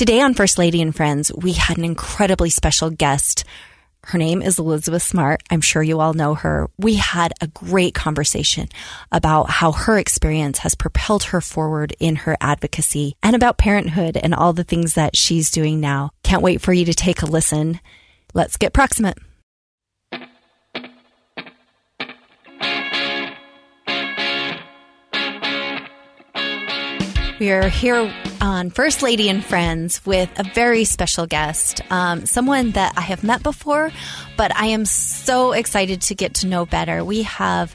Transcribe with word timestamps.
Today 0.00 0.22
on 0.22 0.32
First 0.32 0.56
Lady 0.56 0.80
and 0.80 0.96
Friends, 0.96 1.30
we 1.30 1.52
had 1.52 1.76
an 1.76 1.84
incredibly 1.84 2.48
special 2.48 2.88
guest. 2.88 3.44
Her 4.04 4.16
name 4.16 4.40
is 4.40 4.58
Elizabeth 4.58 5.02
Smart. 5.02 5.42
I'm 5.50 5.60
sure 5.60 5.82
you 5.82 6.00
all 6.00 6.14
know 6.14 6.32
her. 6.36 6.70
We 6.78 6.94
had 6.94 7.34
a 7.42 7.48
great 7.48 7.92
conversation 7.92 8.70
about 9.12 9.50
how 9.50 9.72
her 9.72 9.98
experience 9.98 10.60
has 10.60 10.74
propelled 10.74 11.24
her 11.24 11.42
forward 11.42 11.94
in 12.00 12.16
her 12.16 12.34
advocacy 12.40 13.14
and 13.22 13.36
about 13.36 13.58
parenthood 13.58 14.16
and 14.16 14.34
all 14.34 14.54
the 14.54 14.64
things 14.64 14.94
that 14.94 15.18
she's 15.18 15.50
doing 15.50 15.80
now. 15.80 16.12
Can't 16.22 16.40
wait 16.40 16.62
for 16.62 16.72
you 16.72 16.86
to 16.86 16.94
take 16.94 17.20
a 17.20 17.26
listen. 17.26 17.78
Let's 18.32 18.56
get 18.56 18.72
proximate. 18.72 19.18
We 27.40 27.52
are 27.52 27.70
here 27.70 28.12
on 28.42 28.68
First 28.68 29.00
Lady 29.00 29.30
and 29.30 29.42
Friends 29.42 30.04
with 30.04 30.28
a 30.38 30.42
very 30.42 30.84
special 30.84 31.26
guest, 31.26 31.80
um, 31.90 32.26
someone 32.26 32.72
that 32.72 32.92
I 32.98 33.00
have 33.00 33.24
met 33.24 33.42
before, 33.42 33.90
but 34.36 34.54
I 34.54 34.66
am 34.66 34.84
so 34.84 35.52
excited 35.52 36.02
to 36.02 36.14
get 36.14 36.34
to 36.34 36.46
know 36.46 36.66
better. 36.66 37.02
We 37.02 37.22
have 37.22 37.74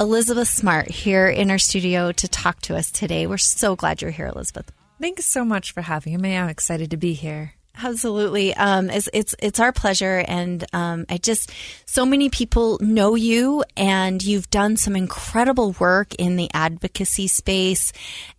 Elizabeth 0.00 0.48
Smart 0.48 0.90
here 0.90 1.28
in 1.28 1.50
our 1.50 1.58
studio 1.58 2.10
to 2.10 2.26
talk 2.26 2.62
to 2.62 2.74
us 2.74 2.90
today. 2.90 3.26
We're 3.26 3.36
so 3.36 3.76
glad 3.76 4.00
you're 4.00 4.10
here, 4.10 4.28
Elizabeth. 4.28 4.72
Thanks 4.98 5.26
so 5.26 5.44
much 5.44 5.72
for 5.72 5.82
having 5.82 6.18
me. 6.18 6.34
I'm 6.34 6.48
excited 6.48 6.90
to 6.92 6.96
be 6.96 7.12
here. 7.12 7.55
Absolutely. 7.82 8.54
Um, 8.54 8.88
it's, 8.88 9.08
it's, 9.12 9.34
it's 9.38 9.60
our 9.60 9.70
pleasure. 9.70 10.24
And, 10.26 10.64
um, 10.72 11.04
I 11.10 11.18
just, 11.18 11.52
so 11.84 12.06
many 12.06 12.30
people 12.30 12.78
know 12.80 13.14
you 13.14 13.64
and 13.76 14.24
you've 14.24 14.48
done 14.48 14.78
some 14.78 14.96
incredible 14.96 15.72
work 15.78 16.14
in 16.14 16.36
the 16.36 16.48
advocacy 16.54 17.28
space. 17.28 17.92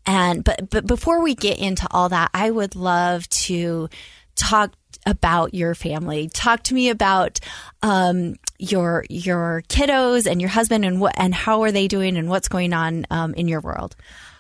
And, 0.08 0.44
but, 0.44 0.72
but 0.72 0.88
before 0.88 1.22
we 1.22 1.36
get 1.36 1.60
into 1.60 1.88
all 1.92 2.10
that, 2.10 2.32
I 2.34 2.50
would 2.50 2.76
love 2.76 3.30
to 3.30 3.90
talk 4.36 4.74
about 5.06 5.54
your 5.54 5.76
family. 5.76 6.30
Talk 6.30 6.64
to 6.64 6.74
me 6.74 6.90
about, 6.90 7.40
um, 7.84 8.38
your, 8.58 9.06
your 9.08 9.62
kiddos 9.70 10.26
and 10.26 10.42
your 10.42 10.50
husband 10.50 10.84
and 10.84 11.00
what, 11.00 11.14
and 11.16 11.36
how 11.36 11.62
are 11.62 11.72
they 11.72 11.88
doing 11.88 12.18
and 12.18 12.28
what's 12.28 12.48
going 12.48 12.74
on, 12.74 13.06
um, 13.12 13.36
in 13.36 13.48
your 13.48 13.62
world. 13.62 13.96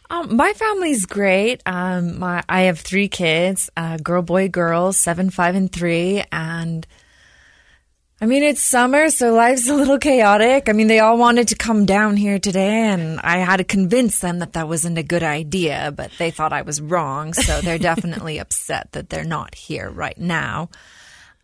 Um, 0.09 0.35
my 0.35 0.53
family's 0.53 1.05
great. 1.05 1.61
Um, 1.65 2.19
my 2.19 2.43
I 2.47 2.61
have 2.61 2.79
three 2.79 3.07
kids: 3.07 3.69
uh, 3.75 3.97
girl, 3.97 4.21
boy, 4.21 4.47
girl, 4.47 4.93
seven, 4.93 5.29
five, 5.29 5.55
and 5.55 5.71
three. 5.71 6.23
And 6.31 6.87
I 8.19 8.25
mean, 8.25 8.41
it's 8.41 8.61
summer, 8.61 9.09
so 9.09 9.33
life's 9.33 9.67
a 9.67 9.75
little 9.75 9.99
chaotic. 9.99 10.69
I 10.69 10.71
mean, 10.71 10.87
they 10.87 10.99
all 10.99 11.17
wanted 11.17 11.49
to 11.49 11.55
come 11.55 11.85
down 11.85 12.17
here 12.17 12.39
today, 12.39 12.87
and 12.87 13.19
I 13.19 13.37
had 13.37 13.57
to 13.57 13.63
convince 13.63 14.19
them 14.19 14.39
that 14.39 14.53
that 14.53 14.67
wasn't 14.67 14.97
a 14.97 15.03
good 15.03 15.23
idea. 15.23 15.93
But 15.95 16.11
they 16.17 16.31
thought 16.31 16.53
I 16.53 16.63
was 16.63 16.81
wrong, 16.81 17.33
so 17.33 17.61
they're 17.61 17.77
definitely 17.93 18.39
upset 18.39 18.93
that 18.93 19.09
they're 19.09 19.23
not 19.23 19.55
here 19.55 19.89
right 19.89 20.17
now. 20.17 20.69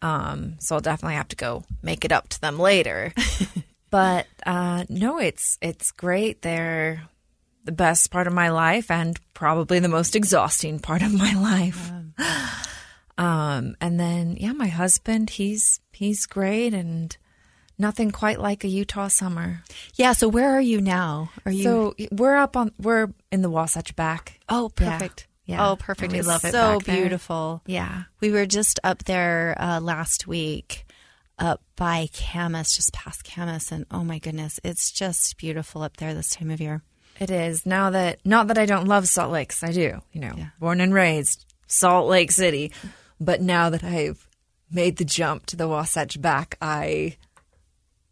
Um, 0.01 0.55
so 0.59 0.75
I'll 0.75 0.81
definitely 0.81 1.15
have 1.15 1.29
to 1.29 1.35
go 1.35 1.63
make 1.81 2.05
it 2.05 2.11
up 2.11 2.29
to 2.29 2.41
them 2.41 2.57
later. 2.57 3.13
but 3.89 4.25
uh, 4.45 4.85
no, 4.89 5.19
it's 5.19 5.57
it's 5.61 5.91
great. 5.91 6.41
They're 6.41 7.03
the 7.63 7.71
best 7.71 8.11
part 8.11 8.27
of 8.27 8.33
my 8.33 8.49
life 8.49 8.91
and 8.91 9.19
probably 9.33 9.79
the 9.79 9.87
most 9.87 10.15
exhausting 10.15 10.79
part 10.79 11.01
of 11.01 11.13
my 11.13 11.33
life. 11.33 11.91
Um, 13.15 13.75
and 13.79 13.99
then 13.99 14.37
yeah, 14.39 14.53
my 14.53 14.67
husband, 14.67 15.29
he's 15.29 15.79
he's 15.91 16.25
great 16.25 16.73
and 16.73 17.15
nothing 17.77 18.09
quite 18.09 18.39
like 18.39 18.63
a 18.63 18.67
Utah 18.67 19.07
summer. 19.07 19.63
Yeah. 19.93 20.13
So 20.13 20.27
where 20.27 20.49
are 20.49 20.61
you 20.61 20.81
now? 20.81 21.29
Are 21.45 21.51
you? 21.51 21.63
So 21.63 21.95
we're 22.11 22.35
up 22.35 22.57
on 22.57 22.71
we're 22.79 23.13
in 23.31 23.43
the 23.43 23.51
Wasatch 23.51 23.95
Back. 23.95 24.39
oh, 24.49 24.71
perfect. 24.73 25.27
Yeah. 25.45 25.69
Oh, 25.69 25.75
perfect. 25.75 26.13
We 26.13 26.19
It's 26.19 26.27
love 26.27 26.43
it 26.45 26.53
So 26.53 26.79
beautiful. 26.79 27.61
Yeah. 27.65 28.03
We 28.21 28.31
were 28.31 28.45
just 28.45 28.79
up 28.83 29.03
there 29.03 29.55
uh, 29.59 29.79
last 29.81 30.25
week, 30.25 30.85
up 31.37 31.61
by 31.75 32.07
Kamas, 32.13 32.75
just 32.75 32.93
past 32.93 33.25
Kamas, 33.25 33.71
and 33.71 33.85
oh 33.91 34.03
my 34.03 34.19
goodness, 34.19 34.59
it's 34.63 34.89
just 34.89 35.37
beautiful 35.37 35.83
up 35.83 35.97
there 35.97 36.13
this 36.13 36.31
time 36.31 36.49
of 36.49 36.61
year. 36.61 36.81
It 37.23 37.31
is. 37.31 37.65
Now 37.65 37.89
that 37.91 38.19
not 38.25 38.47
that 38.47 38.57
I 38.57 38.65
don't 38.65 38.87
love 38.87 39.07
Salt 39.07 39.31
Lake, 39.31 39.49
'cause 39.49 39.63
I 39.63 39.71
do, 39.71 40.01
you 40.11 40.19
know, 40.21 40.33
Yeah. 40.37 40.47
born 40.59 40.81
and 40.81 40.93
raised 40.93 41.45
Salt 41.67 42.09
Lake 42.09 42.31
City, 42.31 42.71
but 43.19 43.41
now 43.41 43.69
that 43.69 43.83
I've 43.83 44.27
made 44.69 44.97
the 44.97 45.05
jump 45.05 45.45
to 45.47 45.55
the 45.55 45.67
Wasatch 45.67 46.19
back, 46.21 46.57
I 46.61 47.15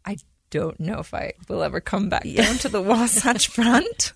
I 0.04 0.16
don't 0.50 0.80
know 0.80 0.98
if 1.00 1.12
I 1.12 1.32
will 1.48 1.62
ever 1.62 1.80
come 1.80 2.08
back 2.08 2.24
down 2.24 2.56
to 2.58 2.68
the 2.70 2.80
Wasatch 2.82 3.48
front. 3.58 4.12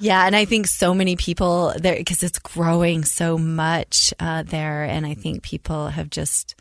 Yeah, 0.00 0.26
and 0.26 0.34
I 0.34 0.44
think 0.44 0.66
so 0.66 0.92
many 0.92 1.14
people 1.14 1.72
there 1.78 1.96
because 1.96 2.22
it's 2.24 2.38
growing 2.40 3.04
so 3.04 3.38
much 3.38 4.12
uh, 4.18 4.42
there, 4.42 4.82
and 4.84 5.06
I 5.06 5.14
think 5.14 5.42
people 5.42 5.88
have 5.88 6.10
just 6.10 6.56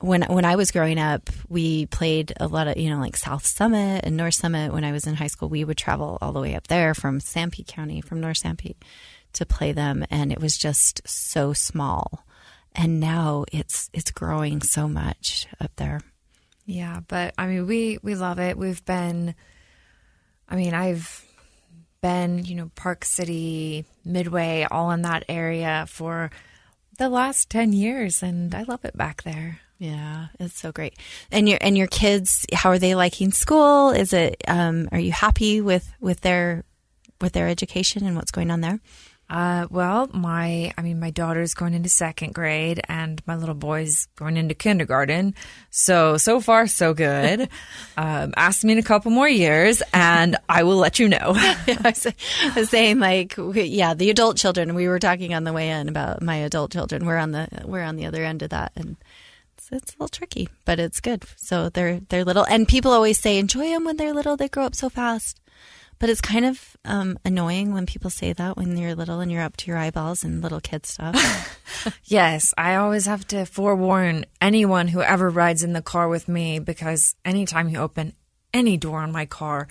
when 0.00 0.22
when 0.22 0.44
I 0.44 0.56
was 0.56 0.70
growing 0.70 0.98
up, 0.98 1.30
we 1.48 1.86
played 1.86 2.32
a 2.40 2.46
lot 2.46 2.68
of 2.68 2.76
you 2.76 2.90
know 2.90 2.98
like 2.98 3.16
South 3.16 3.46
Summit 3.46 4.04
and 4.04 4.16
North 4.16 4.34
Summit. 4.34 4.72
When 4.72 4.84
I 4.84 4.92
was 4.92 5.06
in 5.06 5.14
high 5.14 5.26
school, 5.28 5.48
we 5.48 5.64
would 5.64 5.76
travel 5.76 6.18
all 6.20 6.32
the 6.32 6.40
way 6.40 6.54
up 6.54 6.66
there 6.68 6.94
from 6.94 7.20
Sanpete 7.20 7.66
County, 7.66 8.00
from 8.00 8.20
North 8.20 8.42
Sanpete, 8.42 8.76
to 9.34 9.46
play 9.46 9.72
them, 9.72 10.04
and 10.10 10.32
it 10.32 10.40
was 10.40 10.56
just 10.56 11.06
so 11.06 11.52
small. 11.52 12.24
And 12.74 12.98
now 13.00 13.44
it's 13.52 13.90
it's 13.92 14.10
growing 14.10 14.62
so 14.62 14.88
much 14.88 15.46
up 15.60 15.72
there. 15.76 16.00
Yeah, 16.66 17.00
but 17.06 17.34
I 17.36 17.46
mean, 17.46 17.66
we 17.66 17.98
we 18.02 18.14
love 18.14 18.38
it. 18.38 18.56
We've 18.56 18.84
been, 18.84 19.34
I 20.48 20.56
mean, 20.56 20.72
I've 20.72 21.24
been, 22.00 22.44
you 22.44 22.54
know, 22.54 22.70
Park 22.74 23.04
City, 23.04 23.84
Midway, 24.04 24.66
all 24.70 24.90
in 24.92 25.02
that 25.02 25.24
area 25.28 25.84
for 25.88 26.30
the 27.00 27.08
last 27.08 27.48
ten 27.48 27.72
years, 27.72 28.22
and 28.22 28.54
I 28.54 28.62
love 28.64 28.84
it 28.84 28.94
back 28.94 29.22
there. 29.22 29.60
Yeah, 29.78 30.26
it's 30.38 30.60
so 30.60 30.70
great. 30.70 30.94
And 31.32 31.48
your 31.48 31.56
and 31.62 31.76
your 31.76 31.86
kids, 31.86 32.44
how 32.52 32.68
are 32.68 32.78
they 32.78 32.94
liking 32.94 33.32
school? 33.32 33.90
Is 33.90 34.12
it 34.12 34.36
um 34.46 34.88
are 34.92 34.98
you 34.98 35.10
happy 35.10 35.62
with 35.62 35.90
with 35.98 36.20
their 36.20 36.64
with 37.18 37.32
their 37.32 37.48
education 37.48 38.04
and 38.06 38.16
what's 38.16 38.30
going 38.30 38.50
on 38.50 38.60
there? 38.60 38.80
Uh, 39.30 39.68
well, 39.70 40.08
my, 40.12 40.72
I 40.76 40.82
mean, 40.82 40.98
my 40.98 41.10
daughter's 41.10 41.54
going 41.54 41.72
into 41.72 41.88
second 41.88 42.34
grade 42.34 42.80
and 42.88 43.22
my 43.26 43.36
little 43.36 43.54
boy's 43.54 44.08
going 44.16 44.36
into 44.36 44.54
kindergarten. 44.56 45.36
So, 45.70 46.16
so 46.16 46.40
far, 46.40 46.66
so 46.66 46.94
good. 46.94 47.42
um, 47.96 48.34
ask 48.36 48.64
me 48.64 48.72
in 48.72 48.78
a 48.78 48.82
couple 48.82 49.12
more 49.12 49.28
years 49.28 49.82
and 49.94 50.36
I 50.48 50.64
will 50.64 50.78
let 50.78 50.98
you 50.98 51.08
know. 51.08 51.18
I 51.36 51.94
was, 52.56 52.68
saying 52.70 52.98
like 52.98 53.34
yeah, 53.54 53.94
the 53.94 54.10
adult 54.10 54.36
children. 54.36 54.74
We 54.74 54.88
were 54.88 54.98
talking 54.98 55.32
on 55.32 55.44
the 55.44 55.52
way 55.52 55.70
in 55.70 55.88
about 55.88 56.22
my 56.22 56.36
adult 56.36 56.72
children. 56.72 57.06
We're 57.06 57.18
on 57.18 57.30
the 57.30 57.48
we're 57.64 57.82
on 57.82 57.96
the 57.96 58.06
other 58.06 58.24
end 58.24 58.42
of 58.42 58.50
that 58.50 58.72
and 58.76 58.96
it's 59.72 59.92
a 59.92 59.94
little 59.94 60.08
tricky, 60.08 60.48
but 60.64 60.80
it's 60.80 61.00
good. 61.00 61.24
So 61.36 61.68
they're 61.68 62.00
they're 62.08 62.24
little 62.24 62.44
and 62.44 62.66
people 62.66 62.90
always 62.92 63.20
say 63.20 63.38
enjoy 63.38 63.70
them 63.70 63.84
when 63.84 63.96
they're 63.96 64.14
little. 64.14 64.36
They 64.36 64.48
grow 64.48 64.64
up 64.64 64.74
so 64.74 64.88
fast. 64.88 65.39
But 66.00 66.08
it's 66.08 66.22
kind 66.22 66.46
of 66.46 66.76
um, 66.86 67.18
annoying 67.26 67.74
when 67.74 67.84
people 67.84 68.08
say 68.08 68.32
that 68.32 68.56
when 68.56 68.74
you're 68.76 68.94
little 68.94 69.20
and 69.20 69.30
you're 69.30 69.42
up 69.42 69.58
to 69.58 69.66
your 69.66 69.76
eyeballs 69.76 70.24
in 70.24 70.40
little 70.40 70.60
kid 70.60 70.86
stuff. 70.86 71.14
yes, 72.04 72.54
I 72.56 72.76
always 72.76 73.04
have 73.04 73.28
to 73.28 73.44
forewarn 73.44 74.24
anyone 74.40 74.88
who 74.88 75.02
ever 75.02 75.28
rides 75.28 75.62
in 75.62 75.74
the 75.74 75.82
car 75.82 76.08
with 76.08 76.26
me 76.26 76.58
because 76.58 77.14
anytime 77.22 77.68
you 77.68 77.78
open 77.78 78.14
any 78.54 78.78
door 78.78 79.00
on 79.00 79.12
my 79.12 79.26
car, 79.26 79.68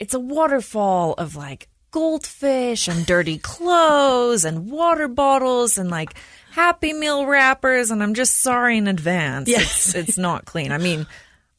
it's 0.00 0.14
a 0.14 0.20
waterfall 0.20 1.14
of 1.14 1.36
like 1.36 1.68
goldfish 1.92 2.88
and 2.88 3.06
dirty 3.06 3.38
clothes 3.38 4.44
and 4.44 4.70
water 4.70 5.06
bottles 5.06 5.78
and 5.78 5.90
like 5.90 6.12
Happy 6.50 6.92
Meal 6.92 7.24
wrappers. 7.24 7.92
And 7.92 8.02
I'm 8.02 8.14
just 8.14 8.38
sorry 8.38 8.78
in 8.78 8.88
advance. 8.88 9.48
It's, 9.48 9.94
it's 9.94 10.18
not 10.18 10.44
clean. 10.44 10.72
I 10.72 10.78
mean, 10.78 11.06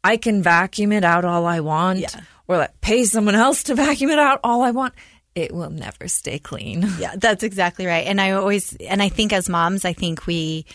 I 0.04 0.18
can 0.18 0.44
vacuum 0.44 0.92
it 0.92 1.06
out 1.06 1.24
all 1.24 1.46
I 1.46 1.62
want 1.62 2.00
Yeah. 2.00 2.10
Or 2.50 2.58
like 2.58 2.82
pay 2.82 3.06
someone 3.06 3.36
else 3.36 3.64
to 3.64 3.76
vacuum 3.76 4.10
it 4.10 4.20
out 4.20 4.42
all 4.44 4.64
I 4.64 4.72
want. 4.72 4.94
It 5.36 5.54
will 5.54 5.70
never 5.70 6.08
stay 6.08 6.40
clean. 6.40 6.86
Yeah, 7.00 7.16
that's 7.16 7.44
exactly 7.44 7.86
right. 7.86 8.06
And 8.06 8.20
I 8.20 8.32
always, 8.32 8.76
and 8.76 9.02
I 9.02 9.08
think 9.08 9.32
as 9.32 9.48
moms, 9.48 9.86
I 9.86 9.94
think 9.94 10.26
we, 10.26 10.66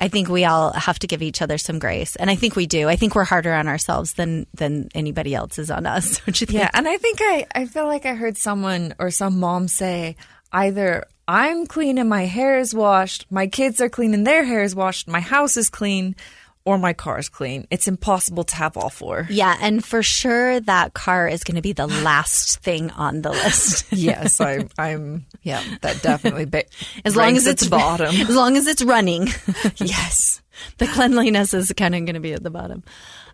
I 0.00 0.08
think 0.08 0.28
we 0.28 0.44
all 0.44 0.72
have 0.72 0.98
to 1.00 1.06
give 1.06 1.22
each 1.22 1.40
other 1.40 1.56
some 1.56 1.78
grace, 1.78 2.14
and 2.14 2.30
I 2.30 2.34
think 2.34 2.54
we 2.54 2.66
do. 2.66 2.88
I 2.88 2.96
think 2.96 3.14
we're 3.14 3.24
harder 3.24 3.54
on 3.54 3.66
ourselves 3.66 4.14
than 4.14 4.46
than 4.52 4.88
anybody 4.94 5.34
else 5.34 5.58
is 5.58 5.70
on 5.70 5.86
us. 5.86 6.18
Don't 6.26 6.40
you 6.40 6.46
think? 6.46 6.58
Yeah, 6.58 6.70
and 6.74 6.86
I 6.86 6.96
think 6.98 7.18
I, 7.22 7.46
I 7.54 7.64
feel 7.66 7.86
like 7.86 8.04
I 8.04 8.14
heard 8.14 8.36
someone 8.36 8.94
or 8.98 9.10
some 9.10 9.40
mom 9.40 9.66
say 9.66 10.16
either 10.52 11.04
I'm 11.26 11.66
clean 11.66 11.98
and 11.98 12.08
my 12.08 12.26
hair 12.26 12.58
is 12.58 12.74
washed, 12.74 13.26
my 13.30 13.46
kids 13.46 13.80
are 13.80 13.88
clean 13.88 14.14
and 14.14 14.26
their 14.26 14.44
hair 14.44 14.62
is 14.62 14.74
washed, 14.74 15.08
my 15.08 15.20
house 15.20 15.56
is 15.56 15.70
clean, 15.70 16.16
or 16.64 16.78
my 16.78 16.94
car 16.94 17.18
is 17.18 17.28
clean. 17.28 17.66
It's 17.70 17.86
impossible 17.86 18.44
to 18.44 18.56
have 18.56 18.76
all 18.76 18.88
four. 18.88 19.26
Yeah, 19.28 19.56
and 19.60 19.84
for 19.84 20.02
sure 20.02 20.60
that 20.60 20.94
car 20.94 21.28
is 21.28 21.44
going 21.44 21.56
to 21.56 21.62
be 21.62 21.72
the 21.72 21.86
last 22.02 22.60
thing 22.60 22.90
on 22.92 23.22
the 23.22 23.30
list. 23.30 23.86
yes, 23.92 24.40
I, 24.40 24.66
I'm. 24.78 25.26
Yeah, 25.42 25.62
that 25.82 26.02
definitely. 26.02 26.46
Ba- 26.46 26.64
As 27.04 27.16
long 27.16 27.36
as 27.36 27.46
at 27.46 27.54
it's 27.54 27.68
bottom. 27.68 28.06
as 28.14 28.34
long 28.34 28.56
as 28.56 28.66
it's 28.66 28.82
running, 28.82 29.28
yes. 29.76 30.40
the 30.78 30.86
cleanliness 30.86 31.52
is 31.52 31.72
kind 31.76 31.94
of 31.94 32.04
going 32.06 32.14
to 32.14 32.20
be 32.20 32.32
at 32.32 32.42
the 32.42 32.50
bottom. 32.50 32.82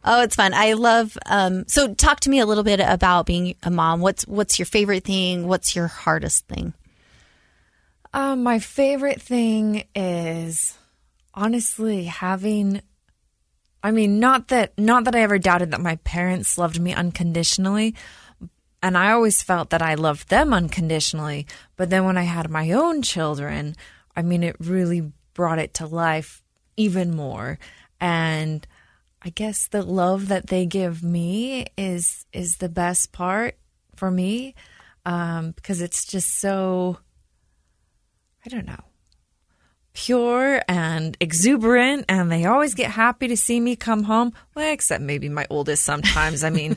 Oh, 0.04 0.22
it's 0.22 0.34
fun. 0.34 0.54
I 0.54 0.72
love. 0.72 1.16
Um, 1.26 1.68
so, 1.68 1.94
talk 1.94 2.20
to 2.20 2.30
me 2.30 2.40
a 2.40 2.46
little 2.46 2.64
bit 2.64 2.80
about 2.80 3.26
being 3.26 3.54
a 3.62 3.70
mom. 3.70 4.00
What's 4.00 4.26
what's 4.26 4.58
your 4.58 4.66
favorite 4.66 5.04
thing? 5.04 5.46
What's 5.46 5.76
your 5.76 5.88
hardest 5.88 6.46
thing? 6.48 6.72
Um, 8.12 8.42
my 8.42 8.58
favorite 8.58 9.20
thing 9.20 9.84
is 9.94 10.76
honestly 11.34 12.04
having 12.04 12.82
I 13.82 13.90
mean, 13.90 14.20
not 14.20 14.48
that 14.48 14.78
not 14.78 15.04
that 15.04 15.14
I 15.14 15.20
ever 15.20 15.38
doubted 15.38 15.70
that 15.70 15.80
my 15.80 15.96
parents 15.96 16.58
loved 16.58 16.80
me 16.80 16.92
unconditionally, 16.92 17.94
and 18.82 18.96
I 18.96 19.12
always 19.12 19.42
felt 19.42 19.70
that 19.70 19.82
I 19.82 19.94
loved 19.94 20.28
them 20.28 20.52
unconditionally, 20.52 21.46
but 21.76 21.90
then 21.90 22.04
when 22.04 22.18
I 22.18 22.24
had 22.24 22.50
my 22.50 22.72
own 22.72 23.02
children, 23.02 23.76
I 24.14 24.22
mean, 24.22 24.42
it 24.42 24.56
really 24.58 25.12
brought 25.34 25.58
it 25.58 25.74
to 25.74 25.86
life 25.86 26.42
even 26.76 27.14
more. 27.14 27.58
And 28.00 28.66
I 29.22 29.30
guess 29.30 29.68
the 29.68 29.82
love 29.82 30.28
that 30.28 30.46
they 30.46 30.66
give 30.66 31.02
me 31.02 31.66
is 31.76 32.26
is 32.32 32.56
the 32.56 32.68
best 32.68 33.12
part 33.12 33.56
for 33.96 34.10
me 34.10 34.54
um, 35.04 35.52
because 35.52 35.80
it's 35.80 36.06
just 36.06 36.40
so 36.40 36.98
I 38.44 38.48
don't 38.48 38.66
know 38.66 38.89
pure 39.92 40.62
and 40.68 41.16
exuberant 41.20 42.04
and 42.08 42.30
they 42.30 42.44
always 42.44 42.74
get 42.74 42.90
happy 42.90 43.28
to 43.28 43.36
see 43.36 43.60
me 43.60 43.76
come 43.76 44.04
home. 44.04 44.32
Well 44.54 44.72
except 44.72 45.02
maybe 45.02 45.28
my 45.28 45.46
oldest 45.50 45.84
sometimes. 45.84 46.44
I 46.44 46.50
mean 46.50 46.76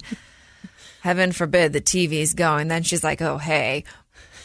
heaven 1.02 1.32
forbid 1.32 1.74
the 1.74 1.82
tv's 1.82 2.34
going. 2.34 2.68
Then 2.68 2.84
she's 2.84 3.04
like 3.04 3.22
oh 3.22 3.38
hey 3.38 3.84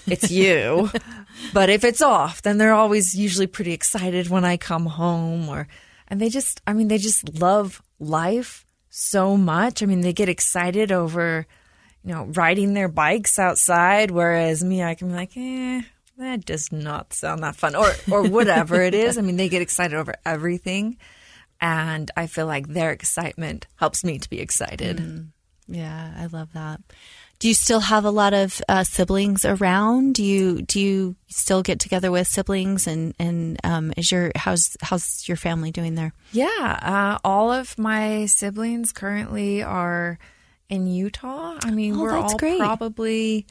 it's 0.06 0.30
you. 0.30 0.90
But 1.52 1.70
if 1.70 1.84
it's 1.84 2.02
off 2.02 2.42
then 2.42 2.58
they're 2.58 2.74
always 2.74 3.14
usually 3.14 3.46
pretty 3.46 3.72
excited 3.72 4.28
when 4.28 4.44
i 4.44 4.56
come 4.56 4.86
home 4.86 5.48
or 5.48 5.66
and 6.08 6.20
they 6.20 6.28
just 6.28 6.60
i 6.66 6.72
mean 6.72 6.88
they 6.88 6.98
just 6.98 7.38
love 7.40 7.82
life 7.98 8.64
so 8.90 9.36
much. 9.36 9.82
I 9.82 9.86
mean 9.86 10.00
they 10.00 10.12
get 10.12 10.28
excited 10.28 10.92
over 10.92 11.46
you 12.04 12.14
know 12.14 12.24
riding 12.24 12.74
their 12.74 12.88
bikes 12.88 13.38
outside 13.38 14.10
whereas 14.10 14.62
me 14.62 14.82
i 14.82 14.94
can 14.94 15.08
be 15.08 15.14
like 15.14 15.36
eh 15.36 15.82
that 16.18 16.44
does 16.44 16.70
not 16.72 17.12
sound 17.12 17.42
that 17.42 17.56
fun. 17.56 17.74
Or 17.74 17.90
or 18.10 18.22
whatever 18.28 18.82
it 18.82 18.94
is. 18.94 19.18
I 19.18 19.22
mean 19.22 19.36
they 19.36 19.48
get 19.48 19.62
excited 19.62 19.96
over 19.96 20.14
everything. 20.26 20.98
And 21.60 22.10
i 22.16 22.26
feel 22.26 22.46
like 22.46 22.68
their 22.68 22.92
excitement 22.92 23.66
helps 23.76 24.04
me 24.04 24.18
to 24.18 24.30
be 24.30 24.40
excited. 24.40 24.98
Mm. 24.98 25.28
yeah 25.66 26.12
i 26.16 26.26
love 26.26 26.52
that. 26.54 26.80
Do 27.40 27.46
you 27.46 27.54
still 27.54 27.78
have 27.78 28.04
a 28.04 28.10
lot 28.10 28.34
of 28.34 28.60
uh, 28.68 28.82
siblings 28.82 29.44
around? 29.44 30.14
Do 30.14 30.24
you 30.24 30.62
do 30.62 30.80
you 30.80 31.16
still 31.28 31.62
get 31.62 31.78
together 31.78 32.10
with 32.10 32.26
siblings? 32.26 32.88
And 32.88 33.14
and 33.20 33.58
um, 33.62 33.92
is 33.96 34.10
your 34.10 34.32
how's 34.34 34.76
how's 34.82 35.28
your 35.28 35.36
family 35.36 35.70
doing 35.70 35.94
there? 35.94 36.12
Yeah 36.32 36.78
uh, 36.82 37.18
all 37.22 37.52
of 37.52 37.78
my 37.78 38.26
siblings 38.26 38.92
currently 38.92 39.62
are 39.62 40.18
in 40.68 40.88
utah. 40.88 41.58
I 41.62 41.70
mean 41.70 41.94
oh, 41.94 42.02
we're 42.02 42.16
all 42.16 42.36
great. 42.36 42.58
probably 42.58 43.46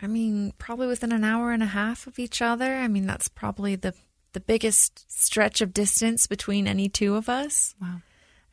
I 0.00 0.06
mean, 0.06 0.52
probably 0.58 0.86
within 0.86 1.12
an 1.12 1.24
hour 1.24 1.52
and 1.52 1.62
a 1.62 1.66
half 1.66 2.06
of 2.06 2.18
each 2.18 2.40
other. 2.40 2.76
I 2.76 2.88
mean, 2.88 3.06
that's 3.06 3.28
probably 3.28 3.76
the 3.76 3.94
the 4.32 4.40
biggest 4.40 5.10
stretch 5.10 5.60
of 5.60 5.72
distance 5.72 6.26
between 6.26 6.68
any 6.68 6.88
two 6.88 7.16
of 7.16 7.28
us. 7.28 7.74
Wow. 7.80 8.02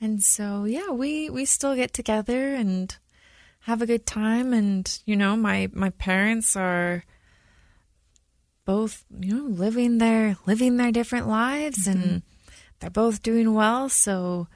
And 0.02 0.24
so, 0.24 0.66
yeah, 0.66 0.90
we 0.90 1.30
we 1.30 1.46
still 1.46 1.76
get 1.76 1.94
together 1.94 2.56
and 2.56 2.96
have 3.62 3.82
a 3.82 3.86
good 3.86 4.06
time 4.06 4.54
and, 4.54 5.00
you 5.06 5.16
know, 5.16 5.36
my 5.36 5.70
my 5.74 5.90
parents 5.92 6.56
are 6.56 7.04
both, 8.66 9.06
you 9.20 9.36
know, 9.36 9.46
living 9.46 10.00
their 10.00 10.38
living 10.46 10.78
their 10.78 10.92
different 10.92 11.28
lives 11.28 11.88
mm-hmm. 11.88 12.02
and 12.02 12.22
they're 12.80 12.90
both 12.90 13.22
doing 13.22 13.54
well, 13.54 13.90
so 13.90 14.48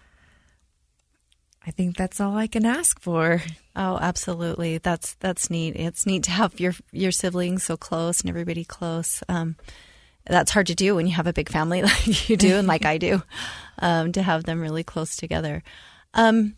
I 1.70 1.72
think 1.72 1.98
that's 1.98 2.20
all 2.20 2.36
I 2.36 2.48
can 2.48 2.66
ask 2.66 3.00
for. 3.00 3.44
Oh, 3.76 4.00
absolutely. 4.02 4.80
That's 4.80 5.14
that's 5.20 5.52
neat. 5.52 5.76
It's 5.76 6.08
neat 6.08 6.24
to 6.24 6.32
have 6.32 6.60
your 6.60 6.74
your 6.92 7.12
siblings 7.12 7.62
so 7.62 7.78
close 7.78 8.22
and 8.22 8.30
everybody 8.32 8.66
close. 8.66 9.22
Um, 9.30 9.56
that's 10.26 10.50
hard 10.50 10.66
to 10.68 10.76
do 10.76 10.96
when 10.96 11.06
you 11.06 11.14
have 11.14 11.28
a 11.28 11.34
big 11.34 11.48
family 11.48 11.82
like 11.84 12.28
you 12.28 12.38
do 12.38 12.56
and 12.56 12.68
like 12.68 12.86
I 12.86 12.98
do, 12.98 13.22
um, 13.78 14.12
to 14.14 14.24
have 14.24 14.46
them 14.46 14.62
really 14.62 14.84
close 14.84 15.16
together. 15.16 15.62
Um, 16.16 16.56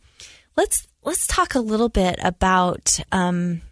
let's 0.56 0.88
let's 1.04 1.28
talk 1.28 1.56
a 1.56 1.60
little 1.60 1.90
bit 1.90 2.18
about 2.24 2.98
um, 3.12 3.64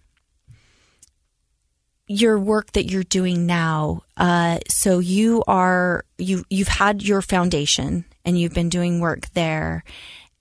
your 2.06 2.38
work 2.38 2.74
that 2.74 2.92
you're 2.92 3.04
doing 3.04 3.46
now. 3.46 4.02
Uh, 4.18 4.60
so 4.68 5.00
you 5.00 5.42
are 5.48 6.04
you 6.18 6.44
you've 6.50 6.68
had 6.68 7.02
your 7.02 7.22
foundation 7.22 8.04
and 8.26 8.38
you've 8.38 8.54
been 8.54 8.68
doing 8.68 9.00
work 9.00 9.30
there 9.30 9.86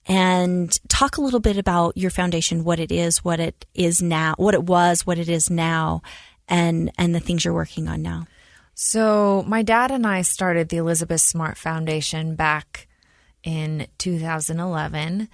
and 0.09 0.75
talk 0.89 1.17
a 1.17 1.21
little 1.21 1.39
bit 1.39 1.57
about 1.57 1.95
your 1.95 2.09
foundation, 2.09 2.63
what 2.63 2.79
it 2.79 2.91
is, 2.91 3.23
what 3.23 3.39
it 3.39 3.65
is 3.75 4.01
now, 4.01 4.33
what 4.37 4.55
it 4.55 4.63
was, 4.63 5.05
what 5.05 5.19
it 5.19 5.29
is 5.29 5.51
now, 5.51 6.01
and 6.47 6.91
and 6.97 7.13
the 7.13 7.19
things 7.19 7.45
you're 7.45 7.53
working 7.53 7.87
on 7.87 8.01
now. 8.01 8.25
So, 8.73 9.43
my 9.47 9.61
dad 9.61 9.91
and 9.91 10.07
I 10.07 10.23
started 10.23 10.69
the 10.69 10.77
Elizabeth 10.77 11.21
Smart 11.21 11.57
Foundation 11.57 12.35
back 12.35 12.87
in 13.43 13.87
2011, 13.99 15.29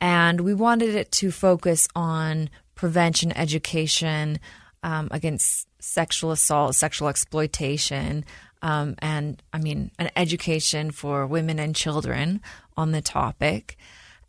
and 0.00 0.40
we 0.42 0.54
wanted 0.54 0.94
it 0.94 1.10
to 1.12 1.32
focus 1.32 1.88
on 1.96 2.50
prevention 2.76 3.32
education 3.36 4.38
um, 4.82 5.08
against 5.10 5.66
sexual 5.82 6.30
assault, 6.30 6.76
sexual 6.76 7.08
exploitation, 7.08 8.24
um, 8.62 8.94
and 9.00 9.42
I 9.52 9.58
mean, 9.58 9.90
an 9.98 10.10
education 10.14 10.92
for 10.92 11.26
women 11.26 11.58
and 11.58 11.74
children 11.74 12.40
on 12.76 12.92
the 12.92 13.02
topic. 13.02 13.76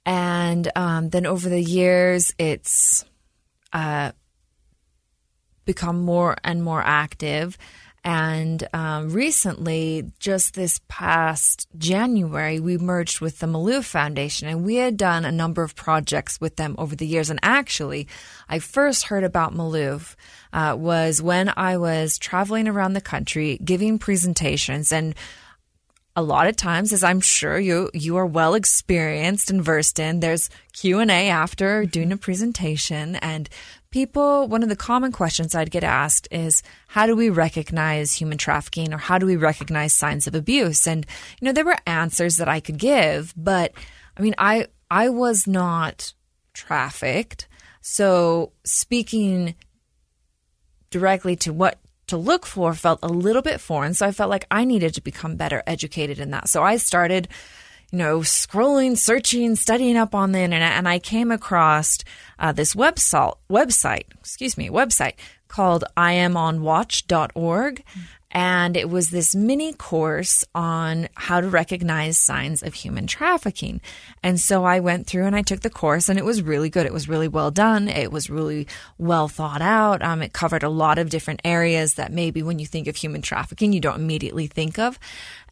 And 0.05 0.71
um, 0.75 1.09
then 1.09 1.25
over 1.25 1.47
the 1.49 1.61
years, 1.61 2.33
it's 2.37 3.05
uh, 3.71 4.11
become 5.65 6.01
more 6.01 6.35
and 6.43 6.63
more 6.63 6.81
active. 6.81 7.57
And 8.03 8.67
um, 8.73 9.09
recently, 9.11 10.11
just 10.17 10.55
this 10.55 10.81
past 10.87 11.67
January, 11.77 12.59
we 12.59 12.79
merged 12.79 13.21
with 13.21 13.37
the 13.37 13.45
Malouf 13.45 13.85
Foundation, 13.85 14.47
and 14.47 14.65
we 14.65 14.77
had 14.77 14.97
done 14.97 15.23
a 15.23 15.31
number 15.31 15.61
of 15.61 15.75
projects 15.75 16.41
with 16.41 16.55
them 16.55 16.73
over 16.79 16.95
the 16.95 17.05
years. 17.05 17.29
And 17.29 17.39
actually, 17.43 18.07
I 18.49 18.57
first 18.57 19.03
heard 19.03 19.23
about 19.23 19.53
Maloof 19.53 20.15
uh, 20.51 20.75
was 20.79 21.21
when 21.21 21.53
I 21.55 21.77
was 21.77 22.17
traveling 22.17 22.67
around 22.67 22.93
the 22.93 23.01
country 23.01 23.59
giving 23.63 23.99
presentations, 23.99 24.91
and 24.91 25.13
a 26.15 26.21
lot 26.21 26.47
of 26.47 26.55
times 26.55 26.91
as 26.91 27.03
i'm 27.03 27.21
sure 27.21 27.57
you 27.57 27.89
you 27.93 28.17
are 28.17 28.25
well 28.25 28.53
experienced 28.53 29.49
and 29.49 29.63
versed 29.63 29.99
in 29.99 30.19
there's 30.19 30.49
q&a 30.73 31.29
after 31.29 31.81
mm-hmm. 31.81 31.89
doing 31.89 32.11
a 32.11 32.17
presentation. 32.17 33.15
And 33.17 33.49
people 33.91 34.47
one 34.47 34.63
of 34.63 34.69
the 34.69 34.75
common 34.75 35.11
questions 35.11 35.55
i'd 35.55 35.71
get 35.71 35.83
asked 35.83 36.27
is 36.31 36.63
how 36.87 37.05
do 37.05 37.15
we 37.15 37.29
recognize 37.29 38.13
human 38.13 38.37
trafficking 38.37 38.93
or 38.93 38.97
how 38.97 39.17
do 39.17 39.25
we 39.25 39.35
recognize 39.35 39.93
signs 39.93 40.27
of 40.27 40.35
abuse? 40.35 40.87
And 40.87 41.05
you 41.39 41.45
know 41.45 41.53
there 41.53 41.65
were 41.65 41.77
answers 41.85 42.37
that 42.37 42.49
i 42.49 42.59
could 42.59 42.77
give 42.77 43.33
but 43.35 43.71
i 44.17 44.21
mean 44.21 44.35
i 44.37 44.67
i 44.89 45.09
was 45.09 45.47
not 45.47 46.13
trafficked. 46.53 47.47
So 47.81 48.51
speaking 48.63 49.55
directly 50.89 51.35
to 51.37 51.53
what 51.53 51.79
to 52.11 52.17
look 52.17 52.45
for 52.45 52.73
felt 52.73 52.99
a 53.01 53.07
little 53.07 53.41
bit 53.41 53.59
foreign. 53.61 53.93
So 53.93 54.05
I 54.05 54.11
felt 54.11 54.29
like 54.29 54.45
I 54.51 54.65
needed 54.65 54.93
to 54.95 55.01
become 55.01 55.37
better 55.37 55.63
educated 55.65 56.19
in 56.19 56.31
that. 56.31 56.49
So 56.49 56.61
I 56.61 56.75
started, 56.75 57.29
you 57.91 57.99
know, 57.99 58.19
scrolling, 58.19 58.97
searching, 58.97 59.55
studying 59.55 59.95
up 59.95 60.13
on 60.13 60.33
the 60.33 60.39
internet, 60.39 60.73
and 60.73 60.89
I 60.89 60.99
came 60.99 61.31
across 61.31 61.99
uh, 62.37 62.51
this 62.51 62.75
website, 62.75 63.35
website, 63.49 64.03
excuse 64.19 64.57
me, 64.57 64.69
website 64.69 65.13
called 65.47 65.85
iamonwatch.org. 65.95 67.83
And 68.31 68.77
it 68.77 68.89
was 68.89 69.09
this 69.09 69.35
mini 69.35 69.73
course 69.73 70.45
on 70.55 71.09
how 71.15 71.41
to 71.41 71.49
recognize 71.49 72.17
signs 72.17 72.63
of 72.63 72.73
human 72.73 73.05
trafficking. 73.05 73.81
And 74.23 74.39
so 74.39 74.63
I 74.63 74.79
went 74.79 75.05
through 75.05 75.25
and 75.25 75.35
I 75.35 75.41
took 75.41 75.59
the 75.59 75.69
course 75.69 76.07
and 76.07 76.17
it 76.17 76.23
was 76.23 76.41
really 76.41 76.69
good. 76.69 76.85
It 76.85 76.93
was 76.93 77.09
really 77.09 77.27
well 77.27 77.51
done. 77.51 77.89
It 77.89 78.11
was 78.11 78.29
really 78.29 78.67
well 78.97 79.27
thought 79.27 79.61
out. 79.61 80.01
Um, 80.01 80.21
it 80.21 80.31
covered 80.31 80.63
a 80.63 80.69
lot 80.69 80.97
of 80.97 81.09
different 81.09 81.41
areas 81.43 81.95
that 81.95 82.13
maybe 82.13 82.41
when 82.41 82.57
you 82.57 82.65
think 82.65 82.87
of 82.87 82.95
human 82.95 83.21
trafficking, 83.21 83.73
you 83.73 83.81
don't 83.81 83.99
immediately 83.99 84.47
think 84.47 84.79
of. 84.79 84.97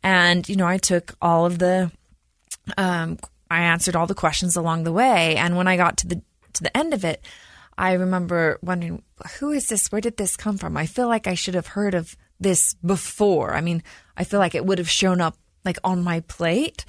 And, 0.02 0.48
you 0.48 0.56
know, 0.56 0.68
I 0.68 0.78
took 0.78 1.16
all 1.22 1.46
of 1.46 1.60
the, 1.60 1.92
um, 2.78 3.18
I 3.52 3.62
answered 3.64 3.98
all 3.98 4.08
the 4.08 4.16
questions 4.16 4.56
along 4.56 4.86
the 4.86 4.94
way. 4.94 5.36
And 5.36 5.58
when 5.58 5.68
I 5.68 5.76
got 5.76 5.98
to 5.98 6.08
the, 6.08 6.22
to 6.54 6.64
the 6.64 6.76
end 6.78 6.94
of 6.94 7.04
it, 7.04 7.26
I 7.78 7.94
remember 7.94 8.60
wondering, 8.62 9.04
who 9.40 9.52
is 9.52 9.68
this? 9.68 9.92
Where 9.92 10.02
did 10.02 10.18
this 10.18 10.38
come 10.38 10.58
from? 10.58 10.78
I 10.78 10.86
feel 10.86 11.08
like 11.08 11.28
I 11.28 11.34
should 11.34 11.56
have 11.56 11.68
heard 11.68 11.94
of 11.94 12.16
this 12.40 12.74
before. 12.76 13.54
I 13.54 13.62
mean, 13.62 13.84
I 14.16 14.24
feel 14.24 14.40
like 14.40 14.56
it 14.56 14.66
would 14.66 14.78
have 14.78 14.90
shown 14.90 15.22
up 15.22 15.38
like 15.66 15.78
on 15.84 16.04
my 16.04 16.22
plate 16.22 16.86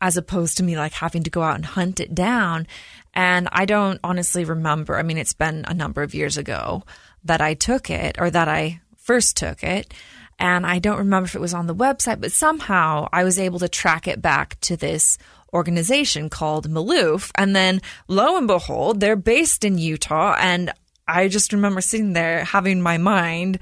as 0.00 0.16
opposed 0.16 0.56
to 0.56 0.62
me 0.62 0.76
like 0.76 0.92
having 0.92 1.22
to 1.22 1.30
go 1.30 1.42
out 1.42 1.54
and 1.54 1.64
hunt 1.64 2.00
it 2.00 2.14
down. 2.14 2.66
And 3.14 3.48
I 3.52 3.66
don't 3.66 4.00
honestly 4.02 4.44
remember. 4.44 4.96
I 4.96 5.02
mean, 5.02 5.18
it's 5.18 5.32
been 5.32 5.64
a 5.68 5.74
number 5.74 6.02
of 6.02 6.14
years 6.14 6.36
ago 6.36 6.82
that 7.24 7.40
I 7.40 7.54
took 7.54 7.88
it 7.90 8.16
or 8.18 8.30
that 8.30 8.48
I 8.48 8.80
first 8.96 9.36
took 9.36 9.62
it. 9.62 9.94
And 10.38 10.66
I 10.66 10.80
don't 10.80 10.98
remember 10.98 11.26
if 11.26 11.36
it 11.36 11.40
was 11.40 11.54
on 11.54 11.68
the 11.68 11.74
website, 11.74 12.20
but 12.20 12.32
somehow 12.32 13.08
I 13.12 13.22
was 13.22 13.38
able 13.38 13.60
to 13.60 13.68
track 13.68 14.08
it 14.08 14.20
back 14.20 14.58
to 14.62 14.76
this 14.76 15.18
organization 15.52 16.30
called 16.30 16.68
Malouf. 16.68 17.30
And 17.36 17.54
then 17.54 17.80
lo 18.08 18.36
and 18.36 18.48
behold, 18.48 18.98
they're 18.98 19.14
based 19.14 19.64
in 19.64 19.78
Utah. 19.78 20.34
And 20.40 20.72
I 21.06 21.28
just 21.28 21.52
remember 21.52 21.80
sitting 21.80 22.12
there 22.12 22.44
having 22.44 22.80
my 22.80 22.98
mind 22.98 23.60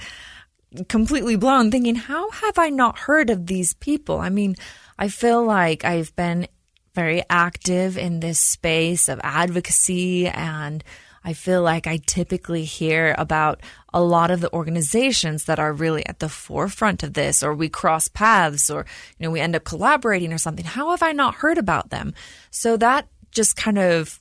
completely 0.89 1.37
blown, 1.37 1.71
thinking, 1.71 1.97
how 1.97 2.31
have 2.31 2.59
I 2.59 2.71
not 2.71 2.99
heard 2.99 3.31
of 3.31 3.47
these 3.47 3.75
people? 3.75 4.19
I 4.19 4.29
mean, 4.29 4.57
I 4.99 5.09
feel 5.09 5.45
like 5.45 5.85
I've 5.85 6.15
been 6.17 6.47
very 6.95 7.23
active 7.31 7.97
in 7.97 8.21
this 8.21 8.39
space 8.39 9.09
of 9.09 9.21
advocacy 9.23 10.27
and 10.27 10.83
I 11.23 11.35
feel 11.35 11.63
like 11.63 11.87
I 11.87 11.99
typically 11.99 12.65
hear 12.65 13.15
about 13.19 13.61
a 13.93 14.01
lot 14.01 14.31
of 14.31 14.41
the 14.41 14.53
organizations 14.53 15.45
that 15.45 15.59
are 15.59 15.73
really 15.73 16.05
at 16.07 16.19
the 16.19 16.29
forefront 16.29 17.03
of 17.03 17.13
this, 17.13 17.43
or 17.43 17.55
we 17.55 17.69
cross 17.69 18.09
paths, 18.09 18.71
or, 18.71 18.87
you 19.19 19.25
know, 19.25 19.31
we 19.31 19.41
end 19.41 19.55
up 19.55 19.65
collaborating 19.65 20.33
or 20.33 20.39
something. 20.39 20.65
How 20.65 20.91
have 20.91 21.03
I 21.03 21.13
not 21.13 21.37
heard 21.37 21.59
about 21.59 21.91
them? 21.91 22.15
So 22.51 22.77
that 22.79 23.09
just 23.33 23.57
kind 23.57 23.79
of 23.79 24.19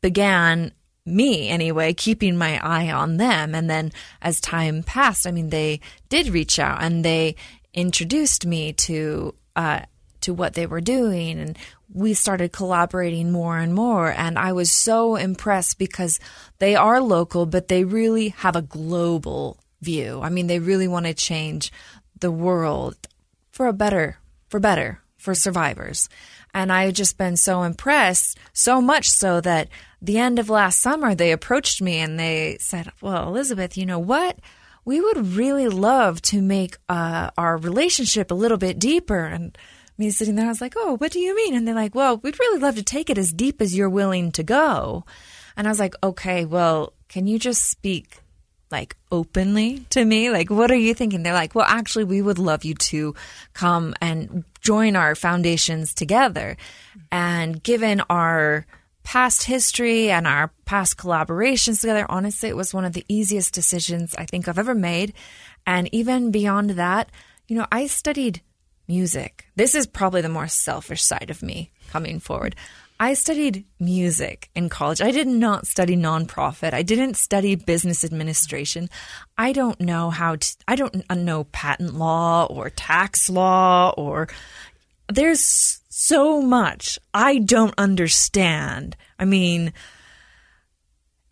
began 0.00 0.72
me 1.04 1.48
anyway, 1.48 1.92
keeping 1.92 2.36
my 2.36 2.58
eye 2.64 2.90
on 2.90 3.16
them. 3.16 3.54
And 3.54 3.68
then 3.68 3.92
as 4.20 4.40
time 4.40 4.82
passed, 4.82 5.26
I 5.26 5.32
mean, 5.32 5.50
they 5.50 5.80
did 6.08 6.28
reach 6.28 6.58
out 6.58 6.82
and 6.82 7.04
they 7.04 7.36
introduced 7.74 8.46
me 8.46 8.72
to, 8.72 9.34
uh, 9.56 9.80
to 10.20 10.32
what 10.32 10.54
they 10.54 10.66
were 10.66 10.80
doing 10.80 11.38
and 11.38 11.58
we 11.92 12.14
started 12.14 12.52
collaborating 12.52 13.30
more 13.30 13.58
and 13.58 13.74
more. 13.74 14.10
And 14.10 14.38
I 14.38 14.52
was 14.52 14.72
so 14.72 15.16
impressed 15.16 15.78
because 15.78 16.18
they 16.58 16.74
are 16.74 17.00
local, 17.00 17.46
but 17.46 17.68
they 17.68 17.84
really 17.84 18.28
have 18.28 18.56
a 18.56 18.62
global 18.62 19.58
view. 19.80 20.20
I 20.22 20.30
mean, 20.30 20.46
they 20.46 20.58
really 20.58 20.88
want 20.88 21.06
to 21.06 21.14
change 21.14 21.70
the 22.18 22.30
world 22.30 22.96
for 23.50 23.66
a 23.66 23.72
better, 23.72 24.18
for 24.48 24.60
better, 24.60 25.00
for 25.18 25.34
survivors. 25.34 26.08
And 26.54 26.70
I've 26.70 26.92
just 26.92 27.16
been 27.16 27.36
so 27.36 27.62
impressed, 27.62 28.38
so 28.52 28.80
much 28.80 29.08
so 29.08 29.40
that 29.40 29.68
the 30.02 30.18
end 30.18 30.38
of 30.38 30.50
last 30.50 30.80
summer, 30.80 31.14
they 31.14 31.32
approached 31.32 31.80
me 31.80 31.98
and 31.98 32.18
they 32.18 32.58
said, 32.60 32.90
Well, 33.00 33.28
Elizabeth, 33.28 33.76
you 33.76 33.86
know 33.86 33.98
what? 33.98 34.38
We 34.84 35.00
would 35.00 35.36
really 35.36 35.68
love 35.68 36.20
to 36.22 36.42
make 36.42 36.76
uh, 36.88 37.30
our 37.38 37.56
relationship 37.56 38.30
a 38.30 38.34
little 38.34 38.58
bit 38.58 38.78
deeper. 38.78 39.24
And 39.24 39.56
me 39.96 40.10
sitting 40.10 40.34
there, 40.34 40.46
I 40.46 40.48
was 40.48 40.60
like, 40.60 40.74
oh, 40.76 40.96
what 40.96 41.12
do 41.12 41.20
you 41.20 41.36
mean? 41.36 41.54
And 41.54 41.66
they're 41.66 41.74
like, 41.74 41.94
well, 41.94 42.16
we'd 42.16 42.40
really 42.40 42.58
love 42.58 42.74
to 42.76 42.82
take 42.82 43.08
it 43.08 43.18
as 43.18 43.30
deep 43.30 43.62
as 43.62 43.76
you're 43.76 43.88
willing 43.88 44.32
to 44.32 44.42
go. 44.42 45.04
And 45.56 45.66
I 45.66 45.70
was 45.70 45.78
like, 45.78 45.94
okay, 46.02 46.44
well, 46.44 46.94
can 47.08 47.26
you 47.26 47.38
just 47.38 47.70
speak 47.70 48.18
like 48.70 48.96
openly 49.12 49.84
to 49.90 50.04
me? 50.04 50.30
Like, 50.30 50.50
what 50.50 50.70
are 50.70 50.76
you 50.76 50.94
thinking? 50.94 51.22
They're 51.22 51.32
like, 51.32 51.54
well, 51.54 51.66
actually, 51.68 52.04
we 52.04 52.22
would 52.22 52.38
love 52.38 52.64
you 52.64 52.74
to 52.74 53.14
come 53.52 53.94
and 54.00 54.44
join 54.62 54.96
our 54.96 55.14
foundations 55.14 55.92
together. 55.92 56.56
And 57.10 57.62
given 57.62 58.00
our 58.08 58.66
past 59.02 59.42
history 59.42 60.10
and 60.10 60.26
our 60.26 60.52
past 60.64 60.96
collaborations 60.96 61.80
together, 61.80 62.06
honestly, 62.08 62.48
it 62.48 62.56
was 62.56 62.72
one 62.72 62.84
of 62.84 62.92
the 62.92 63.04
easiest 63.08 63.52
decisions 63.52 64.14
I 64.14 64.24
think 64.24 64.48
I've 64.48 64.58
ever 64.58 64.74
made. 64.74 65.12
And 65.66 65.92
even 65.92 66.30
beyond 66.30 66.70
that, 66.70 67.10
you 67.48 67.56
know, 67.56 67.66
I 67.70 67.86
studied 67.86 68.40
music. 68.88 69.46
This 69.56 69.74
is 69.74 69.86
probably 69.86 70.20
the 70.20 70.28
more 70.28 70.48
selfish 70.48 71.02
side 71.02 71.30
of 71.30 71.42
me 71.42 71.72
coming 71.90 72.20
forward. 72.20 72.56
I 73.02 73.14
studied 73.14 73.64
music 73.80 74.48
in 74.54 74.68
college. 74.68 75.02
I 75.02 75.10
did 75.10 75.26
not 75.26 75.66
study 75.66 75.96
nonprofit. 75.96 76.72
I 76.72 76.82
didn't 76.82 77.14
study 77.14 77.56
business 77.56 78.04
administration. 78.04 78.88
I 79.36 79.52
don't 79.52 79.80
know 79.80 80.10
how 80.10 80.36
to, 80.36 80.56
I 80.68 80.76
don't 80.76 81.10
know 81.10 81.42
patent 81.42 81.94
law 81.94 82.46
or 82.48 82.70
tax 82.70 83.28
law 83.28 83.92
or 83.96 84.28
there's 85.08 85.80
so 85.88 86.40
much 86.40 87.00
I 87.12 87.38
don't 87.38 87.74
understand. 87.76 88.96
I 89.18 89.24
mean, 89.24 89.72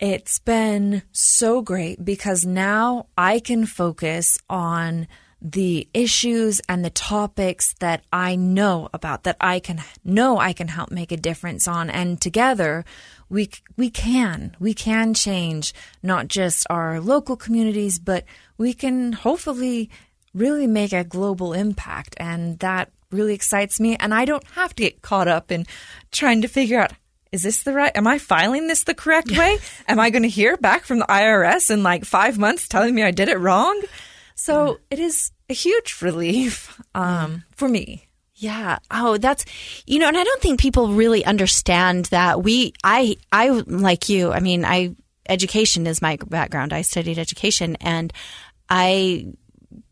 it's 0.01 0.41
been 0.41 1.03
so 1.13 1.63
great 1.63 2.05
because 2.05 2.45
now 2.45 3.07
I 3.17 3.39
can 3.39 3.65
focus 3.65 4.39
on 4.51 5.07
the 5.43 5.89
issues 5.95 6.61
and 6.69 6.85
the 6.85 6.91
topics 6.91 7.75
that 7.81 8.05
I 8.13 8.37
know 8.37 8.89
about 8.93 9.25
that 9.25 9.37
I 9.41 9.59
can 9.59 9.83
know 10.05 10.39
I 10.39 10.53
can 10.53 10.69
help 10.69 10.91
make 10.91 11.13
a 11.13 11.17
difference 11.17 11.67
on. 11.67 11.89
And 11.89 12.21
together 12.21 12.85
we 13.29 13.51
we 13.77 13.91
can 13.91 14.57
we 14.61 14.75
can 14.75 15.15
change 15.15 15.73
not 16.03 16.29
just 16.29 16.67
our 16.69 17.01
local 17.01 17.37
communities 17.37 17.99
but 17.99 18.25
we 18.59 18.75
can 18.75 19.13
hopefully 19.13 19.91
really 20.35 20.67
make 20.67 20.93
a 20.93 21.05
global 21.05 21.53
impact. 21.53 22.15
And 22.19 22.59
that 22.59 22.91
really 23.11 23.35
excites 23.35 23.81
me. 23.81 23.97
And 23.97 24.15
I 24.15 24.25
don't 24.25 24.45
have 24.53 24.75
to 24.77 24.83
get 24.83 25.03
caught 25.03 25.27
up 25.27 25.51
in 25.51 25.67
trying 26.13 26.43
to 26.43 26.49
figure 26.49 26.81
out 26.81 26.93
is 27.33 27.43
this 27.43 27.63
the 27.63 27.73
right 27.73 27.93
am 27.95 28.09
i 28.09 28.19
filing 28.19 28.67
this 28.67 28.83
the 28.83 28.95
correct 28.95 29.31
way? 29.31 29.59
Am 29.87 30.01
i 30.01 30.11
going 30.11 30.25
to 30.25 30.29
hear 30.29 30.57
back 30.57 30.83
from 30.83 30.99
the 30.99 31.05
irs 31.05 31.71
in 31.71 31.85
like 31.85 32.05
five 32.05 32.39
months 32.39 32.67
telling 32.67 32.93
me 32.93 33.05
i 33.05 33.13
did 33.13 33.29
it 33.29 33.39
wrong 33.39 33.81
so 34.41 34.79
it 34.91 34.99
is 34.99 35.33
a 35.49 35.55
huge 35.55 36.01
relief 36.01 36.81
um, 36.95 37.45
for 37.55 37.69
me. 37.69 38.09
Yeah. 38.35 38.79
Oh, 38.91 39.19
that's 39.19 39.45
you 39.87 39.99
know, 39.99 40.09
and 40.09 40.17
I 40.17 40.25
don't 40.25 40.41
think 40.41 40.59
people 40.59 40.89
really 40.89 41.25
understand 41.25 42.07
that 42.07 42.43
we 42.43 42.73
I 42.83 43.17
I 43.31 43.49
like 43.51 44.09
you. 44.09 44.33
I 44.33 44.41
mean, 44.41 44.65
I 44.65 44.95
education 45.29 45.87
is 45.87 46.01
my 46.01 46.17
background. 46.27 46.73
I 46.73 46.81
studied 46.81 47.19
education 47.19 47.77
and 47.83 48.15
I 48.71 49.27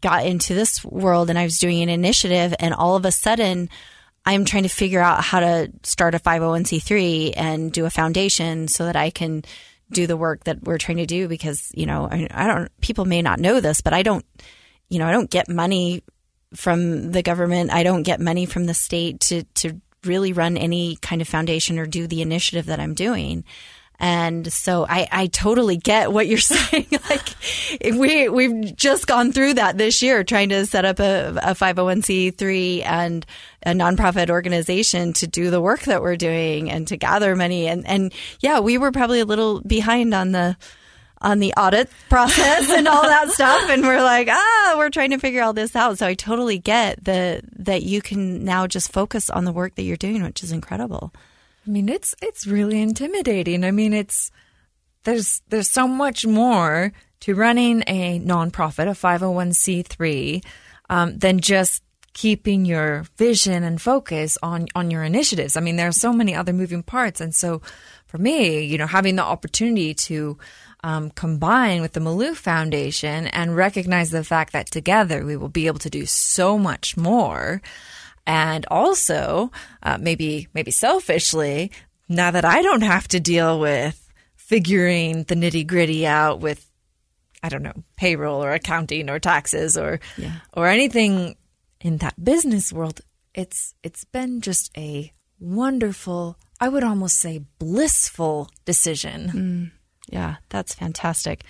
got 0.00 0.24
into 0.24 0.54
this 0.54 0.82
world 0.82 1.28
and 1.28 1.38
I 1.38 1.44
was 1.44 1.58
doing 1.58 1.82
an 1.82 1.90
initiative 1.90 2.54
and 2.58 2.72
all 2.72 2.96
of 2.96 3.04
a 3.04 3.12
sudden 3.12 3.68
I'm 4.24 4.44
trying 4.44 4.62
to 4.62 4.68
figure 4.68 5.00
out 5.00 5.24
how 5.24 5.40
to 5.40 5.70
start 5.82 6.14
a 6.14 6.18
501c3 6.18 7.34
and 7.36 7.72
do 7.72 7.84
a 7.84 7.90
foundation 7.90 8.68
so 8.68 8.86
that 8.86 8.96
I 8.96 9.10
can 9.10 9.44
do 9.90 10.06
the 10.06 10.16
work 10.16 10.44
that 10.44 10.62
we're 10.62 10.78
trying 10.78 10.98
to 10.98 11.06
do 11.06 11.28
because, 11.28 11.70
you 11.74 11.86
know, 11.86 12.08
I, 12.10 12.28
I 12.30 12.46
don't, 12.46 12.80
people 12.80 13.04
may 13.04 13.22
not 13.22 13.40
know 13.40 13.60
this, 13.60 13.80
but 13.80 13.92
I 13.92 14.02
don't, 14.02 14.24
you 14.88 14.98
know, 14.98 15.06
I 15.06 15.12
don't 15.12 15.30
get 15.30 15.48
money 15.48 16.02
from 16.54 17.12
the 17.12 17.22
government. 17.22 17.72
I 17.72 17.82
don't 17.82 18.02
get 18.02 18.20
money 18.20 18.46
from 18.46 18.66
the 18.66 18.74
state 18.74 19.20
to, 19.20 19.44
to 19.54 19.80
really 20.04 20.32
run 20.32 20.56
any 20.56 20.96
kind 20.96 21.20
of 21.20 21.28
foundation 21.28 21.78
or 21.78 21.86
do 21.86 22.06
the 22.06 22.22
initiative 22.22 22.66
that 22.66 22.80
I'm 22.80 22.94
doing. 22.94 23.44
And 24.00 24.52
so 24.52 24.86
I, 24.88 25.08
I 25.10 25.26
totally 25.26 25.76
get 25.76 26.12
what 26.12 26.28
you're 26.28 26.38
saying. 26.38 26.86
like 27.10 27.28
we, 27.96 28.28
we've 28.28 28.76
just 28.76 29.06
gone 29.06 29.32
through 29.32 29.54
that 29.54 29.76
this 29.76 30.02
year 30.02 30.22
trying 30.22 30.50
to 30.50 30.66
set 30.66 30.84
up 30.84 31.00
a, 31.00 31.30
a 31.42 31.54
501c3 31.54 32.84
and 32.84 33.26
a 33.64 33.72
nonprofit 33.72 34.30
organization 34.30 35.12
to 35.14 35.26
do 35.26 35.50
the 35.50 35.60
work 35.60 35.82
that 35.82 36.00
we're 36.00 36.16
doing 36.16 36.70
and 36.70 36.86
to 36.88 36.96
gather 36.96 37.34
money. 37.34 37.66
And, 37.66 37.86
and 37.86 38.12
yeah, 38.40 38.60
we 38.60 38.78
were 38.78 38.92
probably 38.92 39.20
a 39.20 39.24
little 39.24 39.60
behind 39.62 40.14
on 40.14 40.32
the, 40.32 40.56
on 41.20 41.40
the 41.40 41.52
audit 41.54 41.90
process 42.08 42.70
and 42.70 42.86
all 42.86 43.02
that 43.02 43.28
stuff 43.32 43.68
and 43.70 43.82
we're 43.82 44.00
like 44.00 44.28
ah 44.30 44.74
we're 44.76 44.88
trying 44.88 45.10
to 45.10 45.18
figure 45.18 45.42
all 45.42 45.52
this 45.52 45.74
out 45.74 45.98
so 45.98 46.06
i 46.06 46.14
totally 46.14 46.58
get 46.58 47.02
the 47.04 47.42
that 47.56 47.82
you 47.82 48.00
can 48.00 48.44
now 48.44 48.68
just 48.68 48.92
focus 48.92 49.28
on 49.28 49.44
the 49.44 49.50
work 49.50 49.74
that 49.74 49.82
you're 49.82 49.96
doing 49.96 50.22
which 50.22 50.44
is 50.44 50.52
incredible 50.52 51.12
I 51.66 51.70
mean, 51.70 51.88
it's 51.88 52.14
it's 52.22 52.46
really 52.46 52.80
intimidating. 52.80 53.64
I 53.64 53.70
mean, 53.70 53.92
it's 53.92 54.30
there's 55.04 55.42
there's 55.48 55.70
so 55.70 55.86
much 55.86 56.26
more 56.26 56.92
to 57.20 57.34
running 57.34 57.82
a 57.86 58.20
nonprofit, 58.20 58.88
a 58.88 58.92
501c3, 58.92 60.44
um, 60.88 61.18
than 61.18 61.40
just 61.40 61.82
keeping 62.14 62.64
your 62.64 63.04
vision 63.16 63.62
and 63.62 63.80
focus 63.80 64.38
on 64.42 64.66
on 64.74 64.90
your 64.90 65.04
initiatives. 65.04 65.56
I 65.56 65.60
mean, 65.60 65.76
there 65.76 65.88
are 65.88 65.92
so 65.92 66.12
many 66.12 66.34
other 66.34 66.52
moving 66.52 66.82
parts, 66.82 67.20
and 67.20 67.34
so 67.34 67.62
for 68.06 68.18
me, 68.18 68.64
you 68.64 68.78
know, 68.78 68.86
having 68.86 69.16
the 69.16 69.22
opportunity 69.22 69.94
to 69.94 70.38
um, 70.82 71.10
combine 71.10 71.82
with 71.82 71.92
the 71.92 72.00
Malouf 72.00 72.36
Foundation 72.36 73.26
and 73.28 73.56
recognize 73.56 74.10
the 74.10 74.24
fact 74.24 74.52
that 74.52 74.70
together 74.70 75.24
we 75.24 75.36
will 75.36 75.48
be 75.48 75.66
able 75.66 75.80
to 75.80 75.90
do 75.90 76.06
so 76.06 76.58
much 76.58 76.96
more 76.96 77.60
and 78.28 78.66
also 78.70 79.50
uh, 79.82 79.98
maybe 79.98 80.46
maybe 80.54 80.70
selfishly 80.70 81.72
now 82.08 82.30
that 82.30 82.44
I 82.44 82.62
don't 82.62 82.82
have 82.82 83.08
to 83.08 83.18
deal 83.18 83.58
with 83.58 84.12
figuring 84.36 85.24
the 85.24 85.34
nitty 85.34 85.66
gritty 85.66 86.06
out 86.06 86.38
with 86.38 86.70
I 87.42 87.48
don't 87.48 87.62
know 87.62 87.82
payroll 87.96 88.44
or 88.44 88.52
accounting 88.52 89.08
or 89.10 89.18
taxes 89.18 89.76
or 89.76 89.98
yeah. 90.16 90.36
or 90.52 90.68
anything 90.68 91.36
in 91.80 91.96
that 91.98 92.22
business 92.22 92.72
world 92.72 93.00
it's 93.34 93.74
it's 93.82 94.04
been 94.04 94.42
just 94.42 94.76
a 94.76 95.12
wonderful 95.40 96.36
I 96.60 96.68
would 96.68 96.82
almost 96.82 97.18
say 97.18 97.44
blissful 97.60 98.50
decision. 98.64 99.30
Mm, 99.30 99.70
yeah, 100.12 100.36
that's 100.48 100.74
fantastic. 100.74 101.44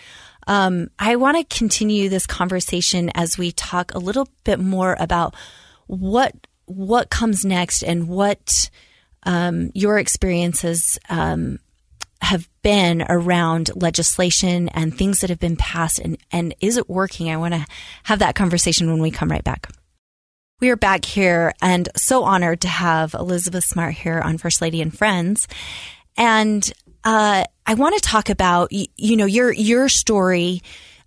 Um, 0.47 0.91
I 0.99 1.17
want 1.17 1.39
to 1.39 1.57
continue 1.57 2.11
this 2.11 2.27
conversation 2.27 3.11
as 3.15 3.39
we 3.39 3.51
talk 3.53 3.95
a 3.95 3.99
little 3.99 4.29
bit 4.45 4.59
more 4.61 4.97
about 5.01 5.35
what 5.87 6.35
what 6.69 7.11
comes 7.11 7.45
next 7.45 7.83
and 7.83 8.09
what 8.09 8.71
um, 9.25 9.71
your 9.75 9.99
experiences 9.99 10.99
um, 11.09 11.59
have 12.21 12.49
been 12.63 13.05
around 13.09 13.71
legislation 13.75 14.69
and 14.71 14.97
things 14.97 15.21
that 15.21 15.31
have 15.31 15.39
been 15.39 15.57
passed 15.57 15.99
and, 15.99 16.19
and 16.31 16.55
is 16.61 16.77
it 16.77 16.89
working? 16.89 17.31
I 17.31 17.37
want 17.37 17.55
to 17.55 17.67
have 18.05 18.19
that 18.21 18.35
conversation 18.35 18.91
when 18.91 19.03
we 19.03 19.11
come 19.11 19.31
right 19.31 19.45
back. 19.45 19.71
We 20.61 20.71
are 20.71 20.77
back 20.77 21.05
here 21.05 21.53
and 21.63 21.89
so 21.97 22.25
honored 22.25 22.63
to 22.63 22.69
have 22.69 23.15
Elizabeth 23.15 23.65
Smart 23.65 23.95
here 23.95 24.21
on 24.21 24.39
First 24.39 24.61
Lady 24.61 24.83
and 24.83 24.97
Friends. 24.97 25.47
And 26.17 26.71
uh, 27.05 27.45
I 27.65 27.75
want 27.75 27.95
to 27.95 28.01
talk 28.01 28.29
about, 28.29 28.73
you, 28.73 28.87
you 28.97 29.17
know, 29.17 29.25
your 29.25 29.53
your 29.53 29.89
story 29.89 30.63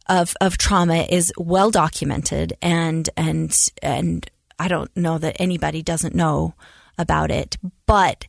of 0.07 0.35
of 0.39 0.57
trauma 0.57 1.05
is 1.09 1.33
well 1.37 1.69
documented, 1.69 2.53
and 2.61 3.09
and 3.17 3.53
and 3.81 4.29
I 4.61 4.67
don't 4.67 4.95
know 4.95 5.17
that 5.17 5.37
anybody 5.39 5.81
doesn't 5.81 6.13
know 6.13 6.53
about 6.95 7.31
it, 7.31 7.57
but 7.87 8.27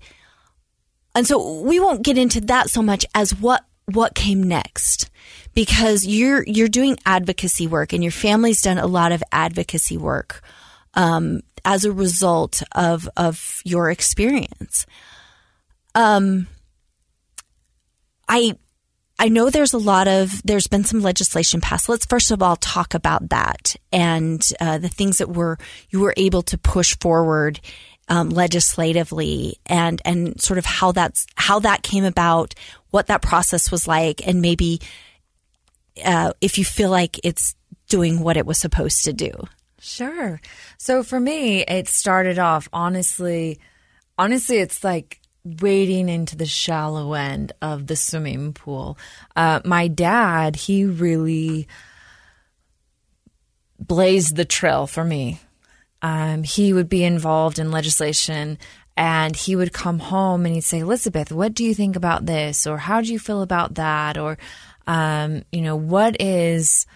and 1.14 1.26
so 1.26 1.60
we 1.60 1.78
won't 1.78 2.02
get 2.02 2.16
into 2.16 2.40
that 2.42 2.70
so 2.70 2.80
much 2.80 3.04
as 3.14 3.34
what 3.34 3.66
what 3.84 4.14
came 4.14 4.42
next 4.42 5.10
because 5.52 6.06
you're 6.06 6.42
you're 6.46 6.68
doing 6.68 6.96
advocacy 7.04 7.66
work 7.66 7.92
and 7.92 8.02
your 8.02 8.12
family's 8.12 8.62
done 8.62 8.78
a 8.78 8.86
lot 8.86 9.12
of 9.12 9.22
advocacy 9.30 9.98
work 9.98 10.40
um, 10.94 11.42
as 11.66 11.84
a 11.84 11.92
result 11.92 12.62
of 12.72 13.06
of 13.14 13.60
your 13.66 13.90
experience. 13.90 14.86
Um, 15.94 16.46
I 18.26 18.56
I 19.22 19.28
know 19.28 19.50
there's 19.50 19.72
a 19.72 19.78
lot 19.78 20.08
of 20.08 20.42
there's 20.42 20.66
been 20.66 20.82
some 20.82 21.00
legislation 21.00 21.60
passed. 21.60 21.88
Let's 21.88 22.06
first 22.06 22.32
of 22.32 22.42
all 22.42 22.56
talk 22.56 22.92
about 22.92 23.28
that 23.28 23.76
and 23.92 24.44
uh, 24.58 24.78
the 24.78 24.88
things 24.88 25.18
that 25.18 25.28
were 25.28 25.58
you 25.90 26.00
were 26.00 26.12
able 26.16 26.42
to 26.42 26.58
push 26.58 26.96
forward 26.98 27.60
um, 28.08 28.30
legislatively 28.30 29.60
and 29.64 30.02
and 30.04 30.40
sort 30.42 30.58
of 30.58 30.66
how 30.66 30.90
that's 30.90 31.28
how 31.36 31.60
that 31.60 31.84
came 31.84 32.02
about, 32.02 32.56
what 32.90 33.06
that 33.06 33.22
process 33.22 33.70
was 33.70 33.86
like, 33.86 34.26
and 34.26 34.42
maybe 34.42 34.80
uh, 36.04 36.32
if 36.40 36.58
you 36.58 36.64
feel 36.64 36.90
like 36.90 37.20
it's 37.22 37.54
doing 37.88 38.18
what 38.18 38.36
it 38.36 38.44
was 38.44 38.58
supposed 38.58 39.04
to 39.04 39.12
do. 39.12 39.30
Sure. 39.78 40.40
So 40.78 41.04
for 41.04 41.20
me, 41.20 41.62
it 41.62 41.86
started 41.86 42.40
off 42.40 42.68
honestly. 42.72 43.60
Honestly, 44.18 44.58
it's 44.58 44.82
like 44.82 45.21
wading 45.44 46.08
into 46.08 46.36
the 46.36 46.46
shallow 46.46 47.14
end 47.14 47.52
of 47.60 47.86
the 47.86 47.96
swimming 47.96 48.52
pool. 48.52 48.96
Uh, 49.34 49.60
my 49.64 49.88
dad, 49.88 50.56
he 50.56 50.84
really 50.84 51.66
blazed 53.78 54.36
the 54.36 54.44
trail 54.44 54.86
for 54.86 55.04
me. 55.04 55.40
Um, 56.00 56.42
he 56.42 56.72
would 56.72 56.88
be 56.88 57.04
involved 57.04 57.58
in 57.58 57.70
legislation 57.70 58.58
and 58.96 59.34
he 59.34 59.56
would 59.56 59.72
come 59.72 59.98
home 59.98 60.44
and 60.44 60.54
he'd 60.54 60.62
say, 60.62 60.80
Elizabeth, 60.80 61.32
what 61.32 61.54
do 61.54 61.64
you 61.64 61.74
think 61.74 61.96
about 61.96 62.26
this? 62.26 62.66
Or 62.66 62.78
how 62.78 63.00
do 63.00 63.12
you 63.12 63.18
feel 63.18 63.42
about 63.42 63.74
that? 63.74 64.18
Or, 64.18 64.36
um, 64.86 65.44
you 65.50 65.62
know, 65.62 65.76
what 65.76 66.20
is, 66.20 66.86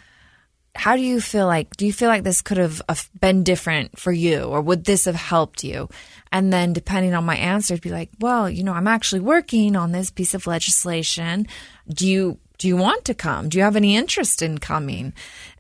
how 0.74 0.96
do 0.96 1.02
you 1.02 1.20
feel 1.20 1.46
like, 1.46 1.76
do 1.76 1.86
you 1.86 1.92
feel 1.92 2.08
like 2.08 2.22
this 2.22 2.42
could 2.42 2.58
have 2.58 2.82
been 3.18 3.44
different 3.44 3.98
for 3.98 4.12
you? 4.12 4.42
Or 4.42 4.60
would 4.60 4.84
this 4.84 5.06
have 5.06 5.14
helped 5.14 5.64
you? 5.64 5.88
And 6.32 6.52
then 6.52 6.72
depending 6.72 7.14
on 7.14 7.24
my 7.24 7.36
answer, 7.36 7.74
it'd 7.74 7.82
be 7.82 7.90
like, 7.90 8.10
well, 8.18 8.50
you 8.50 8.64
know, 8.64 8.72
I'm 8.72 8.88
actually 8.88 9.20
working 9.20 9.76
on 9.76 9.92
this 9.92 10.10
piece 10.10 10.34
of 10.34 10.46
legislation. 10.46 11.46
Do 11.88 12.06
you, 12.06 12.38
do 12.58 12.68
you 12.68 12.76
want 12.76 13.04
to 13.06 13.14
come? 13.14 13.48
Do 13.48 13.58
you 13.58 13.64
have 13.64 13.76
any 13.76 13.96
interest 13.96 14.42
in 14.42 14.58
coming? 14.58 15.12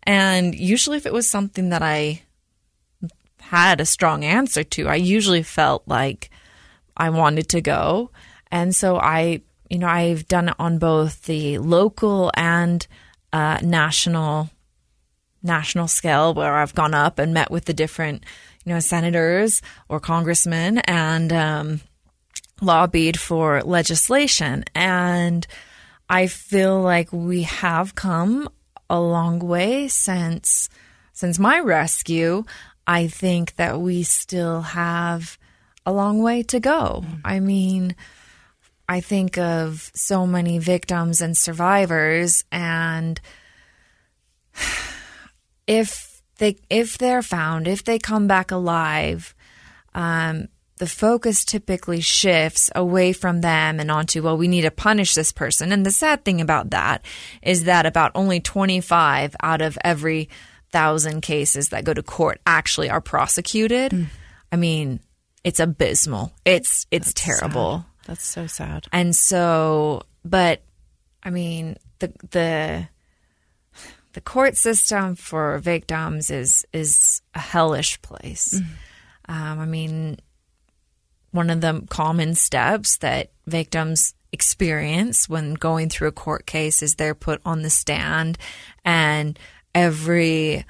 And 0.02 0.54
usually 0.54 0.96
if 0.96 1.06
it 1.06 1.12
was 1.12 1.28
something 1.28 1.70
that 1.70 1.82
I 1.82 2.22
had 3.40 3.80
a 3.80 3.86
strong 3.86 4.24
answer 4.24 4.64
to, 4.64 4.88
I 4.88 4.96
usually 4.96 5.42
felt 5.42 5.82
like 5.86 6.30
I 6.96 7.10
wanted 7.10 7.48
to 7.50 7.60
go. 7.60 8.10
And 8.50 8.74
so 8.74 8.98
I, 8.98 9.42
you 9.70 9.78
know, 9.78 9.88
I've 9.88 10.26
done 10.28 10.48
it 10.48 10.56
on 10.58 10.78
both 10.78 11.22
the 11.24 11.58
local 11.58 12.30
and 12.34 12.86
uh, 13.32 13.58
national 13.62 14.50
national 15.42 15.86
scale 15.86 16.34
where 16.34 16.56
I've 16.56 16.74
gone 16.74 16.94
up 16.94 17.18
and 17.18 17.32
met 17.32 17.50
with 17.50 17.66
the 17.66 17.74
different 17.74 18.24
you 18.66 18.74
know, 18.74 18.80
senators 18.80 19.62
or 19.88 20.00
congressmen 20.00 20.78
and 20.78 21.32
um, 21.32 21.80
lobbied 22.60 23.18
for 23.18 23.62
legislation. 23.62 24.64
And 24.74 25.46
I 26.10 26.26
feel 26.26 26.80
like 26.80 27.12
we 27.12 27.42
have 27.42 27.94
come 27.94 28.48
a 28.90 29.00
long 29.00 29.38
way 29.38 29.88
since 29.88 30.68
since 31.12 31.38
my 31.38 31.60
rescue. 31.60 32.44
I 32.86 33.06
think 33.06 33.54
that 33.54 33.80
we 33.80 34.02
still 34.02 34.60
have 34.60 35.38
a 35.86 35.92
long 35.92 36.20
way 36.22 36.42
to 36.44 36.60
go. 36.60 37.04
Mm-hmm. 37.04 37.14
I 37.24 37.40
mean, 37.40 37.96
I 38.88 39.00
think 39.00 39.38
of 39.38 39.90
so 39.94 40.26
many 40.26 40.58
victims 40.58 41.20
and 41.20 41.36
survivors 41.36 42.44
and 42.50 43.20
if 45.68 46.05
they 46.38 46.56
if 46.70 46.98
they're 46.98 47.22
found, 47.22 47.68
if 47.68 47.84
they 47.84 47.98
come 47.98 48.26
back 48.26 48.50
alive, 48.50 49.34
um, 49.94 50.48
the 50.78 50.86
focus 50.86 51.44
typically 51.44 52.00
shifts 52.00 52.70
away 52.74 53.12
from 53.12 53.40
them 53.40 53.80
and 53.80 53.90
onto, 53.90 54.22
well, 54.22 54.36
we 54.36 54.48
need 54.48 54.62
to 54.62 54.70
punish 54.70 55.14
this 55.14 55.32
person. 55.32 55.72
And 55.72 55.86
the 55.86 55.90
sad 55.90 56.24
thing 56.24 56.40
about 56.40 56.70
that 56.70 57.02
is 57.42 57.64
that 57.64 57.86
about 57.86 58.12
only 58.14 58.40
25 58.40 59.34
out 59.42 59.62
of 59.62 59.78
every 59.82 60.28
thousand 60.72 61.22
cases 61.22 61.70
that 61.70 61.84
go 61.84 61.94
to 61.94 62.02
court 62.02 62.40
actually 62.46 62.90
are 62.90 63.00
prosecuted. 63.00 63.92
Mm. 63.92 64.06
I 64.52 64.56
mean, 64.56 65.00
it's 65.44 65.60
abysmal. 65.60 66.32
It's 66.44 66.86
it's 66.90 67.12
That's 67.12 67.22
terrible. 67.40 67.78
Sad. 67.78 68.06
That's 68.06 68.26
so 68.26 68.46
sad. 68.46 68.86
And 68.92 69.16
so, 69.16 70.02
but 70.24 70.62
I 71.22 71.30
mean, 71.30 71.76
the 71.98 72.12
the 72.30 72.88
the 74.16 74.22
court 74.22 74.56
system 74.56 75.14
for 75.14 75.58
victims 75.58 76.30
is 76.30 76.64
is 76.72 77.20
a 77.34 77.38
hellish 77.38 78.00
place. 78.00 78.54
Mm-hmm. 78.54 79.34
Um, 79.34 79.58
I 79.60 79.66
mean, 79.66 80.16
one 81.32 81.50
of 81.50 81.60
the 81.60 81.84
common 81.90 82.34
steps 82.34 82.96
that 82.98 83.30
victims 83.46 84.14
experience 84.32 85.28
when 85.28 85.52
going 85.52 85.90
through 85.90 86.08
a 86.08 86.12
court 86.12 86.46
case 86.46 86.82
is 86.82 86.94
they're 86.94 87.14
put 87.14 87.42
on 87.44 87.60
the 87.60 87.68
stand, 87.68 88.38
and 88.86 89.38
every 89.74 90.64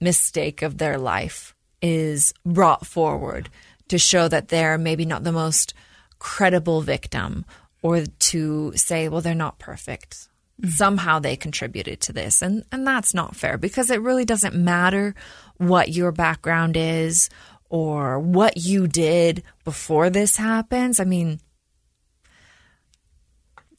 mistake 0.00 0.62
of 0.62 0.78
their 0.78 0.96
life 0.96 1.54
is 1.82 2.32
brought 2.46 2.86
forward 2.86 3.50
to 3.88 3.98
show 3.98 4.28
that 4.28 4.48
they're 4.48 4.78
maybe 4.78 5.04
not 5.04 5.24
the 5.24 5.32
most 5.32 5.74
credible 6.18 6.80
victim 6.80 7.44
or 7.82 8.06
to 8.18 8.72
say, 8.76 9.10
well, 9.10 9.20
they're 9.20 9.34
not 9.34 9.58
perfect 9.58 10.29
Mm-hmm. 10.60 10.70
Somehow 10.70 11.18
they 11.18 11.36
contributed 11.36 12.00
to 12.02 12.12
this. 12.12 12.42
And, 12.42 12.64
and 12.70 12.86
that's 12.86 13.14
not 13.14 13.36
fair 13.36 13.56
because 13.56 13.90
it 13.90 14.02
really 14.02 14.24
doesn't 14.24 14.54
matter 14.54 15.14
what 15.56 15.88
your 15.88 16.12
background 16.12 16.76
is 16.76 17.30
or 17.70 18.18
what 18.18 18.56
you 18.56 18.86
did 18.86 19.42
before 19.64 20.10
this 20.10 20.36
happens. 20.36 21.00
I 21.00 21.04
mean, 21.04 21.40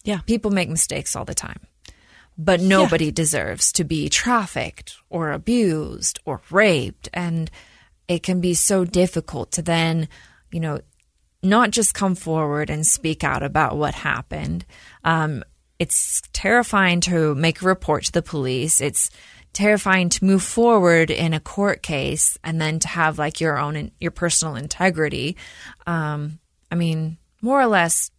yeah, 0.03 0.21
people 0.25 0.49
make 0.49 0.69
mistakes 0.69 1.15
all 1.15 1.25
the 1.25 1.35
time. 1.35 1.59
But 2.37 2.61
nobody 2.61 3.05
yeah. 3.05 3.11
deserves 3.11 3.71
to 3.73 3.83
be 3.83 4.09
trafficked 4.09 4.95
or 5.09 5.31
abused 5.31 6.19
or 6.25 6.41
raped. 6.49 7.09
And 7.13 7.51
it 8.07 8.23
can 8.23 8.41
be 8.41 8.53
so 8.53 8.85
difficult 8.85 9.51
to 9.53 9.61
then, 9.61 10.07
you 10.51 10.59
know, 10.59 10.79
not 11.43 11.71
just 11.71 11.93
come 11.93 12.15
forward 12.15 12.69
and 12.69 12.87
speak 12.87 13.23
out 13.23 13.43
about 13.43 13.77
what 13.77 13.93
happened. 13.93 14.65
Um, 15.03 15.43
it's 15.81 16.21
terrifying 16.31 17.01
to 17.01 17.33
make 17.33 17.63
a 17.63 17.65
report 17.65 18.03
to 18.03 18.11
the 18.11 18.21
police. 18.21 18.79
It's 18.79 19.09
terrifying 19.51 20.09
to 20.09 20.23
move 20.23 20.43
forward 20.43 21.09
in 21.09 21.33
a 21.33 21.39
court 21.39 21.81
case 21.81 22.37
and 22.43 22.61
then 22.61 22.77
to 22.77 22.87
have 22.87 23.17
like 23.17 23.41
your 23.41 23.57
own 23.57 23.89
your 23.99 24.11
personal 24.11 24.55
integrity. 24.55 25.37
Um, 25.87 26.37
I 26.71 26.75
mean, 26.75 27.17
more 27.41 27.59
or 27.59 27.65
less 27.65 28.11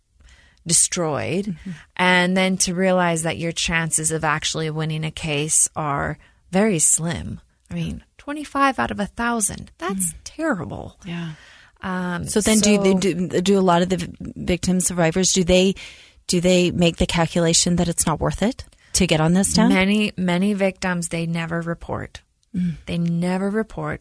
destroyed, 0.67 1.45
mm-hmm. 1.47 1.71
and 1.97 2.37
then 2.37 2.57
to 2.59 2.75
realize 2.75 3.23
that 3.23 3.39
your 3.39 3.53
chances 3.53 4.11
of 4.11 4.25
actually 4.25 4.69
winning 4.71 5.05
a 5.05 5.13
case 5.13 5.69
are 5.77 6.19
very 6.51 6.81
slim. 6.81 7.41
I 7.71 7.75
mean, 7.75 8.03
twenty 8.19 8.43
five 8.43 8.81
out 8.81 8.91
of 8.91 8.99
a 8.99 9.07
thousand. 9.07 9.71
That's 9.79 10.13
mm. 10.13 10.17
terrible. 10.25 10.99
Yeah. 11.07 11.35
Um, 11.81 12.27
so 12.27 12.41
then, 12.41 12.59
so, 12.59 12.83
do, 12.83 12.99
do 12.99 13.41
do 13.41 13.57
a 13.57 13.61
lot 13.61 13.83
of 13.83 13.89
the 13.89 14.13
victim 14.19 14.81
survivors 14.81 15.33
do 15.33 15.45
they 15.45 15.77
do 16.33 16.41
they 16.41 16.71
make 16.71 16.97
the 16.97 17.05
calculation 17.05 17.77
that 17.77 17.89
it's 17.89 18.07
not 18.07 18.19
worth 18.19 18.43
it 18.43 18.65
to 18.95 19.07
get 19.07 19.21
on 19.21 19.35
this 19.35 19.53
town? 19.53 19.69
Many, 19.69 20.13
many 20.17 20.55
victims, 20.55 21.09
they 21.09 21.27
never 21.27 21.61
report. 21.61 22.23
Mm. 22.57 22.77
They 22.87 22.97
never 22.97 23.51
report 23.51 24.01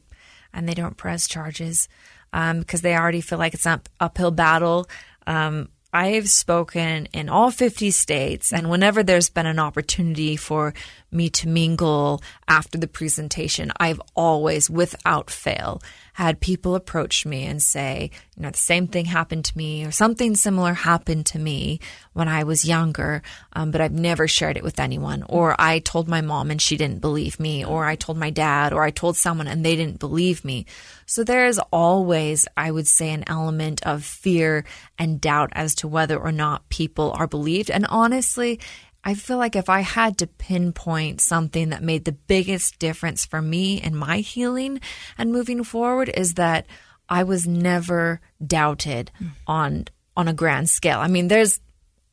and 0.53 0.65
they 0.65 0.73
don't 0.73 0.95
press 0.95 1.27
charges 1.27 1.89
um, 2.31 2.61
because 2.61 2.83
they 2.83 2.95
already 2.95 3.19
feel 3.19 3.37
like 3.37 3.53
it's 3.53 3.67
an 3.67 3.81
uphill 3.99 4.31
battle. 4.31 4.87
Um, 5.27 5.67
I've 5.91 6.29
spoken 6.29 7.07
in 7.07 7.27
all 7.27 7.51
50 7.51 7.91
states, 7.91 8.53
and 8.53 8.69
whenever 8.69 9.03
there's 9.03 9.29
been 9.29 9.45
an 9.45 9.59
opportunity 9.59 10.37
for 10.37 10.73
me 11.11 11.29
to 11.29 11.47
mingle 11.47 12.21
after 12.47 12.77
the 12.77 12.87
presentation, 12.87 13.71
I've 13.79 14.01
always, 14.15 14.69
without 14.69 15.29
fail, 15.29 15.81
had 16.13 16.39
people 16.39 16.75
approach 16.75 17.25
me 17.25 17.45
and 17.45 17.61
say, 17.61 18.11
you 18.35 18.43
know, 18.43 18.49
the 18.49 18.57
same 18.57 18.87
thing 18.87 19.05
happened 19.05 19.45
to 19.45 19.57
me 19.57 19.85
or 19.85 19.91
something 19.91 20.35
similar 20.35 20.73
happened 20.73 21.25
to 21.27 21.39
me 21.39 21.79
when 22.13 22.27
I 22.27 22.43
was 22.43 22.65
younger, 22.65 23.21
um, 23.53 23.71
but 23.71 23.81
I've 23.81 23.93
never 23.93 24.27
shared 24.27 24.57
it 24.57 24.63
with 24.63 24.79
anyone. 24.79 25.23
Or 25.23 25.55
I 25.59 25.79
told 25.79 26.09
my 26.09 26.21
mom 26.21 26.51
and 26.51 26.61
she 26.61 26.77
didn't 26.77 27.01
believe 27.01 27.39
me, 27.39 27.63
or 27.63 27.85
I 27.85 27.95
told 27.95 28.17
my 28.17 28.29
dad, 28.29 28.73
or 28.73 28.83
I 28.83 28.91
told 28.91 29.15
someone 29.15 29.47
and 29.47 29.65
they 29.65 29.75
didn't 29.75 29.99
believe 29.99 30.43
me. 30.43 30.65
So 31.05 31.23
there 31.23 31.45
is 31.45 31.59
always, 31.71 32.47
I 32.55 32.71
would 32.71 32.87
say, 32.87 33.09
an 33.09 33.23
element 33.27 33.81
of 33.85 34.03
fear 34.03 34.65
and 34.97 35.19
doubt 35.19 35.51
as 35.53 35.75
to 35.75 35.87
whether 35.87 36.17
or 36.17 36.31
not 36.31 36.69
people 36.69 37.11
are 37.17 37.27
believed. 37.27 37.71
And 37.71 37.85
honestly, 37.87 38.59
I 39.03 39.15
feel 39.15 39.37
like 39.37 39.55
if 39.55 39.69
I 39.69 39.81
had 39.81 40.19
to 40.19 40.27
pinpoint 40.27 41.21
something 41.21 41.69
that 41.69 41.81
made 41.81 42.05
the 42.05 42.11
biggest 42.11 42.77
difference 42.77 43.25
for 43.25 43.41
me 43.41 43.81
in 43.81 43.95
my 43.95 44.17
healing 44.17 44.79
and 45.17 45.31
moving 45.31 45.63
forward 45.63 46.09
is 46.09 46.35
that 46.35 46.67
I 47.09 47.23
was 47.23 47.47
never 47.47 48.21
doubted 48.45 49.11
mm. 49.21 49.31
on 49.47 49.85
on 50.15 50.27
a 50.27 50.33
grand 50.33 50.69
scale. 50.69 50.99
I 50.99 51.07
mean, 51.07 51.27
there's 51.27 51.59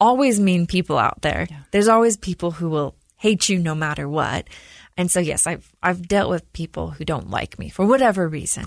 always 0.01 0.40
mean 0.40 0.66
people 0.66 0.98
out 0.98 1.20
there. 1.22 1.46
Yeah. 1.51 1.61
There's 1.70 1.88
always 1.88 2.16
people 2.16 2.53
who 2.53 2.70
will 2.70 2.94
hate 3.16 3.48
you 3.48 3.59
no 3.59 3.74
matter 3.74 4.09
what. 4.09 4.48
And 4.96 5.11
so 5.11 5.20
yes, 5.20 5.46
I've 5.46 5.70
I've 5.83 6.09
dealt 6.09 6.31
with 6.31 6.53
people 6.53 6.90
who 6.90 7.05
don't 7.05 7.31
like 7.31 7.59
me 7.59 7.68
for 7.68 7.87
whatever 7.87 8.27
reason. 8.27 8.64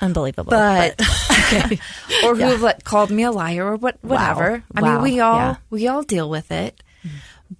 Unbelievable. 0.00 0.50
But, 0.50 0.96
but 0.96 1.08
okay. 1.52 1.78
or 2.24 2.34
who 2.34 2.42
have 2.42 2.62
like, 2.62 2.84
called 2.84 3.10
me 3.10 3.24
a 3.24 3.32
liar 3.32 3.66
or 3.66 3.76
what 3.76 3.98
whatever. 4.02 4.50
Wow. 4.52 4.62
I 4.76 4.80
wow. 4.80 4.92
mean, 4.94 5.02
we 5.02 5.20
all 5.20 5.36
yeah. 5.36 5.56
we 5.70 5.88
all 5.88 6.02
deal 6.02 6.30
with 6.30 6.50
it. 6.50 6.82
Mm-hmm. 7.04 7.16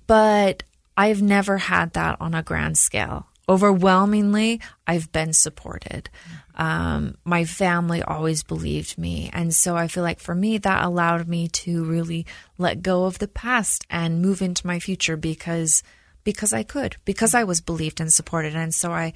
But 0.07 0.63
I've 0.97 1.23
never 1.23 1.59
had 1.59 1.93
that 1.95 2.21
on 2.21 2.35
a 2.35 2.43
grand 2.43 2.79
scale. 2.79 3.27
Overwhelmingly, 3.49 4.61
I've 4.87 5.13
been 5.13 5.33
supported. 5.33 6.09
Um, 6.55 7.17
my 7.25 7.45
family 7.45 8.03
always 8.03 8.43
believed 8.43 8.97
me. 8.97 9.29
And 9.33 9.55
so 9.55 9.77
I 9.77 9.89
feel 9.89 10.03
like 10.03 10.21
for 10.21 10.35
me, 10.35 10.57
that 10.59 10.85
allowed 10.85 11.29
me 11.29 11.49
to 11.49 11.85
really 11.85 12.27
let 12.59 12.83
go 12.83 13.05
of 13.05 13.19
the 13.19 13.29
past 13.29 13.85
and 13.91 14.23
move 14.23 14.41
into 14.41 14.67
my 14.67 14.79
future 14.79 15.17
because 15.17 15.83
because 16.23 16.55
I 16.55 16.63
could, 16.63 16.97
because 17.05 17.35
I 17.35 17.45
was 17.45 17.61
believed 17.61 18.01
and 18.01 18.11
supported. 18.11 18.57
And 18.57 18.75
so 18.75 18.93
I, 18.93 19.13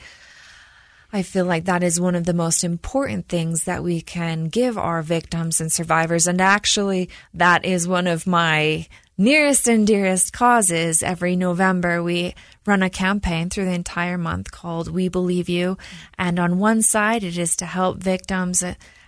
I 1.11 1.23
feel 1.23 1.47
like 1.47 1.65
that 1.65 1.83
is 1.83 1.99
one 1.99 2.15
of 2.15 2.25
the 2.25 2.35
most 2.35 2.63
important 2.63 3.29
things 3.29 3.65
that 3.65 3.83
we 3.83 4.03
can 4.03 4.49
give 4.49 4.77
our 4.77 5.01
victims 5.01 5.59
and 5.59 5.73
survivors. 5.73 6.27
And 6.27 6.39
actually, 6.39 7.09
that 7.33 7.65
is 7.65 7.89
one 7.89 8.07
of 8.07 8.27
my 8.27 8.87
nearest 9.19 9.67
and 9.67 9.87
dearest 9.87 10.33
causes. 10.33 11.03
Every 11.03 11.35
November, 11.37 12.03
we 12.03 12.35
run 12.65 12.83
a 12.83 12.89
campaign 12.89 13.51
through 13.51 13.67
the 13.67 13.73
entire 13.73 14.17
month 14.17 14.53
called 14.53 14.89
We 14.89 15.09
Believe 15.09 15.49
You. 15.49 15.77
And 16.17 16.39
on 16.39 16.59
one 16.59 16.81
side, 16.83 17.25
it 17.25 17.37
is 17.37 17.57
to 17.57 17.67
help 17.67 17.99
victims 17.99 18.63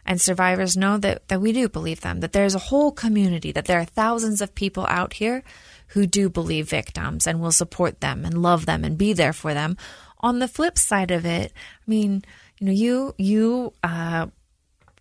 and 0.04 0.20
survivors 0.20 0.76
know 0.76 0.98
that, 0.98 1.28
that 1.28 1.40
we 1.40 1.52
do 1.52 1.68
believe 1.68 2.00
them, 2.00 2.20
that 2.20 2.32
there's 2.32 2.56
a 2.56 2.58
whole 2.58 2.90
community, 2.90 3.52
that 3.52 3.66
there 3.66 3.78
are 3.78 3.84
thousands 3.84 4.40
of 4.40 4.54
people 4.54 4.84
out 4.88 5.14
here 5.14 5.44
who 5.88 6.06
do 6.06 6.28
believe 6.28 6.68
victims 6.68 7.26
and 7.26 7.40
will 7.40 7.52
support 7.52 8.00
them 8.00 8.24
and 8.24 8.42
love 8.42 8.66
them 8.66 8.84
and 8.84 8.98
be 8.98 9.12
there 9.12 9.32
for 9.32 9.54
them. 9.54 9.76
On 10.20 10.38
the 10.38 10.48
flip 10.48 10.76
side 10.78 11.10
of 11.10 11.24
it, 11.24 11.52
I 11.54 11.90
mean, 11.90 12.24
you 12.58 12.66
know, 12.66 12.72
you 12.72 13.14
you 13.16 13.72
uh, 13.82 14.26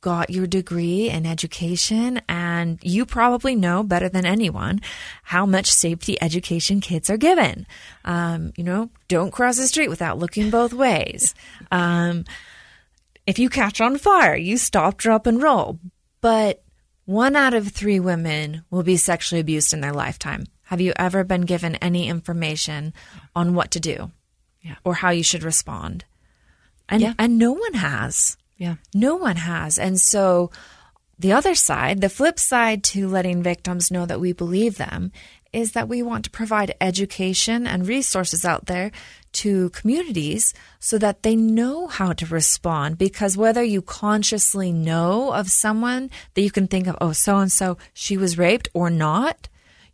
got 0.01 0.29
your 0.29 0.47
degree 0.47 1.09
in 1.09 1.25
education, 1.25 2.21
and 2.29 2.79
you 2.81 3.05
probably 3.05 3.55
know 3.55 3.83
better 3.83 4.09
than 4.09 4.25
anyone 4.25 4.81
how 5.23 5.45
much 5.45 5.71
safety 5.71 6.21
education 6.21 6.81
kids 6.81 7.09
are 7.09 7.17
given. 7.17 7.67
Um, 8.05 8.53
you 8.55 8.63
know, 8.63 8.89
don't 9.07 9.31
cross 9.31 9.57
the 9.57 9.67
street 9.67 9.89
without 9.89 10.17
looking 10.17 10.49
both 10.49 10.73
ways. 10.73 11.35
Um, 11.71 12.25
if 13.27 13.37
you 13.37 13.49
catch 13.49 13.79
on 13.81 13.97
fire, 13.97 14.35
you 14.35 14.57
stop, 14.57 14.97
drop, 14.97 15.27
and 15.27 15.41
roll. 15.41 15.79
But 16.21 16.63
one 17.05 17.35
out 17.35 17.53
of 17.53 17.67
three 17.67 17.99
women 17.99 18.63
will 18.69 18.83
be 18.83 18.97
sexually 18.97 19.41
abused 19.41 19.73
in 19.73 19.81
their 19.81 19.93
lifetime. 19.93 20.45
Have 20.63 20.81
you 20.81 20.93
ever 20.95 21.23
been 21.23 21.41
given 21.41 21.75
any 21.75 22.07
information 22.07 22.93
on 23.35 23.55
what 23.55 23.71
to 23.71 23.79
do 23.79 24.11
yeah. 24.61 24.75
or 24.83 24.93
how 24.93 25.09
you 25.09 25.23
should 25.23 25.43
respond? 25.43 26.05
And 26.87 27.01
yeah. 27.01 27.13
and 27.17 27.37
no 27.37 27.51
one 27.53 27.73
has. 27.73 28.37
Yeah. 28.59 28.75
No 28.93 29.15
one 29.15 29.37
has. 29.37 29.79
And 29.79 29.99
so 29.99 30.51
the 31.17 31.31
other 31.31 31.55
side, 31.55 32.01
the 32.01 32.09
flip 32.09 32.39
side 32.39 32.83
to 32.85 33.07
letting 33.07 33.41
victims 33.41 33.89
know 33.89 34.05
that 34.05 34.19
we 34.19 34.33
believe 34.33 34.77
them 34.77 35.11
is 35.51 35.71
that 35.71 35.89
we 35.89 36.03
want 36.03 36.23
to 36.25 36.29
provide 36.29 36.75
education 36.79 37.65
and 37.65 37.87
resources 37.87 38.45
out 38.45 38.67
there 38.67 38.91
to 39.31 39.69
communities 39.71 40.53
so 40.79 40.97
that 40.97 41.23
they 41.23 41.35
know 41.35 41.87
how 41.87 42.13
to 42.13 42.25
respond. 42.27 42.97
Because 42.97 43.35
whether 43.35 43.63
you 43.63 43.81
consciously 43.81 44.71
know 44.71 45.33
of 45.33 45.49
someone 45.49 46.09
that 46.35 46.41
you 46.41 46.51
can 46.51 46.67
think 46.67 46.87
of, 46.87 46.95
oh, 47.01 47.11
so 47.11 47.37
and 47.37 47.51
so, 47.51 47.77
she 47.93 48.15
was 48.15 48.37
raped 48.37 48.69
or 48.73 48.89
not, 48.89 49.48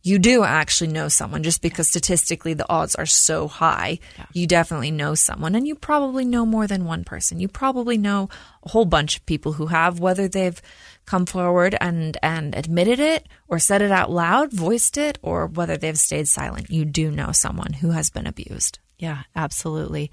you 0.06 0.20
do 0.20 0.44
actually 0.44 0.92
know 0.92 1.08
someone 1.08 1.42
just 1.42 1.64
because 1.64 1.90
statistically 1.90 2.54
the 2.54 2.70
odds 2.70 2.94
are 2.94 3.08
so 3.08 3.48
high. 3.48 3.98
Yeah. 4.20 4.26
You 4.34 4.46
definitely 4.46 4.92
know 4.92 5.16
someone 5.16 5.56
and 5.56 5.68
you 5.68 5.74
probably 5.74 6.26
know 6.26 6.46
more 6.46 6.68
than 6.68 6.86
one 6.86 7.04
person. 7.04 7.40
You 7.40 7.48
probably 7.48 7.98
know 7.98 8.30
a 8.62 8.70
whole 8.70 8.86
bunch 8.86 9.18
of 9.18 9.26
people 9.26 9.54
who 9.54 9.66
have 9.66 10.00
whether 10.00 10.28
they've 10.28 10.62
come 11.08 11.26
forward 11.26 11.76
and 11.82 12.18
and 12.22 12.56
admitted 12.56 13.00
it 13.00 13.28
or 13.48 13.58
said 13.58 13.82
it 13.82 13.92
out 13.92 14.12
loud, 14.12 14.54
voiced 14.54 14.96
it 14.96 15.18
or 15.24 15.48
whether 15.48 15.76
they've 15.76 15.98
stayed 15.98 16.28
silent. 16.28 16.70
You 16.70 16.86
do 16.86 17.10
know 17.10 17.32
someone 17.32 17.74
who 17.74 17.90
has 17.90 18.12
been 18.12 18.28
abused. 18.28 18.78
Yeah, 19.00 19.24
absolutely. 19.36 20.12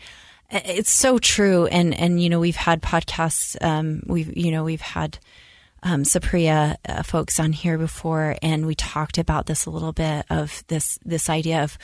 It's 0.51 0.91
so 0.91 1.19
true 1.19 1.67
and 1.67 1.93
and 1.93 2.23
you 2.23 2.31
know 2.31 2.41
we've 2.41 2.57
had 2.57 2.81
podcasts 2.81 3.63
um 3.63 4.01
we've 4.07 4.35
you 4.35 4.53
know 4.53 4.65
we've 4.65 4.81
had 4.81 5.19
um, 5.83 6.03
Supriya 6.03 6.77
uh, 6.89 7.03
folks 7.03 7.41
on 7.41 7.53
here 7.53 7.79
before, 7.79 8.37
and 8.43 8.67
we 8.67 8.75
talked 8.75 9.19
about 9.19 9.47
this 9.47 9.67
a 9.67 9.71
little 9.71 9.93
bit 9.93 10.27
of 10.31 10.63
this 10.69 10.99
this 11.05 11.29
idea 11.29 11.63
of 11.63 11.79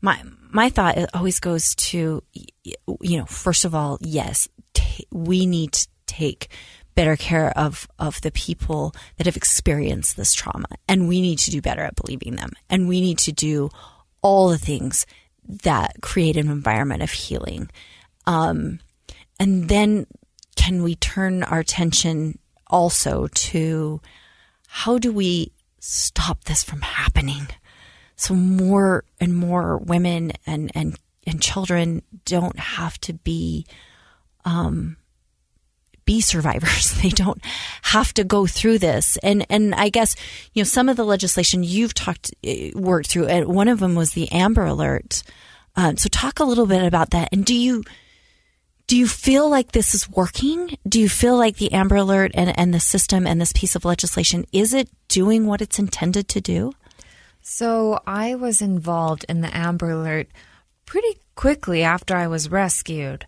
my 0.00 0.22
my 0.50 0.68
thought 0.68 0.98
always 1.14 1.40
goes 1.40 1.74
to 1.76 2.22
you 2.32 3.18
know 3.18 3.24
first 3.26 3.64
of 3.64 3.74
all 3.74 3.98
yes 4.00 4.48
t- 4.74 5.06
we 5.10 5.46
need 5.46 5.72
to 5.72 5.88
take 6.06 6.48
better 6.94 7.16
care 7.16 7.56
of 7.58 7.88
of 7.98 8.20
the 8.20 8.30
people 8.30 8.94
that 9.16 9.26
have 9.26 9.36
experienced 9.36 10.16
this 10.16 10.34
trauma 10.34 10.68
and 10.86 11.08
we 11.08 11.20
need 11.20 11.38
to 11.38 11.50
do 11.50 11.60
better 11.60 11.82
at 11.82 11.96
believing 11.96 12.36
them 12.36 12.50
and 12.68 12.86
we 12.86 13.00
need 13.00 13.18
to 13.18 13.32
do 13.32 13.70
all 14.20 14.48
the 14.48 14.58
things 14.58 15.06
that 15.46 16.00
create 16.00 16.36
an 16.36 16.50
environment 16.50 17.02
of 17.02 17.10
healing. 17.10 17.70
Um, 18.26 18.80
and 19.38 19.68
then 19.68 20.06
can 20.56 20.82
we 20.82 20.94
turn 20.94 21.42
our 21.42 21.58
attention 21.58 22.38
also 22.68 23.28
to 23.28 24.00
how 24.66 24.98
do 24.98 25.12
we 25.12 25.52
stop 25.78 26.44
this 26.44 26.64
from 26.64 26.80
happening? 26.80 27.48
So 28.16 28.34
more 28.34 29.04
and 29.20 29.36
more 29.36 29.78
women 29.78 30.32
and, 30.46 30.70
and, 30.74 30.98
and 31.26 31.42
children 31.42 32.02
don't 32.24 32.58
have 32.58 32.98
to 33.02 33.12
be, 33.12 33.66
um, 34.44 34.96
be 36.04 36.20
survivors. 36.20 36.92
They 37.04 37.10
don't 37.10 37.44
have 37.82 38.14
to 38.14 38.24
go 38.24 38.46
through 38.46 38.78
this. 38.78 39.18
And, 39.22 39.44
and 39.50 39.74
I 39.74 39.90
guess, 39.90 40.16
you 40.54 40.62
know, 40.62 40.64
some 40.64 40.88
of 40.88 40.96
the 40.96 41.04
legislation 41.04 41.62
you've 41.62 41.92
talked, 41.92 42.34
uh, 42.46 42.70
worked 42.74 43.08
through, 43.08 43.26
and 43.26 43.46
one 43.46 43.68
of 43.68 43.78
them 43.78 43.94
was 43.94 44.12
the 44.12 44.30
Amber 44.32 44.64
Alert. 44.64 45.22
Um, 45.76 45.96
so 45.98 46.08
talk 46.08 46.40
a 46.40 46.44
little 46.44 46.66
bit 46.66 46.82
about 46.82 47.10
that. 47.10 47.28
And 47.30 47.44
do 47.44 47.54
you, 47.54 47.84
do 48.86 48.98
you 48.98 49.06
feel 49.06 49.48
like 49.48 49.72
this 49.72 49.94
is 49.94 50.10
working? 50.10 50.76
Do 50.86 51.00
you 51.00 51.08
feel 51.08 51.36
like 51.38 51.56
the 51.56 51.72
Amber 51.72 51.96
Alert 51.96 52.32
and, 52.34 52.56
and 52.58 52.74
the 52.74 52.80
system 52.80 53.26
and 53.26 53.40
this 53.40 53.52
piece 53.52 53.74
of 53.74 53.84
legislation, 53.84 54.44
is 54.52 54.74
it 54.74 54.88
doing 55.08 55.46
what 55.46 55.62
it's 55.62 55.78
intended 55.78 56.28
to 56.28 56.40
do? 56.40 56.72
So 57.40 58.00
I 58.06 58.34
was 58.34 58.60
involved 58.60 59.24
in 59.28 59.40
the 59.40 59.54
Amber 59.54 59.90
Alert 59.90 60.28
pretty 60.84 61.18
quickly 61.34 61.82
after 61.82 62.14
I 62.14 62.26
was 62.26 62.50
rescued. 62.50 63.26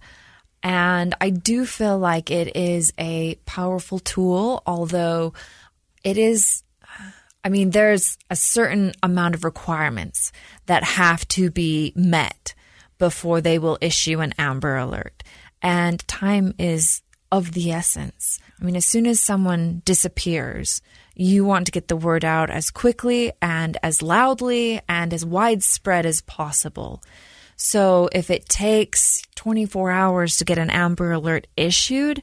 And 0.62 1.14
I 1.20 1.30
do 1.30 1.64
feel 1.64 1.98
like 1.98 2.30
it 2.30 2.54
is 2.56 2.92
a 2.98 3.36
powerful 3.46 3.98
tool, 3.98 4.62
although 4.66 5.32
it 6.04 6.18
is, 6.18 6.64
I 7.44 7.48
mean, 7.48 7.70
there's 7.70 8.18
a 8.30 8.36
certain 8.36 8.92
amount 9.02 9.34
of 9.34 9.44
requirements 9.44 10.32
that 10.66 10.84
have 10.84 11.26
to 11.28 11.50
be 11.50 11.92
met 11.94 12.54
before 12.98 13.40
they 13.40 13.58
will 13.58 13.78
issue 13.80 14.20
an 14.20 14.34
Amber 14.38 14.76
Alert 14.76 15.22
and 15.66 16.06
time 16.06 16.54
is 16.60 17.02
of 17.32 17.50
the 17.52 17.72
essence. 17.72 18.38
I 18.60 18.64
mean, 18.64 18.76
as 18.76 18.86
soon 18.86 19.04
as 19.04 19.18
someone 19.18 19.82
disappears, 19.84 20.80
you 21.16 21.44
want 21.44 21.66
to 21.66 21.72
get 21.72 21.88
the 21.88 21.96
word 21.96 22.24
out 22.24 22.50
as 22.50 22.70
quickly 22.70 23.32
and 23.42 23.76
as 23.82 24.00
loudly 24.00 24.80
and 24.88 25.12
as 25.12 25.24
widespread 25.24 26.06
as 26.06 26.20
possible. 26.20 27.02
So 27.56 28.08
if 28.12 28.30
it 28.30 28.48
takes 28.48 29.22
24 29.34 29.90
hours 29.90 30.36
to 30.36 30.44
get 30.44 30.58
an 30.58 30.70
Amber 30.70 31.10
Alert 31.10 31.48
issued, 31.56 32.22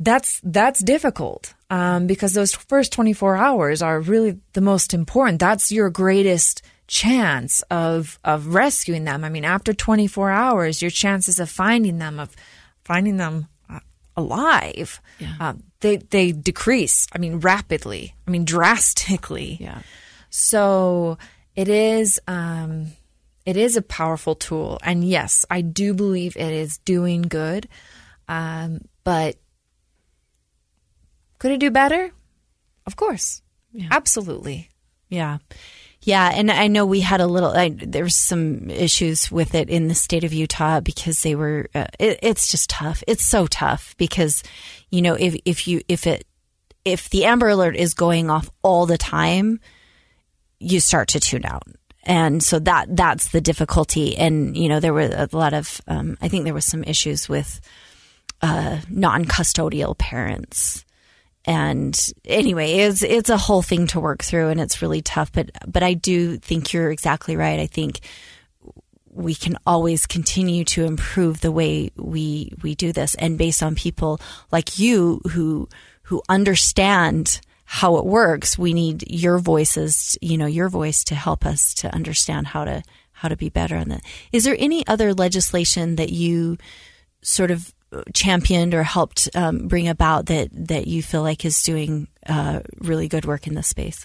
that's 0.00 0.40
that's 0.42 0.82
difficult 0.82 1.52
um, 1.68 2.06
because 2.06 2.32
those 2.32 2.54
first 2.54 2.90
24 2.92 3.36
hours 3.36 3.82
are 3.82 4.00
really 4.00 4.40
the 4.54 4.62
most 4.62 4.94
important. 4.94 5.40
That's 5.40 5.70
your 5.70 5.90
greatest 5.90 6.62
chance 6.88 7.62
of 7.70 8.18
of 8.24 8.48
rescuing 8.48 9.04
them. 9.04 9.22
I 9.22 9.28
mean, 9.28 9.44
after 9.44 9.72
24 9.72 10.30
hours, 10.30 10.82
your 10.82 10.90
chances 10.90 11.38
of 11.38 11.48
finding 11.48 11.98
them 11.98 12.18
of 12.18 12.34
finding 12.82 13.18
them 13.18 13.46
uh, 13.70 13.80
alive 14.16 15.00
yeah. 15.18 15.34
uh, 15.38 15.54
they 15.80 15.96
they 15.96 16.32
decrease. 16.32 17.06
I 17.14 17.18
mean, 17.18 17.40
rapidly. 17.40 18.14
I 18.26 18.30
mean, 18.30 18.44
drastically. 18.44 19.58
Yeah. 19.60 19.82
So 20.30 21.18
it 21.54 21.68
is 21.68 22.20
um, 22.26 22.92
it 23.44 23.56
is 23.56 23.76
a 23.76 23.82
powerful 23.82 24.34
tool, 24.34 24.78
and 24.82 25.04
yes, 25.04 25.44
I 25.50 25.60
do 25.60 25.94
believe 25.94 26.36
it 26.36 26.52
is 26.52 26.78
doing 26.78 27.22
good. 27.22 27.68
Um, 28.28 28.82
but 29.04 29.36
could 31.38 31.52
it 31.52 31.60
do 31.60 31.70
better? 31.70 32.10
Of 32.86 32.96
course, 32.96 33.42
yeah. 33.72 33.88
absolutely. 33.90 34.70
Yeah. 35.08 35.38
Yeah, 36.02 36.30
and 36.32 36.50
I 36.50 36.68
know 36.68 36.86
we 36.86 37.00
had 37.00 37.20
a 37.20 37.26
little. 37.26 37.50
I, 37.50 37.70
there 37.70 38.04
was 38.04 38.16
some 38.16 38.70
issues 38.70 39.32
with 39.32 39.54
it 39.54 39.68
in 39.68 39.88
the 39.88 39.94
state 39.94 40.24
of 40.24 40.32
Utah 40.32 40.80
because 40.80 41.22
they 41.22 41.34
were. 41.34 41.68
Uh, 41.74 41.86
it, 41.98 42.20
it's 42.22 42.50
just 42.50 42.70
tough. 42.70 43.02
It's 43.08 43.24
so 43.24 43.46
tough 43.46 43.96
because, 43.98 44.42
you 44.90 45.02
know, 45.02 45.14
if 45.14 45.36
if 45.44 45.66
you 45.66 45.82
if 45.88 46.06
it 46.06 46.24
if 46.84 47.10
the 47.10 47.24
Amber 47.24 47.48
Alert 47.48 47.76
is 47.76 47.94
going 47.94 48.30
off 48.30 48.48
all 48.62 48.86
the 48.86 48.98
time, 48.98 49.60
you 50.60 50.80
start 50.80 51.08
to 51.08 51.20
tune 51.20 51.44
out. 51.44 51.64
And 52.04 52.42
so 52.42 52.60
that 52.60 52.96
that's 52.96 53.30
the 53.30 53.40
difficulty. 53.40 54.16
And 54.16 54.56
you 54.56 54.68
know, 54.68 54.78
there 54.80 54.94
were 54.94 55.10
a 55.12 55.28
lot 55.32 55.52
of. 55.52 55.80
Um, 55.88 56.16
I 56.22 56.28
think 56.28 56.44
there 56.44 56.54
was 56.54 56.64
some 56.64 56.84
issues 56.84 57.28
with 57.28 57.60
uh, 58.40 58.78
non-custodial 58.88 59.98
parents 59.98 60.84
and 61.48 61.98
anyway, 62.26 62.72
it's 62.72 63.02
it's 63.02 63.30
a 63.30 63.38
whole 63.38 63.62
thing 63.62 63.86
to 63.88 64.00
work 64.00 64.22
through, 64.22 64.48
and 64.50 64.60
it's 64.60 64.82
really 64.82 65.00
tough. 65.00 65.32
But 65.32 65.50
but 65.66 65.82
I 65.82 65.94
do 65.94 66.36
think 66.36 66.74
you're 66.74 66.90
exactly 66.90 67.36
right. 67.36 67.58
I 67.58 67.66
think 67.66 68.00
we 69.10 69.34
can 69.34 69.56
always 69.66 70.06
continue 70.06 70.64
to 70.64 70.84
improve 70.84 71.40
the 71.40 71.50
way 71.50 71.90
we 71.96 72.52
we 72.62 72.74
do 72.74 72.92
this, 72.92 73.14
and 73.14 73.38
based 73.38 73.62
on 73.62 73.74
people 73.74 74.20
like 74.52 74.78
you 74.78 75.22
who 75.30 75.70
who 76.02 76.20
understand 76.28 77.40
how 77.64 77.96
it 77.96 78.04
works, 78.04 78.58
we 78.58 78.74
need 78.74 79.10
your 79.10 79.38
voices, 79.38 80.18
you 80.20 80.36
know, 80.36 80.46
your 80.46 80.68
voice 80.68 81.02
to 81.04 81.14
help 81.14 81.46
us 81.46 81.72
to 81.74 81.94
understand 81.94 82.48
how 82.48 82.66
to 82.66 82.82
how 83.12 83.28
to 83.28 83.36
be 83.38 83.48
better 83.48 83.76
on 83.76 83.88
that. 83.88 84.02
Is 84.32 84.44
there 84.44 84.56
any 84.58 84.86
other 84.86 85.14
legislation 85.14 85.96
that 85.96 86.10
you 86.10 86.58
sort 87.22 87.50
of 87.50 87.72
championed 88.14 88.74
or 88.74 88.82
helped 88.82 89.28
um, 89.34 89.68
bring 89.68 89.88
about 89.88 90.26
that 90.26 90.48
that 90.52 90.86
you 90.86 91.02
feel 91.02 91.22
like 91.22 91.44
is 91.44 91.62
doing 91.62 92.08
uh, 92.26 92.60
really 92.78 93.08
good 93.08 93.24
work 93.24 93.46
in 93.46 93.54
this 93.54 93.68
space? 93.68 94.04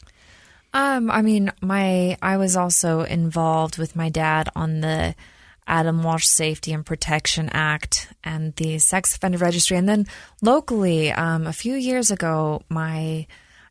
Um, 0.74 1.12
I 1.12 1.22
mean, 1.22 1.52
my 1.62 2.18
I 2.22 2.38
was 2.38 2.56
also 2.56 3.02
involved 3.02 3.78
with 3.78 3.96
my 3.96 4.10
dad 4.10 4.50
on 4.56 4.82
the 4.82 5.16
Adam 5.68 6.04
Walsh 6.04 6.26
Safety 6.26 6.74
and 6.74 6.86
Protection 6.86 7.50
Act 7.50 8.12
and 8.24 8.56
the 8.56 8.80
Sex 8.80 9.16
Offender 9.16 9.38
Registry, 9.38 9.78
and 9.78 9.88
then 9.88 10.08
locally, 10.42 11.12
um, 11.12 11.48
a 11.48 11.54
few 11.54 11.76
years 11.76 12.12
ago, 12.12 12.64
my 12.70 13.28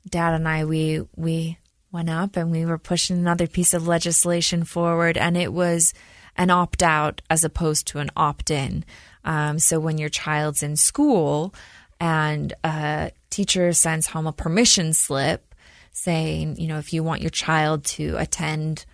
dad 0.09 0.35
and 0.35 0.48
I 0.48 0.64
we 0.64 1.05
we 1.16 1.59
went 1.90 2.09
up 2.09 2.37
and 2.37 2.51
we 2.51 2.64
were 2.64 2.79
pushing 2.79 3.18
another 3.18 3.46
piece 3.46 3.75
of 3.75 3.88
legislation 3.88 4.64
forward, 4.64 5.16
and 5.16 5.37
it 5.37 5.53
was 5.53 5.92
an 6.37 6.51
opt 6.51 6.83
out 6.83 7.20
as 7.29 7.44
opposed 7.44 7.87
to 7.88 7.98
an 7.98 8.11
opt 8.16 8.51
in. 8.51 8.85
Um, 9.25 9.59
so 9.59 9.79
when 9.79 9.99
your 9.99 10.09
child's 10.09 10.63
in 10.63 10.77
school 10.77 11.55
and 12.01 12.53
a 12.65 13.13
teacher 13.31 13.73
sends 13.73 14.09
home 14.09 14.27
a 14.27 14.33
permission 14.33 14.93
slip 14.93 15.55
saying, 15.93 16.57
you 16.57 16.67
know, 16.67 16.79
if 16.79 16.93
you 16.93 17.03
want 17.03 17.21
your 17.21 17.31
child 17.31 17.85
to 17.85 18.17
attend 18.19 18.85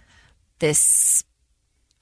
this, 0.59 1.25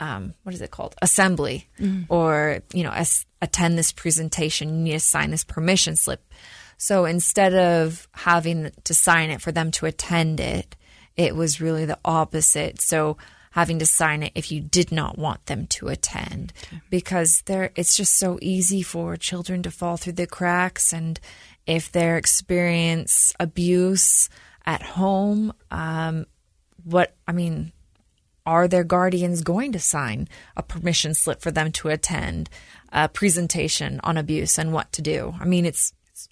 um, 0.00 0.34
what 0.42 0.54
is 0.54 0.62
it 0.62 0.70
called? 0.70 0.94
Assembly, 1.02 1.68
mm. 1.78 2.06
or, 2.08 2.60
you 2.72 2.82
know, 2.82 2.90
as, 2.90 3.26
attend 3.42 3.78
this 3.78 3.92
presentation, 3.92 4.70
you 4.70 4.84
need 4.84 4.92
to 4.92 5.00
sign 5.00 5.30
this 5.30 5.44
permission 5.44 5.96
slip. 5.96 6.22
So 6.78 7.04
instead 7.04 7.54
of 7.54 8.08
having 8.12 8.70
to 8.84 8.94
sign 8.94 9.30
it 9.30 9.40
for 9.40 9.52
them 9.52 9.70
to 9.72 9.86
attend 9.86 10.40
it, 10.40 10.76
it 11.16 11.34
was 11.34 11.60
really 11.60 11.84
the 11.84 11.98
opposite. 12.04 12.80
So 12.80 13.16
having 13.56 13.78
to 13.78 13.86
sign 13.86 14.22
it 14.22 14.32
if 14.34 14.52
you 14.52 14.60
did 14.60 14.92
not 14.92 15.16
want 15.16 15.46
them 15.46 15.66
to 15.66 15.88
attend 15.88 16.52
okay. 16.66 16.78
because 16.90 17.40
there 17.46 17.70
it's 17.74 17.96
just 17.96 18.14
so 18.14 18.38
easy 18.42 18.82
for 18.82 19.16
children 19.16 19.62
to 19.62 19.70
fall 19.70 19.96
through 19.96 20.12
the 20.12 20.26
cracks 20.26 20.92
and 20.92 21.18
if 21.66 21.90
they 21.90 22.14
experience 22.18 23.32
abuse 23.40 24.28
at 24.66 24.82
home 24.82 25.54
um, 25.70 26.26
what 26.84 27.16
i 27.26 27.32
mean 27.32 27.72
are 28.44 28.68
their 28.68 28.84
guardians 28.84 29.40
going 29.40 29.72
to 29.72 29.80
sign 29.80 30.28
a 30.54 30.62
permission 30.62 31.14
slip 31.14 31.40
for 31.40 31.50
them 31.50 31.72
to 31.72 31.88
attend 31.88 32.50
a 32.92 33.08
presentation 33.08 34.00
on 34.04 34.18
abuse 34.18 34.58
and 34.58 34.70
what 34.74 34.92
to 34.92 35.00
do 35.00 35.34
i 35.40 35.46
mean 35.46 35.64
it's, 35.64 35.94
it's 36.10 36.28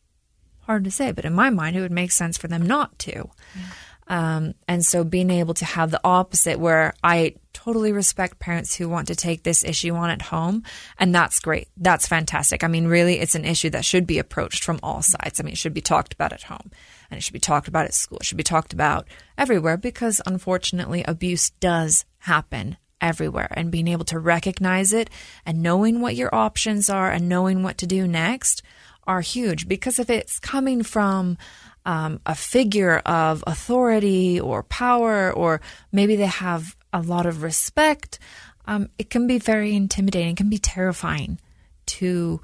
hard 0.67 0.85
to 0.85 0.91
say 0.91 1.11
but 1.11 1.25
in 1.25 1.33
my 1.33 1.49
mind 1.49 1.75
it 1.75 1.81
would 1.81 1.91
make 1.91 2.13
sense 2.13 2.37
for 2.37 2.49
them 2.49 2.67
not 2.67 2.99
to 2.99 3.31
yeah. 3.57 3.63
Um, 4.07 4.55
and 4.69 4.85
so 4.85 5.03
being 5.05 5.31
able 5.31 5.55
to 5.55 5.65
have 5.65 5.91
the 5.91 6.01
opposite 6.05 6.59
where 6.59 6.95
I 7.03 7.37
totally 7.53 7.93
respect 7.93 8.39
parents 8.39 8.75
who 8.75 8.89
want 8.89 9.09
to 9.09 9.15
take 9.15 9.43
this 9.43 9.65
issue 9.65 9.95
on 9.95 10.11
at 10.11 10.23
home. 10.23 10.63
And 10.99 11.15
that's 11.15 11.41
great. 11.41 11.69
That's 11.77 12.07
fantastic. 12.07 12.63
I 12.63 12.69
mean, 12.69 12.87
really, 12.87 13.21
it's 13.21 13.35
an 13.35 13.45
issue 13.45 13.71
that 13.71 13.85
should 13.85 14.07
be 14.07 14.19
approached 14.19 14.63
from 14.63 14.81
all 14.83 15.01
sides. 15.01 15.41
I 15.41 15.43
mean, 15.43 15.53
it 15.53 15.59
should 15.59 15.75
be 15.75 15.81
talked 15.81 16.13
about 16.13 16.33
at 16.33 16.43
home 16.43 16.71
and 17.11 17.19
it 17.19 17.23
should 17.23 17.33
be 17.33 17.39
talked 17.39 17.69
about 17.69 17.87
at 17.87 17.95
school. 17.95 18.19
It 18.19 18.27
should 18.27 18.37
be 18.37 18.43
talked 18.43 18.73
about 18.73 19.07
everywhere 19.39 19.77
because 19.77 20.21
unfortunately 20.27 21.05
abuse 21.07 21.51
does 21.51 22.05
happen 22.19 22.77
everywhere 23.01 23.49
and 23.53 23.71
being 23.71 23.89
able 23.89 24.05
to 24.07 24.19
recognize 24.19 24.93
it 24.93 25.11
and 25.45 25.63
knowing 25.63 26.01
what 26.01 26.17
your 26.17 26.35
options 26.35 26.89
are 26.89 27.11
and 27.11 27.29
knowing 27.29 27.63
what 27.63 27.79
to 27.79 27.87
do 27.87 28.07
next 28.09 28.63
are 29.07 29.21
huge 29.21 29.69
because 29.69 29.99
if 29.99 30.09
it's 30.09 30.39
coming 30.39 30.83
from 30.83 31.37
um, 31.85 32.21
a 32.25 32.35
figure 32.35 32.99
of 33.05 33.45
authority 33.47 34.41
or 34.41 34.63
power, 34.63 35.33
or 35.33 35.61
maybe 35.93 36.17
they 36.17 36.27
have 36.27 36.77
a 36.93 37.03
lot 37.03 37.27
of 37.27 37.43
respect, 37.43 38.19
um, 38.67 38.89
it 38.99 39.11
can 39.11 39.27
be 39.27 39.39
very 39.39 39.75
intimidating. 39.75 40.31
It 40.31 40.37
can 40.37 40.49
be 40.49 40.59
terrifying 40.59 41.39
to 41.87 42.41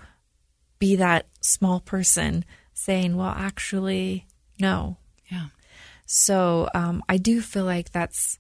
be 0.79 0.97
that 0.97 1.27
small 1.41 1.81
person 1.81 2.45
saying, 2.75 3.17
well, 3.17 3.35
actually, 3.37 4.27
no. 4.59 4.97
Yeah. 5.31 5.47
So 6.07 6.69
um, 6.75 7.03
I 7.09 7.17
do 7.17 7.41
feel 7.41 7.65
like 7.65 7.93
that's. 7.93 8.39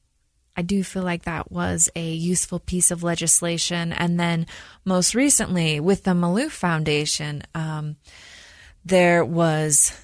I 0.57 0.63
do 0.63 0.83
feel 0.83 1.05
like 1.05 1.23
that 1.23 1.51
was 1.51 1.89
a 1.95 2.13
useful 2.13 2.59
piece 2.59 2.91
of 2.91 3.03
legislation. 3.03 3.93
And 3.93 4.19
then 4.21 4.47
most 4.85 5.15
recently, 5.15 5.81
with 5.81 6.03
the 6.03 6.11
Malouf 6.11 6.51
Foundation, 6.51 7.45
um, 7.55 7.97
there 8.85 9.25
was 9.25 9.97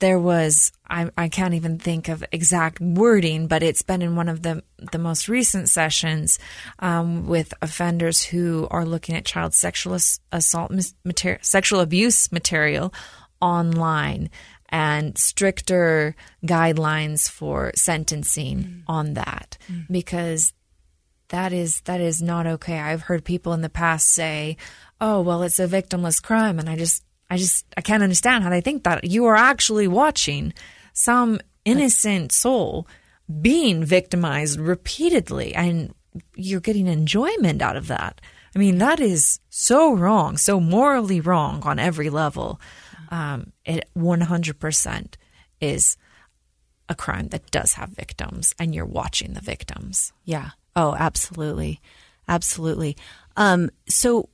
there 0.00 0.18
was 0.18 0.72
I, 0.88 1.10
I 1.16 1.28
can't 1.28 1.54
even 1.54 1.78
think 1.78 2.08
of 2.08 2.24
exact 2.32 2.80
wording, 2.80 3.46
but 3.46 3.62
it's 3.62 3.82
been 3.82 4.02
in 4.02 4.16
one 4.16 4.28
of 4.28 4.42
the 4.42 4.62
the 4.92 4.98
most 4.98 5.28
recent 5.28 5.68
sessions 5.68 6.38
um, 6.78 7.26
with 7.26 7.52
offenders 7.60 8.22
who 8.22 8.68
are 8.70 8.84
looking 8.84 9.16
at 9.16 9.24
child 9.24 9.54
sexual 9.54 9.98
assault 10.32 10.72
material, 11.04 11.40
sexual 11.42 11.80
abuse 11.80 12.30
material 12.32 12.92
online 13.40 14.30
and 14.70 15.16
stricter 15.16 16.14
guidelines 16.44 17.28
for 17.28 17.72
sentencing 17.74 18.58
mm. 18.58 18.82
on 18.86 19.14
that 19.14 19.56
mm. 19.70 19.86
because 19.90 20.52
that 21.28 21.52
is 21.52 21.80
that 21.82 22.00
is 22.00 22.22
not 22.22 22.46
okay. 22.46 22.78
I've 22.78 23.02
heard 23.02 23.24
people 23.24 23.52
in 23.52 23.60
the 23.60 23.68
past 23.68 24.08
say, 24.08 24.56
"Oh, 25.00 25.20
well, 25.20 25.42
it's 25.42 25.58
a 25.58 25.68
victimless 25.68 26.22
crime," 26.22 26.58
and 26.58 26.68
I 26.68 26.76
just 26.76 27.04
I 27.30 27.36
just 27.36 27.66
I 27.76 27.80
can't 27.80 28.02
understand 28.02 28.44
how 28.44 28.50
they 28.50 28.60
think 28.60 28.84
that 28.84 29.04
you 29.04 29.26
are 29.26 29.36
actually 29.36 29.88
watching 29.88 30.54
some 30.92 31.40
innocent 31.64 32.32
soul 32.32 32.86
being 33.42 33.84
victimized 33.84 34.58
repeatedly 34.58 35.54
and 35.54 35.94
you're 36.34 36.60
getting 36.60 36.86
enjoyment 36.86 37.60
out 37.60 37.76
of 37.76 37.88
that. 37.88 38.20
I 38.54 38.58
mean, 38.58 38.78
that 38.78 38.98
is 38.98 39.40
so 39.50 39.94
wrong, 39.94 40.36
so 40.36 40.58
morally 40.58 41.20
wrong 41.20 41.62
on 41.64 41.78
every 41.78 42.10
level. 42.10 42.60
Um, 43.10 43.52
it 43.64 43.88
100% 43.96 45.14
is 45.60 45.96
a 46.88 46.94
crime 46.94 47.28
that 47.28 47.50
does 47.50 47.74
have 47.74 47.90
victims, 47.90 48.54
and 48.58 48.74
you're 48.74 48.86
watching 48.86 49.34
the 49.34 49.40
victims. 49.40 50.12
Yeah. 50.24 50.50
Oh, 50.74 50.94
absolutely. 50.98 51.80
Absolutely. 52.26 52.96
Um, 53.36 53.70
so, 53.88 54.28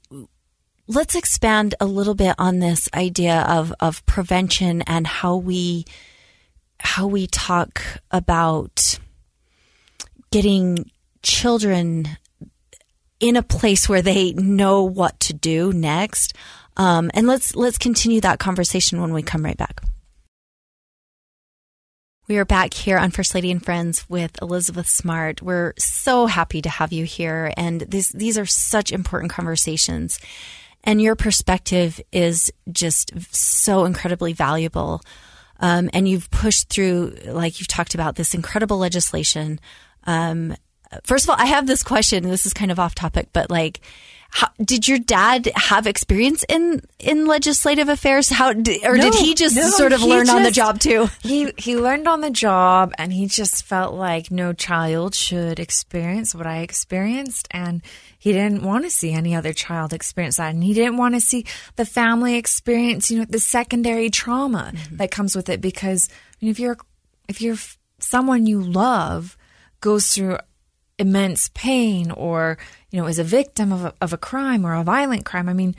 let's 0.87 1.15
expand 1.15 1.75
a 1.81 1.87
little 1.87 2.15
bit 2.15 2.35
on 2.39 2.59
this 2.59 2.89
idea 2.95 3.41
of, 3.49 3.73
of 3.81 4.05
prevention 4.07 4.83
and 4.83 5.07
how 5.07 5.37
we 5.37 5.85
how 6.81 7.07
we 7.07 7.27
talk 7.27 7.83
about 8.11 8.99
getting 10.31 10.91
children 11.23 12.07
in 13.21 13.37
a 13.37 13.43
place 13.43 13.89
where 13.89 14.03
they 14.03 14.33
know 14.33 14.83
what 14.83 15.19
to 15.19 15.33
do 15.33 15.73
next. 15.73 16.35
Um, 16.77 17.11
and 17.15 17.27
let's 17.27 17.57
let's 17.57 17.79
continue 17.79 18.21
that 18.21 18.39
conversation 18.39 19.01
when 19.01 19.15
we 19.15 19.23
come 19.23 19.45
right 19.45 19.57
back. 19.57 19.83
We 22.27 22.39
are 22.39 22.45
back 22.45 22.73
here 22.73 22.99
on 22.99 23.11
First 23.11 23.35
Lady 23.35 23.51
and 23.51 23.63
Friends 23.63 24.09
with 24.09 24.41
Elizabeth 24.41 24.89
Smart. 24.89 25.43
We're 25.43 25.75
so 25.79 26.27
happy 26.27 26.63
to 26.63 26.71
have 26.71 26.91
you 26.91 27.05
here, 27.05 27.53
and 27.57 27.83
this, 27.83 28.09
these 28.09 28.39
are 28.39 28.47
such 28.47 28.93
important 28.93 29.31
conversations. 29.31 30.19
And 30.85 31.01
your 31.01 31.17
perspective 31.17 32.01
is 32.13 32.53
just 32.71 33.35
so 33.35 33.87
incredibly 33.87 34.35
valuable. 34.35 35.01
Um, 35.59 35.89
and 35.93 36.07
you've 36.07 36.31
pushed 36.31 36.69
through, 36.69 37.17
like 37.27 37.59
you've 37.59 37.69
talked 37.69 37.95
about, 37.95 38.17
this 38.17 38.35
incredible 38.35 38.77
legislation. 38.77 39.59
Um, 40.05 40.55
first 41.05 41.25
of 41.25 41.31
all, 41.31 41.37
I 41.39 41.47
have 41.47 41.67
this 41.67 41.83
question. 41.83 42.23
This 42.23 42.45
is 42.45 42.53
kind 42.53 42.71
of 42.71 42.79
off 42.79 42.95
topic, 42.95 43.29
but 43.33 43.51
like, 43.51 43.81
how, 44.35 44.49
did 44.61 44.89
your 44.89 44.99
dad 44.99 45.49
have 45.55 45.87
experience 45.87 46.45
in 46.49 46.83
in 46.99 47.27
legislative 47.27 47.89
affairs? 47.89 48.29
How 48.29 48.51
or 48.51 48.55
No, 48.57 48.83
did 48.83 49.15
he 49.15 49.33
just 49.33 49.55
no, 49.55 49.69
sort 49.69 49.93
of 49.93 50.03
learn 50.03 50.29
on 50.29 50.43
the 50.43 50.51
job 50.51 50.81
too? 50.81 51.09
He 51.23 51.53
he 51.57 51.77
learned 51.77 52.09
on 52.09 52.21
the 52.21 52.33
job 52.33 52.93
and 52.99 53.13
he 53.13 53.29
just 53.29 53.65
felt 53.65 53.95
like 53.95 54.33
no 54.33 54.53
child 54.53 55.15
should 55.15 55.61
experience 55.61 56.35
what 56.35 56.49
I 56.49 56.63
experienced 56.63 57.47
and 57.53 57.81
he 58.19 58.33
didn't 58.33 58.65
want 58.65 58.83
to 58.83 58.91
see 58.91 59.13
any 59.13 59.37
other 59.37 59.53
child 59.53 59.93
experience 59.93 60.39
that 60.39 60.53
and 60.53 60.65
he 60.65 60.75
didn't 60.75 60.97
want 60.97 61.15
to 61.15 61.21
see 61.21 61.47
the 61.77 61.87
family 61.87 62.35
experience, 62.35 63.13
you 63.13 63.21
know, 63.21 63.27
the 63.27 63.39
secondary 63.39 64.11
trauma 64.11 64.73
mm-hmm. 64.75 64.97
that 64.97 65.13
comes 65.13 65.37
with 65.37 65.49
it 65.49 65.61
because 65.61 66.09
I 66.11 66.47
mean, 66.47 66.51
if 66.51 66.59
you're 66.59 66.79
if 67.29 67.41
you're 67.41 67.59
someone 68.01 68.47
you 68.47 68.61
love 68.61 69.37
goes 69.81 70.09
through 70.09 70.39
immense 70.99 71.51
pain 71.55 72.11
or 72.11 72.59
you 72.95 73.01
know 73.01 73.09
is 73.09 73.19
a 73.19 73.25
victim 73.25 73.73
of 73.73 73.85
a, 73.87 73.95
of 74.01 74.13
a 74.13 74.17
crime 74.17 74.65
or 74.65 74.73
a 74.75 74.85
violent 74.85 75.25
crime, 75.25 75.49
I 75.49 75.53
mean, 75.53 75.75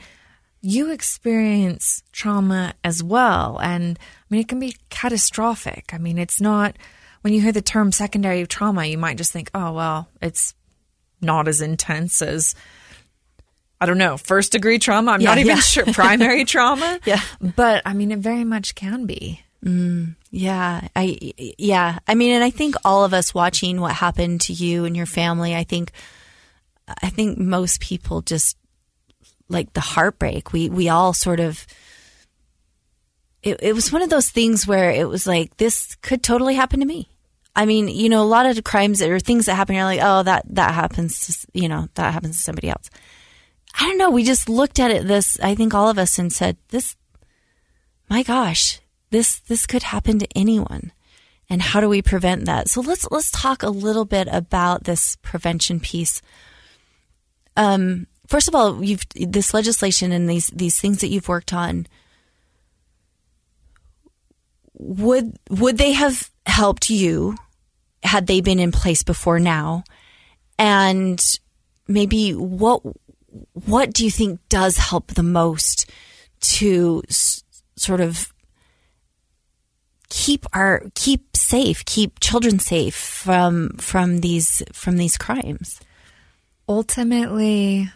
you 0.60 0.92
experience 0.92 2.02
trauma 2.12 2.74
as 2.84 3.02
well. 3.02 3.58
And 3.62 3.98
I 3.98 4.24
mean, 4.28 4.42
it 4.42 4.48
can 4.48 4.60
be 4.60 4.76
catastrophic. 4.90 5.94
I 5.94 5.98
mean, 5.98 6.18
it's 6.18 6.42
not, 6.42 6.76
when 7.22 7.32
you 7.32 7.40
hear 7.40 7.52
the 7.52 7.62
term 7.62 7.90
secondary 7.90 8.46
trauma, 8.46 8.84
you 8.84 8.98
might 8.98 9.16
just 9.16 9.32
think, 9.32 9.50
oh, 9.54 9.72
well, 9.72 10.10
it's 10.20 10.52
not 11.22 11.48
as 11.48 11.62
intense 11.62 12.20
as, 12.20 12.54
I 13.80 13.86
don't 13.86 13.96
know, 13.96 14.18
first 14.18 14.52
degree 14.52 14.78
trauma. 14.78 15.12
I'm 15.12 15.22
Yeah, 15.22 15.30
not 15.30 15.38
even 15.38 15.56
yeah. 15.56 15.62
sure, 15.62 15.86
primary 15.94 16.44
trauma. 16.54 17.00
Yeah. 17.06 17.22
But 17.40 17.80
I 17.86 17.94
mean, 17.94 18.12
it 18.12 18.18
very 18.18 18.44
much 18.44 18.74
can 18.74 19.06
be. 19.06 19.40
Mm, 19.64 20.16
yeah, 20.30 20.88
I 20.94 21.32
yeah. 21.56 21.98
I 22.06 22.14
mean, 22.14 22.32
and 22.32 22.44
I 22.44 22.50
think 22.50 22.74
all 22.84 23.06
of 23.06 23.14
us 23.14 23.32
watching 23.32 23.80
what 23.80 23.92
happened 23.94 24.42
to 24.42 24.52
you 24.52 24.84
and 24.84 24.94
your 24.94 25.06
family, 25.06 25.56
I 25.56 25.64
think 25.64 25.92
I 27.02 27.10
think 27.10 27.38
most 27.38 27.80
people 27.80 28.22
just 28.22 28.56
like 29.48 29.72
the 29.72 29.80
heartbreak. 29.80 30.52
We 30.52 30.68
we 30.68 30.88
all 30.88 31.12
sort 31.12 31.40
of 31.40 31.66
it, 33.42 33.58
it 33.62 33.72
was 33.74 33.92
one 33.92 34.02
of 34.02 34.10
those 34.10 34.30
things 34.30 34.66
where 34.66 34.90
it 34.90 35.08
was 35.08 35.26
like 35.26 35.56
this 35.56 35.94
could 35.96 36.22
totally 36.22 36.54
happen 36.54 36.80
to 36.80 36.86
me. 36.86 37.08
I 37.54 37.64
mean, 37.64 37.88
you 37.88 38.08
know, 38.08 38.22
a 38.22 38.24
lot 38.24 38.46
of 38.46 38.62
crimes 38.64 39.00
or 39.00 39.18
things 39.18 39.46
that 39.46 39.54
happen, 39.54 39.76
you're 39.76 39.84
like, 39.84 40.00
oh, 40.02 40.22
that 40.24 40.44
that 40.50 40.74
happens, 40.74 41.26
to, 41.26 41.58
you 41.58 41.68
know, 41.68 41.88
that 41.94 42.12
happens 42.12 42.36
to 42.36 42.42
somebody 42.42 42.68
else. 42.68 42.90
I 43.78 43.88
don't 43.88 43.98
know. 43.98 44.10
We 44.10 44.24
just 44.24 44.48
looked 44.48 44.78
at 44.78 44.90
it 44.90 45.06
this, 45.06 45.40
I 45.40 45.54
think, 45.54 45.74
all 45.74 45.88
of 45.88 45.98
us, 45.98 46.18
and 46.18 46.32
said, 46.32 46.56
this 46.68 46.96
my 48.10 48.22
gosh, 48.22 48.80
this 49.10 49.40
this 49.40 49.66
could 49.66 49.84
happen 49.84 50.18
to 50.18 50.28
anyone. 50.36 50.92
And 51.48 51.62
how 51.62 51.80
do 51.80 51.88
we 51.88 52.02
prevent 52.02 52.44
that? 52.44 52.68
So 52.68 52.80
let's 52.80 53.06
let's 53.10 53.30
talk 53.30 53.62
a 53.62 53.70
little 53.70 54.04
bit 54.04 54.28
about 54.30 54.84
this 54.84 55.16
prevention 55.22 55.80
piece. 55.80 56.20
Um, 57.56 58.06
first 58.26 58.48
of 58.48 58.54
all, 58.54 58.82
you've 58.84 59.04
this 59.14 59.54
legislation 59.54 60.12
and 60.12 60.28
these 60.28 60.48
these 60.48 60.80
things 60.80 61.00
that 61.00 61.08
you've 61.08 61.28
worked 61.28 61.52
on. 61.52 61.86
Would 64.78 65.38
would 65.48 65.78
they 65.78 65.92
have 65.92 66.30
helped 66.44 66.90
you 66.90 67.36
had 68.02 68.26
they 68.26 68.40
been 68.40 68.58
in 68.58 68.72
place 68.72 69.02
before 69.02 69.40
now? 69.40 69.84
And 70.58 71.20
maybe 71.88 72.32
what 72.32 72.82
what 73.52 73.92
do 73.92 74.04
you 74.04 74.10
think 74.10 74.40
does 74.48 74.76
help 74.76 75.08
the 75.08 75.22
most 75.22 75.90
to 76.40 77.02
s- 77.08 77.42
sort 77.76 78.00
of 78.00 78.32
keep 80.08 80.46
our 80.52 80.82
keep 80.94 81.36
safe, 81.36 81.84
keep 81.84 82.20
children 82.20 82.58
safe 82.58 82.94
from 82.94 83.70
from 83.78 84.18
these 84.18 84.62
from 84.72 84.96
these 84.96 85.16
crimes? 85.16 85.80
Ultimately, 86.68 87.90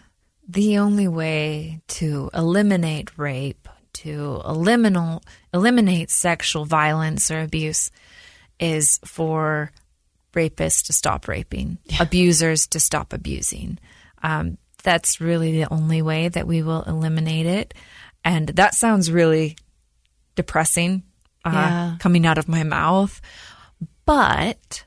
the 0.49 0.79
only 0.79 1.09
way 1.09 1.81
to 1.89 2.31
eliminate 2.35 3.17
rape, 3.19 3.69
to 3.95 4.41
eliminate 4.45 5.23
eliminate 5.53 6.11
sexual 6.11 6.65
violence 6.65 7.31
or 7.31 7.41
abuse, 7.41 7.91
is 8.59 9.01
for 9.05 9.73
rapists 10.33 10.87
to 10.87 10.93
stop 10.93 11.27
raping, 11.27 11.79
abusers 11.99 12.67
to 12.69 12.79
stop 12.79 13.13
abusing. 13.13 13.79
Um, 14.23 14.59
that's 14.83 15.21
really 15.21 15.53
the 15.53 15.73
only 15.73 16.03
way 16.03 16.29
that 16.29 16.47
we 16.47 16.63
will 16.63 16.83
eliminate 16.83 17.47
it. 17.47 17.75
And 18.25 18.49
that 18.51 18.75
sounds 18.75 19.11
really 19.11 19.57
depressing 20.37 21.03
uh, 21.45 21.51
Yeah. 21.53 21.97
coming 21.99 22.27
out 22.27 22.39
of 22.39 22.49
my 22.49 22.63
mouth. 22.63 23.21
But 24.07 24.85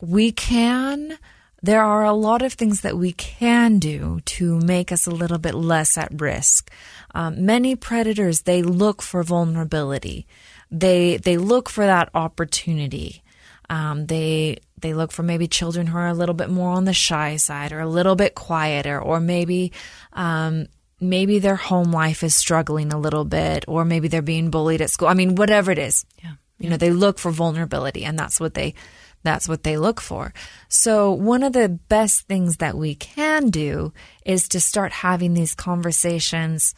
we 0.00 0.32
can, 0.32 1.18
there 1.62 1.82
are 1.82 2.04
a 2.04 2.12
lot 2.12 2.42
of 2.42 2.52
things 2.52 2.80
that 2.80 2.98
we 2.98 3.12
can 3.12 3.78
do 3.78 4.20
to 4.24 4.58
make 4.60 4.90
us 4.90 5.06
a 5.06 5.10
little 5.10 5.38
bit 5.38 5.54
less 5.54 5.96
at 5.96 6.20
risk. 6.20 6.70
Um, 7.14 7.46
many 7.46 7.76
predators, 7.76 8.42
they 8.42 8.62
look 8.62 9.00
for 9.00 9.22
vulnerability. 9.22 10.26
They, 10.70 11.18
they 11.18 11.36
look 11.36 11.68
for 11.68 11.86
that 11.86 12.10
opportunity. 12.14 13.22
Um, 13.70 14.06
they, 14.06 14.58
they 14.80 14.92
look 14.92 15.12
for 15.12 15.22
maybe 15.22 15.46
children 15.46 15.86
who 15.86 15.96
are 15.96 16.08
a 16.08 16.14
little 16.14 16.34
bit 16.34 16.50
more 16.50 16.70
on 16.70 16.84
the 16.84 16.92
shy 16.92 17.36
side 17.36 17.72
or 17.72 17.80
a 17.80 17.88
little 17.88 18.16
bit 18.16 18.34
quieter 18.34 19.00
or 19.00 19.20
maybe, 19.20 19.72
um, 20.14 20.66
maybe 21.00 21.38
their 21.38 21.56
home 21.56 21.92
life 21.92 22.24
is 22.24 22.34
struggling 22.34 22.92
a 22.92 22.98
little 22.98 23.24
bit 23.24 23.64
or 23.68 23.84
maybe 23.84 24.08
they're 24.08 24.20
being 24.20 24.50
bullied 24.50 24.80
at 24.80 24.90
school. 24.90 25.08
I 25.08 25.14
mean, 25.14 25.36
whatever 25.36 25.70
it 25.70 25.78
is. 25.78 26.04
Yeah. 26.22 26.32
You 26.58 26.70
know, 26.70 26.76
they 26.76 26.90
look 26.90 27.18
for 27.18 27.30
vulnerability 27.30 28.04
and 28.04 28.18
that's 28.18 28.40
what 28.40 28.54
they 28.54 28.74
that's 29.22 29.48
what 29.48 29.62
they 29.62 29.76
look 29.76 30.00
for. 30.00 30.32
So 30.68 31.12
one 31.12 31.42
of 31.42 31.52
the 31.52 31.68
best 31.68 32.22
things 32.22 32.56
that 32.58 32.76
we 32.76 32.94
can 32.94 33.50
do 33.50 33.92
is 34.24 34.48
to 34.48 34.60
start 34.60 34.92
having 34.92 35.34
these 35.34 35.54
conversations 35.54 36.74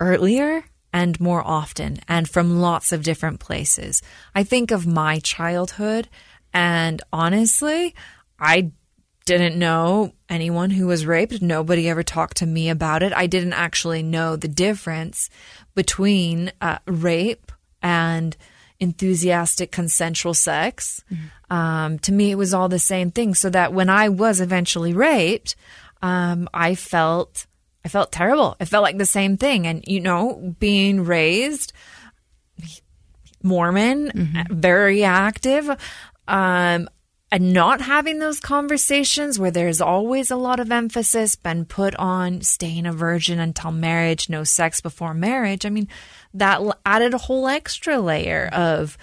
earlier 0.00 0.64
and 0.92 1.20
more 1.20 1.46
often 1.46 2.00
and 2.08 2.28
from 2.28 2.60
lots 2.60 2.92
of 2.92 3.02
different 3.02 3.40
places. 3.40 4.02
I 4.34 4.42
think 4.42 4.70
of 4.70 4.86
my 4.86 5.20
childhood 5.20 6.08
and 6.52 7.00
honestly, 7.12 7.94
I 8.38 8.72
didn't 9.24 9.58
know 9.58 10.12
anyone 10.28 10.70
who 10.70 10.86
was 10.86 11.06
raped. 11.06 11.40
Nobody 11.40 11.88
ever 11.88 12.02
talked 12.02 12.38
to 12.38 12.46
me 12.46 12.68
about 12.68 13.02
it. 13.02 13.12
I 13.12 13.26
didn't 13.26 13.52
actually 13.52 14.02
know 14.02 14.34
the 14.34 14.48
difference 14.48 15.30
between 15.74 16.50
uh, 16.60 16.78
rape 16.86 17.52
and 17.82 18.36
enthusiastic 18.80 19.70
consensual 19.70 20.34
sex. 20.34 21.04
Um, 21.50 21.98
to 22.00 22.12
me, 22.12 22.30
it 22.30 22.36
was 22.36 22.54
all 22.54 22.68
the 22.68 22.78
same 22.78 23.10
thing. 23.10 23.34
So 23.34 23.50
that 23.50 23.72
when 23.72 23.88
I 23.88 24.08
was 24.08 24.40
eventually 24.40 24.92
raped, 24.92 25.56
um, 26.02 26.48
I 26.54 26.74
felt 26.74 27.46
I 27.84 27.88
felt 27.88 28.12
terrible. 28.12 28.56
I 28.60 28.64
felt 28.64 28.82
like 28.82 28.98
the 28.98 29.06
same 29.06 29.36
thing. 29.36 29.66
And 29.66 29.84
you 29.86 30.00
know, 30.00 30.54
being 30.58 31.04
raised 31.04 31.72
Mormon, 33.42 34.10
very 34.50 35.04
active. 35.04 35.70
Um, 36.28 36.88
and 37.32 37.52
not 37.52 37.80
having 37.80 38.18
those 38.18 38.40
conversations 38.40 39.38
where 39.38 39.52
there's 39.52 39.80
always 39.80 40.30
a 40.30 40.36
lot 40.36 40.58
of 40.58 40.72
emphasis 40.72 41.36
been 41.36 41.64
put 41.64 41.94
on 41.94 42.40
staying 42.42 42.86
a 42.86 42.92
virgin 42.92 43.38
until 43.38 43.70
marriage, 43.70 44.28
no 44.28 44.42
sex 44.42 44.80
before 44.80 45.14
marriage. 45.14 45.64
I 45.64 45.70
mean, 45.70 45.88
that 46.34 46.60
added 46.84 47.14
a 47.14 47.18
whole 47.18 47.46
extra 47.46 48.00
layer 48.00 48.48
of 48.52 48.98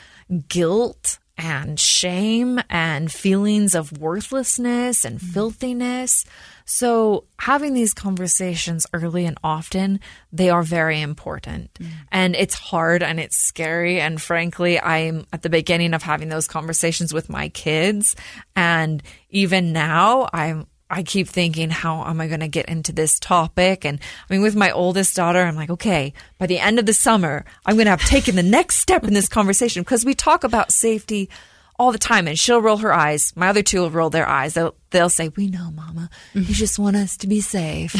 guilt 0.49 1.19
and 1.37 1.79
shame 1.79 2.59
and 2.69 3.11
feelings 3.11 3.75
of 3.75 3.97
worthlessness 3.97 5.05
and 5.05 5.19
mm-hmm. 5.19 5.31
filthiness. 5.31 6.25
So 6.69 7.23
having 7.39 7.73
these 7.73 7.93
conversations 7.93 8.85
early 8.91 9.25
and 9.25 9.37
often, 9.41 10.01
they 10.33 10.49
are 10.49 10.63
very 10.63 10.99
important. 10.99 11.73
Mm. 11.75 11.87
And 12.11 12.35
it's 12.35 12.55
hard 12.55 13.01
and 13.01 13.21
it's 13.21 13.37
scary. 13.37 14.01
And 14.01 14.21
frankly, 14.21 14.77
I'm 14.79 15.25
at 15.31 15.43
the 15.43 15.49
beginning 15.49 15.93
of 15.93 16.03
having 16.03 16.27
those 16.27 16.45
conversations 16.45 17.13
with 17.13 17.29
my 17.29 17.47
kids. 17.47 18.17
And 18.53 19.01
even 19.29 19.71
now, 19.71 20.27
I'm 20.33 20.67
I 20.89 21.03
keep 21.03 21.27
thinking, 21.27 21.69
how 21.69 22.05
am 22.05 22.21
I 22.21 22.27
going 22.27 22.39
to 22.39 22.47
get 22.47 22.67
into 22.67 22.93
this 22.93 23.19
topic? 23.19 23.83
And 23.85 23.99
I 23.99 24.33
mean, 24.33 24.41
with 24.41 24.55
my 24.55 24.71
oldest 24.71 25.15
daughter, 25.15 25.41
I'm 25.41 25.55
like, 25.55 25.69
okay, 25.69 26.13
by 26.37 26.47
the 26.47 26.59
end 26.59 26.79
of 26.79 26.85
the 26.85 26.93
summer, 26.93 27.43
I'm 27.65 27.75
going 27.75 27.87
to 27.87 27.91
have 27.91 28.05
taken 28.05 28.37
the 28.37 28.43
next 28.43 28.77
step 28.77 29.03
in 29.03 29.13
this 29.13 29.27
conversation 29.27 29.83
because 29.83 30.05
we 30.05 30.13
talk 30.13 30.45
about 30.45 30.71
safety 30.71 31.29
all 31.79 31.91
the 31.91 31.97
time 31.97 32.27
and 32.27 32.37
she'll 32.37 32.61
roll 32.61 32.77
her 32.77 32.93
eyes. 32.93 33.33
My 33.35 33.49
other 33.49 33.61
two 33.61 33.81
will 33.81 33.91
roll 33.91 34.09
their 34.09 34.27
eyes. 34.27 34.55
They'll, 34.55 34.75
they'll 34.89 35.09
say, 35.09 35.29
we 35.29 35.47
know, 35.47 35.71
mama, 35.71 36.09
you 36.33 36.43
just 36.43 36.79
want 36.79 36.95
us 36.95 37.17
to 37.17 37.27
be 37.27 37.41
safe. 37.41 37.95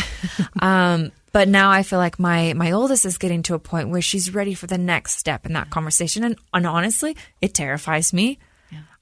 um, 0.62 1.12
but 1.32 1.48
now 1.48 1.70
I 1.70 1.84
feel 1.84 2.00
like 2.00 2.20
my, 2.20 2.54
my 2.54 2.72
oldest 2.72 3.06
is 3.06 3.18
getting 3.18 3.44
to 3.44 3.54
a 3.54 3.60
point 3.60 3.90
where 3.90 4.02
she's 4.02 4.34
ready 4.34 4.56
for 4.56 4.66
the 4.66 4.78
next 4.78 5.18
step 5.18 5.46
in 5.46 5.54
that 5.54 5.70
conversation. 5.70 6.24
And, 6.24 6.38
and 6.54 6.66
honestly, 6.66 7.16
it 7.42 7.54
terrifies 7.54 8.14
me. 8.14 8.40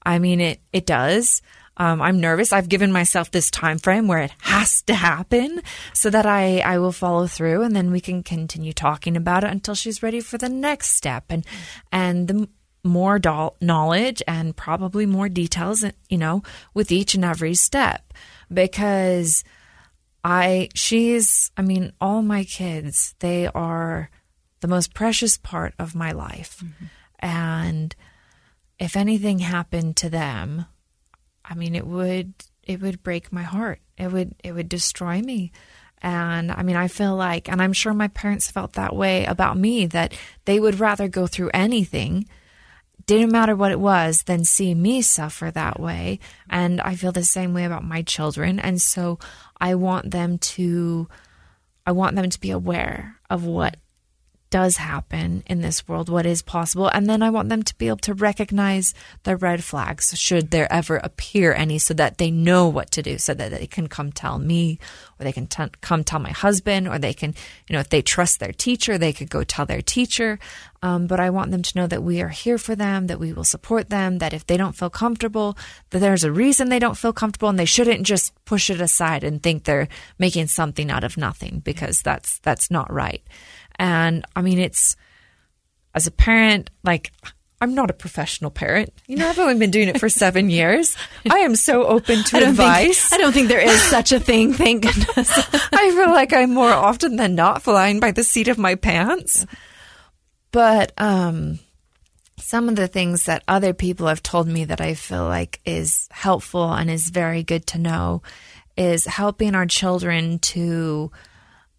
I 0.06 0.20
mean, 0.20 0.40
it, 0.40 0.60
it 0.72 0.86
does. 0.86 1.42
Um, 1.78 2.00
I'm 2.00 2.20
nervous. 2.20 2.52
I've 2.52 2.68
given 2.68 2.92
myself 2.92 3.30
this 3.30 3.50
time 3.50 3.78
frame 3.78 4.06
where 4.08 4.20
it 4.20 4.32
has 4.38 4.82
to 4.82 4.94
happen 4.94 5.60
so 5.92 6.08
that 6.08 6.24
I, 6.24 6.60
I 6.60 6.78
will 6.78 6.92
follow 6.92 7.26
through 7.26 7.62
and 7.62 7.76
then 7.76 7.90
we 7.90 8.00
can 8.00 8.22
continue 8.22 8.72
talking 8.72 9.16
about 9.16 9.44
it 9.44 9.50
until 9.50 9.74
she's 9.74 10.02
ready 10.02 10.20
for 10.20 10.38
the 10.38 10.48
next 10.48 10.92
step. 10.92 11.24
And, 11.28 11.44
and 11.92 12.28
the 12.28 12.48
more 12.86 13.18
doll- 13.18 13.56
knowledge 13.60 14.22
and 14.26 14.56
probably 14.56 15.06
more 15.06 15.28
details, 15.28 15.84
you 16.08 16.18
know, 16.18 16.42
with 16.72 16.90
each 16.90 17.14
and 17.14 17.24
every 17.24 17.54
step 17.54 18.12
because 18.52 19.44
I 20.24 20.68
she's 20.74 21.50
I 21.56 21.62
mean 21.62 21.92
all 22.00 22.22
my 22.22 22.44
kids 22.44 23.14
they 23.18 23.46
are 23.48 24.10
the 24.60 24.68
most 24.68 24.94
precious 24.94 25.36
part 25.36 25.74
of 25.78 25.94
my 25.94 26.12
life. 26.12 26.62
Mm-hmm. 26.64 26.84
And 27.20 27.96
if 28.78 28.96
anything 28.96 29.40
happened 29.40 29.96
to 29.96 30.10
them, 30.10 30.66
I 31.44 31.54
mean 31.54 31.74
it 31.74 31.86
would 31.86 32.34
it 32.62 32.80
would 32.80 33.02
break 33.02 33.32
my 33.32 33.42
heart. 33.42 33.80
It 33.96 34.10
would 34.12 34.34
it 34.42 34.52
would 34.52 34.68
destroy 34.68 35.20
me. 35.20 35.52
And 36.02 36.52
I 36.52 36.62
mean, 36.62 36.76
I 36.76 36.88
feel 36.88 37.16
like, 37.16 37.48
and 37.48 37.62
I'm 37.62 37.72
sure 37.72 37.94
my 37.94 38.08
parents 38.08 38.50
felt 38.50 38.74
that 38.74 38.94
way 38.94 39.24
about 39.24 39.56
me, 39.56 39.86
that 39.86 40.12
they 40.44 40.60
would 40.60 40.78
rather 40.78 41.08
go 41.08 41.26
through 41.26 41.50
anything, 41.54 42.28
didn't 43.04 43.32
matter 43.32 43.54
what 43.54 43.72
it 43.72 43.80
was, 43.80 44.22
than 44.22 44.44
see 44.44 44.74
me 44.74 45.02
suffer 45.02 45.50
that 45.50 45.78
way. 45.78 46.18
And 46.48 46.80
I 46.80 46.94
feel 46.96 47.12
the 47.12 47.24
same 47.24 47.54
way 47.54 47.64
about 47.64 47.84
my 47.84 48.02
children. 48.02 48.58
And 48.58 48.80
so 48.80 49.18
I 49.60 49.74
want 49.74 50.10
them 50.10 50.38
to, 50.38 51.08
I 51.86 51.92
want 51.92 52.16
them 52.16 52.30
to 52.30 52.40
be 52.40 52.50
aware 52.50 53.16
of 53.30 53.44
what 53.44 53.76
does 54.56 54.78
happen 54.78 55.42
in 55.44 55.60
this 55.60 55.86
world, 55.86 56.08
what 56.08 56.24
is 56.24 56.40
possible. 56.40 56.88
And 56.88 57.06
then 57.06 57.22
I 57.22 57.28
want 57.28 57.50
them 57.50 57.62
to 57.62 57.76
be 57.76 57.88
able 57.88 57.98
to 57.98 58.14
recognize 58.14 58.94
the 59.24 59.36
red 59.36 59.62
flags 59.62 60.18
should 60.18 60.50
there 60.50 60.72
ever 60.72 60.96
appear 60.96 61.52
any 61.52 61.78
so 61.78 61.92
that 61.92 62.16
they 62.16 62.30
know 62.30 62.66
what 62.66 62.90
to 62.92 63.02
do, 63.02 63.18
so 63.18 63.34
that 63.34 63.50
they 63.50 63.66
can 63.66 63.86
come 63.86 64.12
tell 64.12 64.38
me 64.38 64.78
or 65.20 65.24
they 65.24 65.32
can 65.32 65.46
t- 65.46 65.76
come 65.82 66.04
tell 66.04 66.20
my 66.20 66.30
husband 66.30 66.88
or 66.88 66.98
they 66.98 67.12
can, 67.12 67.34
you 67.68 67.74
know, 67.74 67.80
if 67.80 67.90
they 67.90 68.00
trust 68.00 68.40
their 68.40 68.52
teacher, 68.52 68.96
they 68.96 69.12
could 69.12 69.28
go 69.28 69.44
tell 69.44 69.66
their 69.66 69.82
teacher. 69.82 70.38
Um, 70.82 71.06
but 71.06 71.20
I 71.20 71.28
want 71.28 71.50
them 71.50 71.62
to 71.62 71.78
know 71.78 71.86
that 71.86 72.02
we 72.02 72.22
are 72.22 72.28
here 72.28 72.56
for 72.58 72.74
them, 72.74 73.08
that 73.08 73.20
we 73.20 73.34
will 73.34 73.44
support 73.44 73.90
them, 73.90 74.18
that 74.18 74.32
if 74.32 74.46
they 74.46 74.56
don't 74.56 74.76
feel 74.76 74.88
comfortable, 74.90 75.56
that 75.90 75.98
there's 75.98 76.24
a 76.24 76.32
reason 76.32 76.68
they 76.68 76.78
don't 76.78 76.96
feel 76.96 77.12
comfortable 77.12 77.48
and 77.50 77.58
they 77.58 77.64
shouldn't 77.66 78.06
just 78.06 78.32
push 78.46 78.70
it 78.70 78.80
aside 78.80 79.22
and 79.22 79.42
think 79.42 79.64
they're 79.64 79.88
making 80.18 80.46
something 80.46 80.90
out 80.90 81.04
of 81.04 81.16
nothing 81.16 81.60
because 81.64 82.00
that's, 82.00 82.38
that's 82.40 82.70
not 82.70 82.90
right. 82.92 83.22
And 83.78 84.24
I 84.34 84.42
mean, 84.42 84.58
it's 84.58 84.96
as 85.94 86.06
a 86.06 86.10
parent, 86.10 86.70
like, 86.84 87.12
I'm 87.60 87.74
not 87.74 87.90
a 87.90 87.94
professional 87.94 88.50
parent. 88.50 88.92
You 89.06 89.16
know, 89.16 89.28
I've 89.28 89.38
only 89.38 89.58
been 89.58 89.70
doing 89.70 89.88
it 89.88 89.98
for 89.98 90.10
seven 90.10 90.50
years. 90.50 90.94
I 91.28 91.38
am 91.38 91.56
so 91.56 91.86
open 91.86 92.22
to 92.24 92.36
I 92.36 92.40
advice. 92.40 93.08
Think, 93.08 93.20
I 93.20 93.22
don't 93.22 93.32
think 93.32 93.48
there 93.48 93.60
is 93.60 93.80
such 93.82 94.12
a 94.12 94.20
thing, 94.20 94.52
thank 94.52 94.82
goodness. 94.82 95.30
I 95.72 95.90
feel 95.90 96.10
like 96.10 96.34
I'm 96.34 96.52
more 96.52 96.72
often 96.72 97.16
than 97.16 97.34
not 97.34 97.62
flying 97.62 97.98
by 97.98 98.10
the 98.10 98.24
seat 98.24 98.48
of 98.48 98.58
my 98.58 98.74
pants. 98.74 99.46
But 100.52 100.92
um, 100.98 101.58
some 102.38 102.68
of 102.68 102.76
the 102.76 102.88
things 102.88 103.24
that 103.24 103.42
other 103.48 103.72
people 103.72 104.06
have 104.06 104.22
told 104.22 104.46
me 104.46 104.66
that 104.66 104.82
I 104.82 104.94
feel 104.94 105.24
like 105.24 105.60
is 105.64 106.08
helpful 106.10 106.72
and 106.72 106.90
is 106.90 107.08
very 107.08 107.42
good 107.42 107.66
to 107.68 107.78
know 107.78 108.22
is 108.76 109.06
helping 109.06 109.54
our 109.54 109.66
children 109.66 110.38
to 110.40 111.10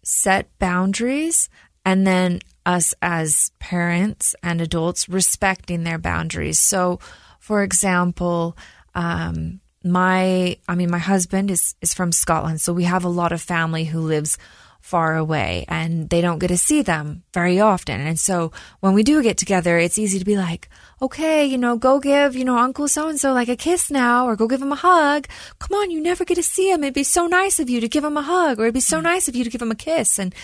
set 0.02 0.58
boundaries 0.58 1.48
and 1.88 2.06
then 2.06 2.40
us 2.66 2.92
as 3.00 3.50
parents 3.60 4.34
and 4.42 4.60
adults 4.60 5.08
respecting 5.08 5.84
their 5.84 5.96
boundaries. 5.96 6.60
So, 6.60 7.00
for 7.38 7.62
example, 7.62 8.58
um, 8.94 9.60
my 9.82 10.58
I 10.68 10.74
mean, 10.74 10.90
my 10.90 10.98
husband 10.98 11.50
is 11.50 11.74
is 11.80 11.94
from 11.94 12.12
Scotland, 12.12 12.60
so 12.60 12.74
we 12.74 12.84
have 12.84 13.04
a 13.04 13.16
lot 13.20 13.32
of 13.32 13.40
family 13.40 13.84
who 13.86 14.00
lives 14.00 14.36
far 14.80 15.16
away 15.16 15.64
and 15.68 16.08
they 16.10 16.20
don't 16.20 16.38
get 16.38 16.48
to 16.48 16.58
see 16.58 16.82
them 16.82 17.22
very 17.32 17.58
often. 17.58 18.00
And 18.00 18.20
so 18.20 18.52
when 18.80 18.92
we 18.92 19.02
do 19.02 19.22
get 19.22 19.38
together, 19.38 19.78
it's 19.78 19.98
easy 19.98 20.18
to 20.18 20.24
be 20.24 20.36
like, 20.36 20.68
okay, 21.00 21.44
you 21.44 21.58
know, 21.58 21.76
go 21.76 21.98
give, 21.98 22.36
you 22.36 22.44
know, 22.44 22.58
Uncle 22.58 22.88
so 22.88 23.08
and 23.08 23.18
so 23.18 23.32
like 23.32 23.48
a 23.48 23.56
kiss 23.56 23.90
now 23.90 24.26
or 24.26 24.36
go 24.36 24.46
give 24.46 24.62
him 24.62 24.72
a 24.72 24.82
hug. 24.88 25.26
Come 25.58 25.76
on, 25.78 25.90
you 25.90 26.00
never 26.00 26.24
get 26.24 26.36
to 26.36 26.42
see 26.42 26.70
him. 26.70 26.84
It'd 26.84 26.94
be 26.94 27.04
so 27.04 27.26
nice 27.26 27.58
of 27.58 27.68
you 27.68 27.80
to 27.80 27.88
give 27.88 28.04
him 28.04 28.16
a 28.16 28.22
hug 28.22 28.58
or 28.58 28.64
it'd 28.64 28.74
be 28.74 28.80
so 28.80 29.00
nice 29.00 29.28
of 29.28 29.34
you 29.34 29.44
to 29.44 29.50
give 29.50 29.62
him 29.62 29.72
a 29.72 29.82
kiss. 29.88 30.18
And 30.18 30.34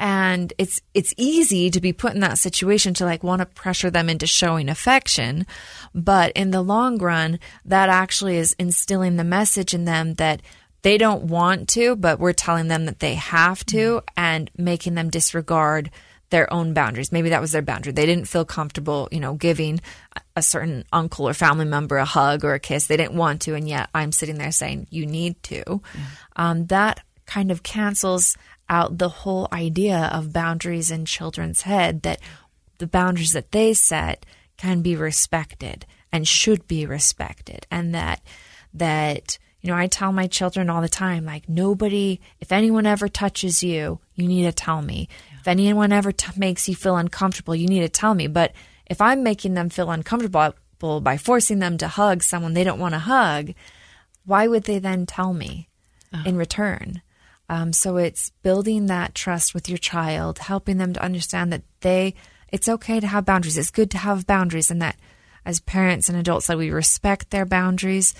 and 0.00 0.54
it's 0.56 0.80
it's 0.94 1.14
easy 1.18 1.70
to 1.70 1.80
be 1.80 1.92
put 1.92 2.14
in 2.14 2.20
that 2.20 2.38
situation 2.38 2.94
to 2.94 3.04
like 3.04 3.22
want 3.22 3.40
to 3.40 3.46
pressure 3.46 3.90
them 3.90 4.08
into 4.08 4.26
showing 4.26 4.68
affection 4.68 5.46
but 5.94 6.32
in 6.32 6.50
the 6.50 6.62
long 6.62 6.98
run 6.98 7.38
that 7.64 7.88
actually 7.88 8.36
is 8.36 8.56
instilling 8.58 9.16
the 9.16 9.24
message 9.24 9.74
in 9.74 9.84
them 9.84 10.14
that 10.14 10.40
they 10.82 10.96
don't 10.96 11.24
want 11.24 11.68
to 11.68 11.94
but 11.94 12.18
we're 12.18 12.32
telling 12.32 12.68
them 12.68 12.86
that 12.86 12.98
they 12.98 13.14
have 13.14 13.64
to 13.66 13.76
mm-hmm. 13.76 14.04
and 14.16 14.50
making 14.56 14.94
them 14.94 15.10
disregard 15.10 15.90
their 16.30 16.52
own 16.52 16.72
boundaries. 16.72 17.10
Maybe 17.10 17.30
that 17.30 17.40
was 17.40 17.50
their 17.50 17.60
boundary. 17.60 17.92
They 17.92 18.06
didn't 18.06 18.28
feel 18.28 18.44
comfortable, 18.44 19.08
you 19.10 19.18
know, 19.18 19.34
giving 19.34 19.80
a 20.36 20.42
certain 20.42 20.84
uncle 20.92 21.28
or 21.28 21.34
family 21.34 21.64
member 21.64 21.96
a 21.96 22.04
hug 22.04 22.44
or 22.44 22.54
a 22.54 22.60
kiss. 22.60 22.86
They 22.86 22.96
didn't 22.96 23.16
want 23.16 23.42
to, 23.42 23.56
and 23.56 23.68
yet 23.68 23.90
I'm 23.92 24.12
sitting 24.12 24.38
there 24.38 24.52
saying, 24.52 24.86
"You 24.90 25.06
need 25.06 25.42
to." 25.42 25.64
Mm-hmm. 25.64 26.02
Um, 26.36 26.66
that 26.66 27.00
kind 27.26 27.50
of 27.50 27.64
cancels 27.64 28.36
out 28.70 28.98
the 28.98 29.08
whole 29.08 29.48
idea 29.52 30.08
of 30.12 30.32
boundaries 30.32 30.90
in 30.90 31.04
children's 31.04 31.62
head 31.62 32.02
that 32.02 32.20
the 32.78 32.86
boundaries 32.86 33.32
that 33.32 33.52
they 33.52 33.74
set 33.74 34.24
can 34.56 34.80
be 34.80 34.96
respected 34.96 35.84
and 36.12 36.26
should 36.26 36.66
be 36.66 36.86
respected 36.86 37.66
and 37.70 37.94
that 37.94 38.22
that 38.72 39.38
you 39.60 39.68
know 39.68 39.76
I 39.76 39.88
tell 39.88 40.12
my 40.12 40.28
children 40.28 40.70
all 40.70 40.80
the 40.80 40.88
time 40.88 41.24
like 41.24 41.48
nobody 41.48 42.20
if 42.40 42.52
anyone 42.52 42.86
ever 42.86 43.08
touches 43.08 43.62
you 43.62 43.98
you 44.14 44.28
need 44.28 44.44
to 44.44 44.52
tell 44.52 44.80
me 44.80 45.08
yeah. 45.32 45.38
if 45.40 45.48
anyone 45.48 45.92
ever 45.92 46.12
t- 46.12 46.32
makes 46.36 46.68
you 46.68 46.76
feel 46.76 46.96
uncomfortable 46.96 47.54
you 47.54 47.66
need 47.66 47.80
to 47.80 47.88
tell 47.88 48.14
me 48.14 48.28
but 48.28 48.52
if 48.86 49.00
I'm 49.00 49.22
making 49.22 49.54
them 49.54 49.68
feel 49.68 49.90
uncomfortable 49.90 51.00
by 51.00 51.16
forcing 51.16 51.58
them 51.58 51.76
to 51.78 51.88
hug 51.88 52.22
someone 52.22 52.54
they 52.54 52.64
don't 52.64 52.80
want 52.80 52.94
to 52.94 53.00
hug 53.00 53.52
why 54.24 54.46
would 54.46 54.64
they 54.64 54.78
then 54.78 55.06
tell 55.06 55.34
me 55.34 55.68
oh. 56.14 56.22
in 56.24 56.36
return 56.36 57.02
um, 57.50 57.72
so 57.72 57.96
it's 57.96 58.30
building 58.44 58.86
that 58.86 59.12
trust 59.12 59.54
with 59.54 59.68
your 59.68 59.76
child, 59.76 60.38
helping 60.38 60.78
them 60.78 60.92
to 60.92 61.02
understand 61.02 61.52
that 61.52 61.64
they, 61.80 62.14
it's 62.52 62.68
okay 62.68 63.00
to 63.00 63.08
have 63.08 63.24
boundaries. 63.24 63.58
It's 63.58 63.72
good 63.72 63.90
to 63.90 63.98
have 63.98 64.24
boundaries, 64.24 64.70
and 64.70 64.80
that 64.80 64.96
as 65.44 65.58
parents 65.58 66.08
and 66.08 66.16
adults, 66.16 66.46
that 66.46 66.58
we 66.58 66.70
respect 66.70 67.30
their 67.30 67.44
boundaries, 67.44 68.14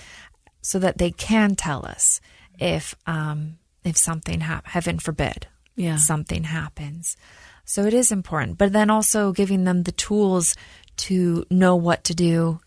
so 0.61 0.79
that 0.79 0.97
they 0.97 1.11
can 1.11 1.55
tell 1.55 1.85
us 1.85 2.19
if 2.59 2.93
um, 3.07 3.57
if 3.85 3.95
something 3.95 4.41
ha- 4.41 4.63
heaven 4.65 4.99
forbid, 4.99 5.47
yeah, 5.77 5.95
something 5.95 6.43
happens. 6.43 7.15
So 7.63 7.85
it 7.85 7.93
is 7.93 8.11
important, 8.11 8.57
but 8.57 8.73
then 8.73 8.89
also 8.89 9.31
giving 9.31 9.63
them 9.63 9.83
the 9.83 9.93
tools 9.93 10.55
to 10.97 11.45
know 11.49 11.77
what 11.77 12.03
to 12.03 12.13
do. 12.13 12.59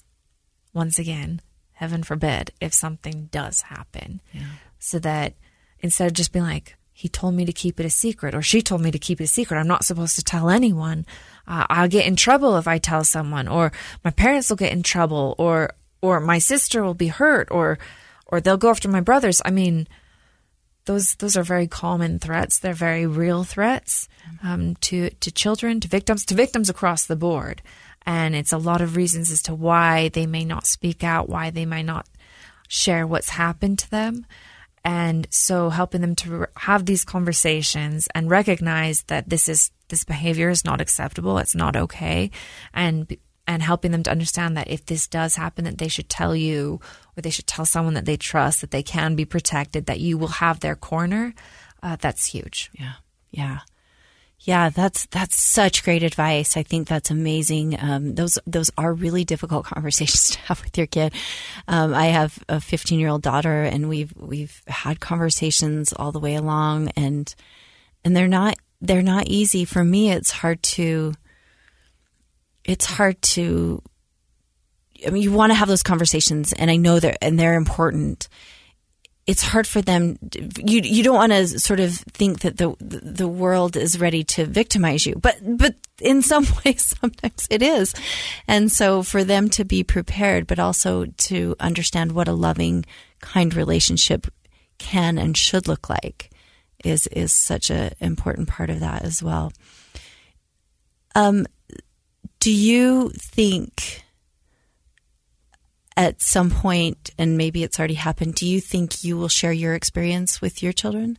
Once 0.72 0.98
again, 0.98 1.42
heaven 1.72 2.02
forbid, 2.02 2.52
if 2.58 2.72
something 2.72 3.28
does 3.30 3.60
happen, 3.60 4.22
yeah. 4.32 4.46
so 4.78 4.98
that 5.00 5.34
instead 5.84 6.06
of 6.06 6.14
just 6.14 6.32
being 6.32 6.46
like, 6.46 6.76
he 6.94 7.10
told 7.10 7.34
me 7.34 7.44
to 7.44 7.52
keep 7.52 7.78
it 7.78 7.84
a 7.84 7.90
secret 7.90 8.34
or 8.34 8.40
she 8.40 8.62
told 8.62 8.80
me 8.80 8.90
to 8.90 8.98
keep 8.98 9.20
it 9.20 9.24
a 9.24 9.26
secret. 9.26 9.58
I'm 9.58 9.68
not 9.68 9.84
supposed 9.84 10.16
to 10.16 10.24
tell 10.24 10.48
anyone. 10.48 11.04
Uh, 11.46 11.66
I'll 11.68 11.88
get 11.88 12.06
in 12.06 12.16
trouble 12.16 12.56
if 12.56 12.66
I 12.66 12.78
tell 12.78 13.04
someone 13.04 13.48
or 13.48 13.70
my 14.02 14.10
parents 14.10 14.48
will 14.48 14.56
get 14.56 14.72
in 14.72 14.82
trouble 14.82 15.34
or, 15.36 15.74
or 16.00 16.20
my 16.20 16.38
sister 16.38 16.82
will 16.82 16.94
be 16.94 17.08
hurt 17.08 17.48
or, 17.50 17.78
or 18.26 18.40
they'll 18.40 18.56
go 18.56 18.70
after 18.70 18.88
my 18.88 19.02
brothers. 19.02 19.42
I 19.44 19.50
mean, 19.50 19.86
those, 20.86 21.16
those 21.16 21.36
are 21.36 21.42
very 21.42 21.66
common 21.66 22.18
threats. 22.18 22.58
They're 22.58 22.72
very 22.72 23.06
real 23.06 23.44
threats, 23.44 24.08
um, 24.42 24.76
to, 24.76 25.10
to 25.10 25.30
children, 25.30 25.80
to 25.80 25.88
victims, 25.88 26.24
to 26.26 26.34
victims 26.34 26.70
across 26.70 27.04
the 27.04 27.16
board. 27.16 27.60
And 28.06 28.34
it's 28.34 28.52
a 28.54 28.58
lot 28.58 28.80
of 28.80 28.96
reasons 28.96 29.30
as 29.30 29.42
to 29.42 29.54
why 29.54 30.08
they 30.08 30.24
may 30.24 30.46
not 30.46 30.66
speak 30.66 31.04
out, 31.04 31.28
why 31.28 31.50
they 31.50 31.66
may 31.66 31.82
not 31.82 32.06
share 32.68 33.06
what's 33.06 33.30
happened 33.30 33.80
to 33.80 33.90
them. 33.90 34.24
And 34.84 35.26
so 35.30 35.70
helping 35.70 36.02
them 36.02 36.14
to 36.16 36.46
have 36.56 36.84
these 36.84 37.04
conversations 37.04 38.06
and 38.14 38.30
recognize 38.30 39.02
that 39.04 39.28
this 39.28 39.48
is 39.48 39.70
this 39.88 40.04
behavior 40.04 40.50
is 40.50 40.64
not 40.64 40.80
acceptable, 40.80 41.38
it's 41.38 41.54
not 41.54 41.76
okay, 41.76 42.30
and 42.72 43.16
and 43.46 43.62
helping 43.62 43.92
them 43.92 44.02
to 44.02 44.10
understand 44.10 44.56
that 44.56 44.70
if 44.70 44.86
this 44.86 45.06
does 45.06 45.36
happen 45.36 45.64
that 45.64 45.78
they 45.78 45.88
should 45.88 46.08
tell 46.08 46.34
you 46.34 46.80
or 47.16 47.22
they 47.22 47.30
should 47.30 47.46
tell 47.46 47.66
someone 47.66 47.94
that 47.94 48.06
they 48.06 48.16
trust 48.16 48.60
that 48.60 48.70
they 48.70 48.82
can 48.82 49.14
be 49.14 49.24
protected, 49.24 49.86
that 49.86 50.00
you 50.00 50.16
will 50.16 50.28
have 50.28 50.60
their 50.60 50.76
corner. 50.76 51.34
Uh, 51.82 51.96
that's 52.00 52.24
huge. 52.24 52.70
Yeah. 52.72 52.94
Yeah. 53.30 53.60
Yeah, 54.44 54.68
that's 54.68 55.06
that's 55.06 55.40
such 55.40 55.84
great 55.84 56.02
advice. 56.02 56.58
I 56.58 56.62
think 56.62 56.86
that's 56.86 57.10
amazing. 57.10 57.78
Um, 57.80 58.14
those 58.14 58.38
those 58.46 58.70
are 58.76 58.92
really 58.92 59.24
difficult 59.24 59.64
conversations 59.74 60.30
to 60.32 60.38
have 60.40 60.62
with 60.62 60.76
your 60.76 60.86
kid. 60.86 61.14
Um, 61.66 61.94
I 61.94 62.06
have 62.06 62.38
a 62.48 62.60
15 62.60 63.00
year 63.00 63.08
old 63.08 63.22
daughter, 63.22 63.62
and 63.62 63.88
we've 63.88 64.12
we've 64.16 64.62
had 64.66 65.00
conversations 65.00 65.94
all 65.94 66.12
the 66.12 66.20
way 66.20 66.34
along, 66.34 66.90
and 66.90 67.34
and 68.04 68.14
they're 68.14 68.28
not 68.28 68.56
they're 68.82 69.02
not 69.02 69.28
easy 69.28 69.64
for 69.64 69.82
me. 69.82 70.10
It's 70.10 70.30
hard 70.30 70.62
to 70.62 71.14
it's 72.64 72.84
hard 72.84 73.20
to. 73.22 73.82
I 75.06 75.10
mean, 75.10 75.22
you 75.22 75.32
want 75.32 75.50
to 75.50 75.54
have 75.54 75.68
those 75.68 75.82
conversations, 75.82 76.52
and 76.52 76.70
I 76.70 76.76
know 76.76 77.00
that, 77.00 77.18
and 77.22 77.40
they're 77.40 77.54
important 77.54 78.28
it's 79.26 79.42
hard 79.42 79.66
for 79.66 79.80
them 79.80 80.18
you 80.58 80.80
you 80.82 81.02
don't 81.02 81.16
want 81.16 81.32
to 81.32 81.58
sort 81.58 81.80
of 81.80 81.94
think 81.94 82.40
that 82.40 82.58
the 82.58 82.74
the 82.80 83.28
world 83.28 83.76
is 83.76 83.98
ready 83.98 84.22
to 84.22 84.44
victimize 84.44 85.06
you 85.06 85.14
but 85.16 85.36
but 85.42 85.74
in 86.00 86.22
some 86.30 86.46
ways 86.64 86.94
sometimes 87.00 87.46
it 87.50 87.62
is 87.62 87.94
and 88.46 88.70
so 88.70 89.02
for 89.02 89.24
them 89.24 89.48
to 89.48 89.64
be 89.64 89.82
prepared 89.82 90.46
but 90.46 90.58
also 90.58 91.06
to 91.16 91.56
understand 91.58 92.12
what 92.12 92.28
a 92.28 92.32
loving 92.32 92.84
kind 93.20 93.54
relationship 93.54 94.26
can 94.78 95.18
and 95.18 95.36
should 95.36 95.66
look 95.66 95.88
like 95.88 96.30
is 96.84 97.06
is 97.08 97.32
such 97.32 97.70
an 97.70 97.92
important 98.00 98.48
part 98.48 98.70
of 98.70 98.80
that 98.80 99.02
as 99.02 99.22
well. 99.22 99.52
Um, 101.14 101.46
do 102.40 102.52
you 102.52 103.10
think 103.10 104.03
at 105.96 106.20
some 106.20 106.50
point, 106.50 107.10
and 107.18 107.36
maybe 107.36 107.62
it's 107.62 107.78
already 107.78 107.94
happened, 107.94 108.34
do 108.34 108.46
you 108.46 108.60
think 108.60 109.04
you 109.04 109.16
will 109.16 109.28
share 109.28 109.52
your 109.52 109.74
experience 109.74 110.40
with 110.40 110.62
your 110.62 110.72
children? 110.72 111.18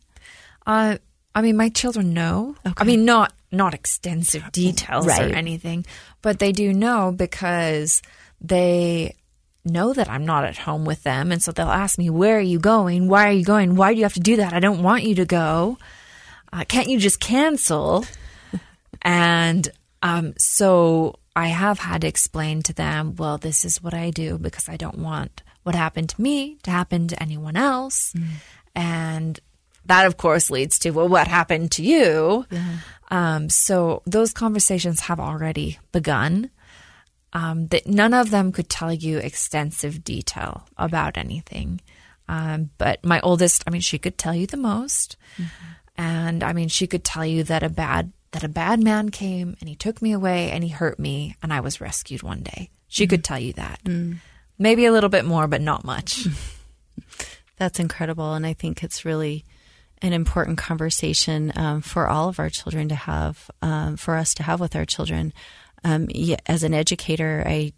Uh, 0.66 0.98
I 1.34 1.42
mean, 1.42 1.56
my 1.56 1.68
children 1.70 2.12
know. 2.14 2.56
I 2.76 2.84
mean, 2.84 3.04
not 3.04 3.32
not 3.52 3.74
extensive 3.74 4.50
details 4.52 5.06
Right. 5.06 5.30
or 5.30 5.34
anything, 5.34 5.86
but 6.20 6.38
they 6.40 6.52
do 6.52 6.72
know 6.74 7.12
because 7.16 8.02
they 8.40 9.14
know 9.64 9.92
that 9.94 10.10
I'm 10.10 10.26
not 10.26 10.44
at 10.44 10.58
home 10.58 10.84
with 10.84 11.02
them, 11.04 11.32
and 11.32 11.42
so 11.42 11.52
they'll 11.52 11.68
ask 11.68 11.96
me, 11.98 12.10
"Where 12.10 12.36
are 12.38 12.40
you 12.40 12.58
going? 12.58 13.08
Why 13.08 13.28
are 13.28 13.32
you 13.32 13.44
going? 13.44 13.76
Why 13.76 13.92
do 13.92 13.98
you 13.98 14.04
have 14.04 14.14
to 14.14 14.20
do 14.20 14.36
that? 14.36 14.52
I 14.52 14.60
don't 14.60 14.82
want 14.82 15.04
you 15.04 15.14
to 15.16 15.24
go. 15.24 15.78
Uh, 16.52 16.64
can't 16.68 16.88
you 16.88 16.98
just 16.98 17.20
cancel?" 17.20 18.04
and 19.02 19.68
um, 20.02 20.34
so 20.38 21.18
I 21.36 21.48
have 21.48 21.78
had 21.78 22.00
to 22.00 22.08
explain 22.08 22.62
to 22.62 22.72
them, 22.72 23.14
"Well, 23.16 23.36
this 23.38 23.64
is 23.64 23.82
what 23.82 23.94
I 23.94 24.10
do 24.10 24.38
because 24.38 24.68
I 24.68 24.76
don't 24.76 24.98
want 24.98 25.42
what 25.62 25.74
happened 25.74 26.08
to 26.10 26.22
me 26.22 26.56
to 26.62 26.70
happen 26.70 27.08
to 27.08 27.22
anyone 27.22 27.56
else," 27.56 28.14
and 28.74 29.38
that 29.84 30.06
of 30.06 30.16
course 30.16 30.50
leads 30.50 30.78
to 30.80 30.90
well 30.90 31.08
what 31.08 31.28
happened 31.28 31.70
to 31.72 31.82
you? 31.82 32.46
Um, 33.10 33.48
so 33.50 34.02
those 34.06 34.32
conversations 34.32 35.00
have 35.00 35.20
already 35.20 35.78
begun. 35.92 36.50
Um, 37.32 37.66
that 37.68 37.86
none 37.86 38.14
of 38.14 38.30
them 38.30 38.50
could 38.50 38.70
tell 38.70 38.92
you 38.92 39.18
extensive 39.18 40.02
detail 40.02 40.66
about 40.78 41.18
anything. 41.18 41.80
Um, 42.28 42.70
but 42.78 43.04
my 43.04 43.20
oldest 43.20 43.62
i 43.66 43.70
mean 43.70 43.82
she 43.82 43.98
could 43.98 44.16
tell 44.16 44.34
you 44.34 44.46
the 44.46 44.56
most. 44.56 45.16
And 45.98 46.42
i 46.42 46.52
mean 46.52 46.68
she 46.68 46.86
could 46.86 47.04
tell 47.04 47.26
you 47.26 47.44
that 47.44 47.62
a 47.62 47.68
bad 47.68 48.12
that 48.36 48.44
a 48.44 48.48
bad 48.48 48.82
man 48.82 49.10
came 49.10 49.56
and 49.60 49.68
he 49.68 49.74
took 49.74 50.00
me 50.02 50.12
away 50.12 50.50
and 50.50 50.62
he 50.62 50.70
hurt 50.70 50.98
me 50.98 51.36
and 51.42 51.52
i 51.52 51.60
was 51.60 51.80
rescued 51.80 52.22
one 52.22 52.40
day 52.40 52.70
she 52.88 53.06
could 53.06 53.24
tell 53.24 53.38
you 53.38 53.52
that 53.52 53.80
maybe 54.58 54.84
a 54.84 54.92
little 54.92 55.10
bit 55.10 55.24
more 55.24 55.46
but 55.46 55.60
not 55.60 55.84
much 55.84 56.26
That's 57.56 57.80
incredible. 57.80 58.34
And 58.34 58.46
I 58.46 58.52
think 58.52 58.82
it's 58.82 59.04
really 59.04 59.44
an 60.02 60.12
important 60.12 60.58
conversation 60.58 61.52
um, 61.56 61.80
for 61.80 62.06
all 62.06 62.28
of 62.28 62.38
our 62.38 62.50
children 62.50 62.88
to 62.90 62.94
have, 62.94 63.50
um, 63.62 63.96
for 63.96 64.16
us 64.16 64.34
to 64.34 64.42
have 64.42 64.60
with 64.60 64.76
our 64.76 64.84
children. 64.84 65.32
Um, 65.84 66.08
as 66.46 66.62
an 66.62 66.74
educator, 66.74 67.42
I, 67.46 67.72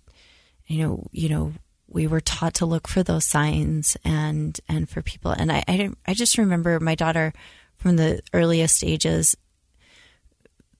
you 0.66 0.82
know, 0.82 1.06
you 1.12 1.28
know, 1.28 1.52
we 1.86 2.06
were 2.06 2.20
taught 2.20 2.54
to 2.54 2.66
look 2.66 2.86
for 2.86 3.02
those 3.02 3.24
signs 3.24 3.96
and 4.04 4.58
and 4.68 4.88
for 4.88 5.00
people. 5.00 5.30
And 5.30 5.50
I 5.50 5.64
I, 5.66 5.90
I 6.06 6.14
just 6.14 6.36
remember 6.36 6.78
my 6.80 6.94
daughter 6.94 7.32
from 7.76 7.96
the 7.96 8.20
earliest 8.34 8.84
ages. 8.84 9.36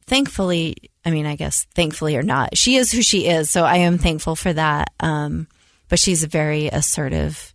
Thankfully, 0.09 0.91
I 1.05 1.11
mean, 1.11 1.27
I 1.27 1.37
guess 1.37 1.67
thankfully 1.75 2.17
or 2.17 2.23
not, 2.23 2.57
she 2.57 2.77
is 2.77 2.91
who 2.91 3.03
she 3.03 3.27
is. 3.27 3.51
So 3.51 3.65
I 3.65 3.77
am 3.77 3.99
thankful 3.99 4.37
for 4.37 4.53
that. 4.53 4.93
Um, 5.01 5.47
but 5.89 5.99
she's 5.99 6.25
very 6.25 6.67
assertive 6.69 7.55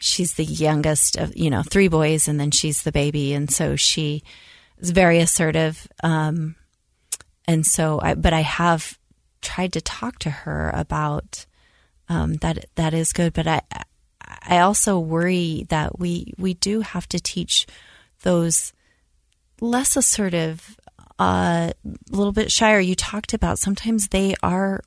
she's 0.00 0.34
the 0.34 0.44
youngest 0.44 1.16
of 1.16 1.36
you 1.36 1.50
know 1.50 1.62
three 1.62 1.88
boys 1.88 2.26
and 2.26 2.40
then 2.40 2.50
she's 2.50 2.82
the 2.82 2.90
baby 2.90 3.34
and 3.34 3.50
so 3.50 3.76
she 3.76 4.22
is 4.78 4.90
very 4.90 5.20
assertive 5.20 5.86
um 6.02 6.56
and 7.46 7.64
so 7.66 8.00
i 8.02 8.14
but 8.14 8.32
i 8.32 8.40
have 8.40 8.98
tried 9.42 9.72
to 9.72 9.80
talk 9.80 10.18
to 10.18 10.30
her 10.30 10.70
about 10.74 11.44
um 12.08 12.34
that 12.34 12.64
that 12.74 12.94
is 12.94 13.12
good 13.12 13.32
but 13.34 13.46
i 13.46 13.60
i 14.42 14.58
also 14.58 14.98
worry 14.98 15.66
that 15.68 15.98
we 15.98 16.32
we 16.38 16.54
do 16.54 16.80
have 16.80 17.06
to 17.06 17.20
teach 17.20 17.66
those 18.22 18.72
less 19.60 19.96
assertive 19.96 20.78
a 21.20 21.74
little 22.10 22.32
bit 22.32 22.50
shyer 22.50 22.80
you 22.80 22.94
talked 22.94 23.34
about 23.34 23.58
sometimes 23.58 24.08
they 24.08 24.34
are 24.42 24.82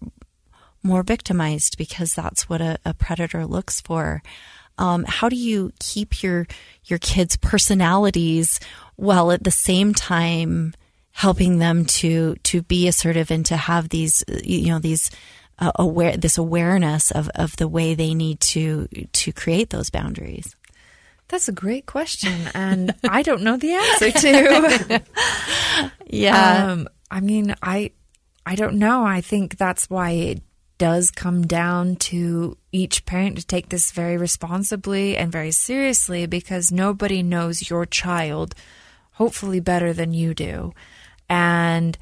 more 0.82 1.04
victimized 1.04 1.78
because 1.78 2.14
that's 2.14 2.50
what 2.50 2.60
a, 2.60 2.78
a 2.84 2.94
predator 2.94 3.46
looks 3.46 3.80
for. 3.80 4.22
Um, 4.78 5.06
how 5.08 5.30
do 5.30 5.36
you 5.36 5.72
keep 5.80 6.24
your 6.24 6.48
your 6.86 7.00
kids' 7.00 7.38
personalities 7.38 8.60
while 8.96 9.32
at 9.32 9.44
the 9.44 9.52
same 9.52 9.94
time 9.94 10.74
helping 11.12 11.60
them 11.60 11.86
to 11.86 12.36
to 12.44 12.64
be 12.64 12.88
assertive 12.88 13.30
and 13.30 13.46
to 13.46 13.56
have 13.56 13.90
these 13.90 14.24
you 14.44 14.70
know 14.70 14.80
these 14.80 15.12
uh, 15.60 15.72
aware 15.76 16.18
this 16.18 16.40
awareness 16.40 17.12
of, 17.12 17.30
of 17.36 17.56
the 17.58 17.68
way 17.68 17.94
they 17.94 18.16
need 18.16 18.40
to 18.40 18.88
to 19.14 19.32
create 19.32 19.70
those 19.70 19.92
boundaries? 19.92 20.56
That's 21.28 21.48
a 21.48 21.54
great 21.54 21.86
question, 21.86 22.34
and 22.54 22.94
I 23.08 23.22
don't 23.22 23.44
know 23.44 23.58
the 23.58 23.74
answer 23.74 24.12
to. 24.20 25.02
Yeah, 26.06 26.68
um, 26.72 26.88
I 27.10 27.20
mean, 27.22 27.56
I, 27.62 27.92
I 28.46 28.56
don't 28.56 28.76
know. 28.76 29.04
I 29.04 29.22
think 29.22 29.58
that's 29.58 29.90
why 29.90 30.12
it 30.12 30.42
does 30.78 31.12
come 31.12 31.48
down 31.48 31.96
to 31.96 32.58
each 32.72 33.06
parent 33.06 33.38
to 33.38 33.46
take 33.46 33.70
this 33.70 33.92
very 33.92 34.18
responsibly 34.18 35.16
and 35.16 35.32
very 35.32 35.52
seriously, 35.52 36.26
because 36.26 36.72
nobody 36.72 37.24
knows 37.24 37.70
your 37.70 37.86
child, 37.86 38.54
hopefully 39.14 39.60
better 39.60 39.94
than 39.94 40.14
you 40.14 40.34
do, 40.34 40.74
and 41.30 41.98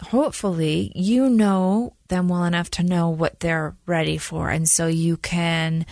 hopefully 0.00 0.90
you 0.94 1.30
know 1.30 1.94
them 2.08 2.28
well 2.28 2.44
enough 2.44 2.70
to 2.70 2.82
know 2.82 3.08
what 3.08 3.40
they're 3.40 3.76
ready 3.86 4.18
for, 4.18 4.50
and 4.50 4.68
so 4.68 4.86
you 4.88 5.16
can 5.16 5.86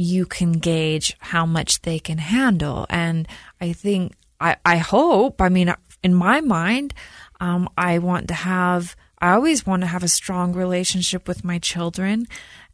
you 0.00 0.24
can 0.24 0.52
gauge 0.52 1.14
how 1.18 1.44
much 1.44 1.82
they 1.82 1.98
can 1.98 2.16
handle. 2.16 2.86
And 2.88 3.28
I 3.60 3.74
think, 3.74 4.14
I, 4.40 4.56
I 4.64 4.78
hope, 4.78 5.42
I 5.42 5.50
mean, 5.50 5.74
in 6.02 6.14
my 6.14 6.40
mind, 6.40 6.94
um, 7.38 7.68
I 7.76 7.98
want 7.98 8.28
to 8.28 8.34
have, 8.34 8.96
I 9.18 9.32
always 9.32 9.66
want 9.66 9.82
to 9.82 9.88
have 9.88 10.02
a 10.02 10.08
strong 10.08 10.54
relationship 10.54 11.28
with 11.28 11.44
my 11.44 11.58
children. 11.58 12.26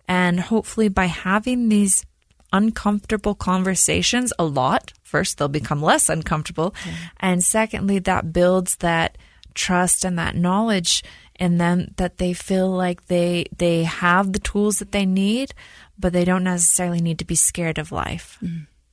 And 0.06 0.38
hopefully, 0.38 0.88
by 0.88 1.06
having 1.06 1.68
these 1.68 2.06
uncomfortable 2.52 3.34
conversations 3.34 4.32
a 4.38 4.44
lot, 4.44 4.92
first, 5.02 5.38
they'll 5.38 5.48
become 5.48 5.82
less 5.82 6.08
uncomfortable. 6.08 6.76
And 7.18 7.42
secondly, 7.42 7.98
that 7.98 8.32
builds 8.32 8.76
that 8.76 9.18
trust 9.54 10.04
and 10.04 10.16
that 10.16 10.36
knowledge 10.36 11.02
in 11.38 11.58
them 11.58 11.92
that 11.96 12.18
they 12.18 12.32
feel 12.32 12.70
like 12.70 13.06
they 13.06 13.46
they 13.56 13.84
have 13.84 14.32
the 14.32 14.38
tools 14.38 14.78
that 14.78 14.92
they 14.92 15.04
need 15.04 15.52
but 15.98 16.12
they 16.12 16.24
don't 16.24 16.44
necessarily 16.44 17.00
need 17.00 17.18
to 17.20 17.24
be 17.24 17.34
scared 17.34 17.78
of 17.78 17.92
life. 17.92 18.38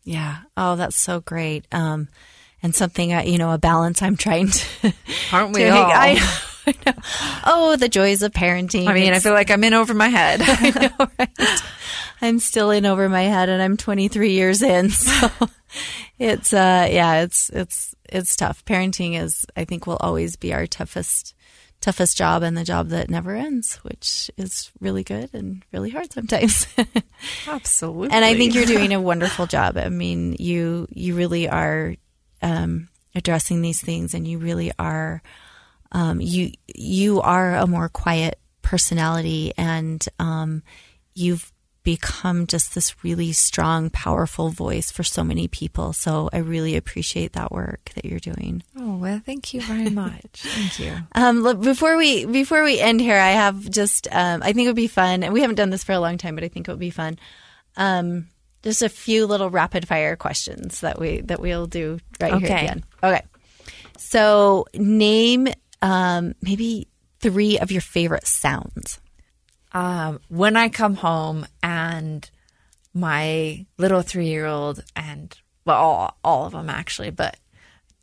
yeah. 0.04 0.38
Oh, 0.58 0.76
that's 0.76 0.96
so 0.96 1.20
great. 1.22 1.66
Um, 1.74 2.08
and 2.62 2.74
something 2.74 3.14
I, 3.14 3.24
you 3.24 3.38
know, 3.38 3.52
a 3.52 3.58
balance 3.58 4.02
I'm 4.02 4.16
trying 4.16 4.50
to. 4.50 4.94
Aren't 5.32 5.54
we 5.54 5.64
to- 5.64 5.70
all? 5.70 5.92
I, 5.92 6.18
I 6.68 6.74
know. 6.86 6.94
Oh, 7.46 7.76
the 7.76 7.90
joys 7.90 8.22
of 8.22 8.32
parenting. 8.32 8.88
I 8.88 8.94
mean, 8.94 9.14
I 9.14 9.20
feel 9.20 9.34
like 9.34 9.52
I'm 9.52 9.64
in 9.66 9.74
over 9.74 9.94
my 9.94 10.08
head. 10.08 10.42
I'm 12.22 12.40
still 12.40 12.72
in 12.72 12.86
over 12.86 13.10
my 13.10 13.24
head 13.24 13.50
and 13.50 13.62
I'm 13.62 13.76
23 13.76 14.32
years 14.32 14.62
in. 14.62 14.90
So 14.90 15.30
it's, 16.20 16.54
uh, 16.54 16.88
yeah, 16.90 17.22
it's, 17.24 17.50
it's, 17.50 17.96
it's 18.08 18.36
tough. 18.38 18.64
Parenting 18.64 19.20
is, 19.20 19.46
I 19.58 19.66
think 19.66 19.86
will 19.88 19.98
always 20.00 20.36
be 20.38 20.54
our 20.54 20.66
toughest, 20.68 21.36
toughest 21.84 22.18
job 22.18 22.44
and 22.44 22.56
the 22.56 22.64
job 22.64 22.90
that 22.90 23.10
never 23.10 23.36
ends, 23.36 23.76
which 23.84 24.32
is 24.38 24.72
really 24.80 25.04
good 25.04 25.30
and 25.34 25.64
really 25.74 25.90
hard 25.90 26.12
sometimes. 26.12 26.66
Absolutely. 27.48 28.16
and 28.16 28.24
I 28.24 28.36
think 28.36 28.56
you're 28.56 28.66
doing 28.66 28.94
a 28.94 29.02
wonderful 29.02 29.48
job. 29.48 29.78
I 29.78 29.90
mean, 29.90 30.38
you, 30.40 30.88
you 30.90 31.14
really 31.14 31.50
are, 31.50 31.96
um, 32.42 32.88
addressing 33.14 33.62
these 33.62 33.82
things 33.82 34.14
and 34.14 34.26
you 34.26 34.40
really 34.40 34.72
are, 34.80 35.22
um, 35.92 36.22
you, 36.22 36.52
you 36.74 37.22
are 37.22 37.56
a 37.56 37.68
more 37.68 37.90
quiet 37.90 38.40
personality 38.62 39.54
and, 39.58 40.04
um, 40.20 40.64
you've 41.14 41.52
become 41.84 42.48
just 42.48 42.74
this 42.76 43.04
really 43.04 43.32
strong, 43.34 43.90
powerful 43.90 44.50
voice 44.50 44.90
for 44.92 45.04
so 45.04 45.24
many 45.24 45.48
people. 45.48 45.92
So 45.94 46.30
I 46.32 46.38
really 46.38 46.76
appreciate 46.78 47.34
that 47.34 47.52
work 47.52 47.92
that 47.96 48.06
you're 48.06 48.20
doing. 48.20 48.64
Oh 48.78 48.96
well, 48.98 49.22
thank 49.26 49.54
you 49.54 49.62
very 49.62 49.90
much. 50.04 50.42
Thank 50.44 50.80
you. 50.80 50.96
Um, 51.14 51.42
look, 51.42 51.60
before 51.62 51.98
we 51.98 52.26
before 52.26 52.64
we 52.64 52.80
end 52.80 53.02
here, 53.02 53.18
I 53.18 53.32
have 53.32 53.70
just 53.70 54.08
um, 54.12 54.42
I 54.44 54.54
think 54.54 54.66
it 54.66 54.70
would 54.70 54.76
be 54.76 54.88
fun, 54.88 55.24
and 55.24 55.34
we 55.34 55.42
haven't 55.42 55.58
done 55.58 55.70
this 55.72 55.84
for 55.84 55.92
a 55.92 56.00
long 56.00 56.18
time, 56.18 56.36
but 56.36 56.44
I 56.44 56.48
think 56.48 56.68
it 56.68 56.72
would 56.72 56.80
be 56.80 56.90
fun. 56.90 57.20
Um, 57.76 58.28
just 58.64 58.82
a 58.82 58.88
few 58.90 59.26
little 59.26 59.50
rapid 59.50 59.88
fire 59.88 60.16
questions 60.16 60.80
that 60.82 60.98
we 61.00 61.20
that 61.22 61.40
we'll 61.42 61.68
do 61.68 62.00
right 62.22 62.36
here 62.36 62.46
Okay. 62.46 62.64
again. 62.66 62.84
Okay. 63.04 63.22
So 63.98 64.66
name 64.74 65.48
um, 65.82 66.34
maybe 66.42 66.88
three 67.20 67.60
of 67.60 67.72
your 67.72 67.82
favorite 67.82 68.26
sounds. 68.26 69.00
Um, 69.74 70.20
when 70.30 70.56
I 70.56 70.70
come 70.70 70.96
home 70.96 71.46
and 71.64 72.30
my 72.94 73.66
little 73.78 74.02
three 74.04 74.28
year 74.28 74.46
old 74.46 74.84
and 74.96 75.36
well, 75.66 75.78
all, 75.78 76.18
all 76.24 76.46
of 76.46 76.52
them 76.54 76.70
actually, 76.70 77.10
but 77.10 77.38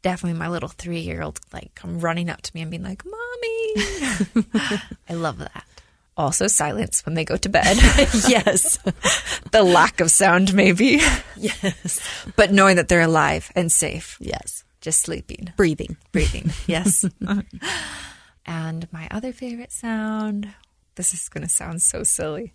definitely 0.03 0.39
my 0.39 0.49
little 0.49 0.69
three 0.69 1.01
year 1.01 1.23
old 1.23 1.39
like 1.53 1.75
come 1.75 2.01
running 2.01 2.29
up 2.31 2.41
to 2.43 2.51
me 2.55 2.63
and 2.63 2.71
being 2.71 2.83
like, 2.83 3.05
"Mommy," 3.05 4.81
I 5.09 5.15
love 5.15 5.39
that. 5.39 5.65
Also, 6.17 6.49
silence 6.49 7.07
when 7.07 7.15
they 7.15 7.25
go 7.25 7.37
to 7.37 7.49
bed. 7.49 7.77
yes. 8.29 8.79
the 9.53 9.63
lack 9.63 10.01
of 10.01 10.11
sound, 10.11 10.53
maybe. 10.53 11.01
Yes. 11.37 12.01
But 12.37 12.53
knowing 12.53 12.77
that 12.77 12.89
they're 12.89 13.01
alive 13.01 13.51
and 13.55 13.73
safe. 13.73 14.19
Yes. 14.21 14.65
Just 14.83 15.01
sleeping, 15.01 15.53
Breathing. 15.57 15.97
breathing. 16.13 16.51
Yes. 16.67 17.05
and 18.45 18.93
my 18.93 19.09
other 19.11 19.33
favorite 19.33 19.73
sound 19.73 20.53
this 20.95 21.15
is 21.15 21.29
going 21.29 21.43
to 21.43 21.49
sound 21.49 21.83
so 21.83 22.03
silly, 22.03 22.53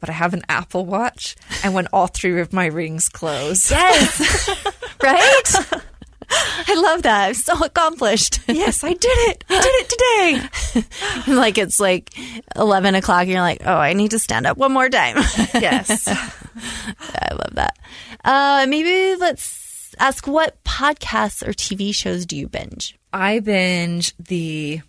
but 0.00 0.08
I 0.08 0.12
have 0.12 0.34
an 0.34 0.42
Apple 0.48 0.84
Watch, 0.86 1.36
and 1.62 1.74
when 1.74 1.86
all 1.88 2.06
three 2.06 2.40
of 2.40 2.52
my 2.52 2.66
rings 2.66 3.08
close. 3.08 3.70
Yes. 3.70 4.48
right? 5.02 5.82
I 6.66 6.74
love 6.74 7.02
that. 7.02 7.28
I'm 7.28 7.34
so 7.34 7.64
accomplished. 7.64 8.40
yes, 8.48 8.82
I 8.82 8.94
did 8.94 9.04
it. 9.04 9.44
I 9.48 9.60
did 9.60 9.74
it 9.74 10.82
today. 11.26 11.32
like 11.34 11.58
it's 11.58 11.78
like 11.78 12.12
11 12.56 12.94
o'clock 12.94 13.22
and 13.22 13.30
you're 13.30 13.40
like, 13.40 13.62
oh, 13.64 13.76
I 13.76 13.92
need 13.92 14.12
to 14.12 14.18
stand 14.18 14.46
up 14.46 14.56
one 14.56 14.72
more 14.72 14.88
time. 14.88 15.16
Yes. 15.54 16.08
I 16.08 17.28
love 17.32 17.54
that. 17.54 17.78
Uh, 18.24 18.66
maybe 18.68 19.18
let's 19.20 19.94
ask 19.98 20.26
what 20.26 20.62
podcasts 20.64 21.46
or 21.46 21.52
TV 21.52 21.94
shows 21.94 22.26
do 22.26 22.36
you 22.36 22.48
binge? 22.48 22.98
I 23.12 23.40
binge 23.40 24.16
the 24.16 24.80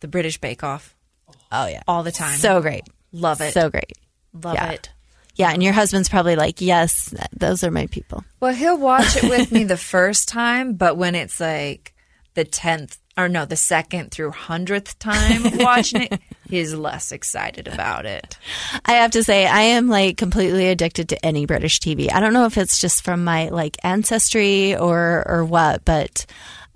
the 0.00 0.08
British 0.08 0.38
Bake 0.38 0.64
Off 0.64 0.91
Oh, 1.52 1.66
yeah. 1.66 1.82
all 1.86 2.02
the 2.02 2.12
time. 2.12 2.36
So 2.36 2.60
great. 2.62 2.84
love 3.12 3.40
it. 3.40 3.52
So 3.52 3.70
great. 3.70 3.92
love 4.32 4.54
yeah. 4.54 4.70
it. 4.70 4.90
Yeah. 5.36 5.50
And 5.52 5.62
your 5.62 5.72
husband's 5.72 6.08
probably 6.08 6.36
like, 6.36 6.60
yes, 6.60 7.10
th- 7.10 7.22
those 7.32 7.62
are 7.62 7.70
my 7.70 7.86
people. 7.86 8.24
Well, 8.40 8.54
he'll 8.54 8.78
watch 8.78 9.16
it 9.16 9.24
with 9.24 9.52
me 9.52 9.64
the 9.64 9.76
first 9.76 10.28
time, 10.28 10.74
but 10.74 10.96
when 10.96 11.14
it's 11.14 11.40
like 11.40 11.94
the 12.34 12.44
10th 12.44 12.98
or 13.16 13.28
no, 13.28 13.44
the 13.44 13.56
second 13.56 14.10
through 14.10 14.30
100th 14.30 14.98
time 14.98 15.58
watching 15.64 16.02
it, 16.02 16.20
he's 16.48 16.74
less 16.74 17.12
excited 17.12 17.68
about 17.68 18.06
it. 18.06 18.38
I 18.86 18.92
have 18.92 19.10
to 19.12 19.22
say, 19.22 19.46
I 19.46 19.60
am 19.60 19.88
like 19.88 20.16
completely 20.16 20.68
addicted 20.68 21.10
to 21.10 21.24
any 21.24 21.44
British 21.44 21.80
TV. 21.80 22.10
I 22.12 22.20
don't 22.20 22.32
know 22.32 22.46
if 22.46 22.56
it's 22.56 22.80
just 22.80 23.04
from 23.04 23.24
my 23.24 23.50
like 23.50 23.76
ancestry 23.84 24.76
or 24.76 25.24
or 25.26 25.44
what, 25.44 25.84
but 25.84 26.24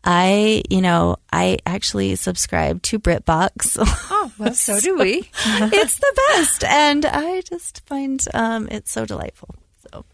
I, 0.06 0.62
you 0.70 0.80
know, 0.80 1.16
I 1.32 1.58
actually 1.66 2.14
subscribe 2.14 2.80
to 2.82 2.98
BritBox. 3.00 3.76
Oh, 4.08 4.32
well, 4.38 4.54
so 4.54 4.80
do 4.80 4.98
we. 4.98 5.28
it's 5.44 5.98
the 5.98 6.20
best, 6.28 6.64
and 6.64 7.04
I 7.04 7.40
just 7.40 7.84
find 7.86 8.22
um, 8.32 8.68
it 8.70 8.88
so 8.88 9.04
delightful. 9.04 9.54
So, 9.90 10.04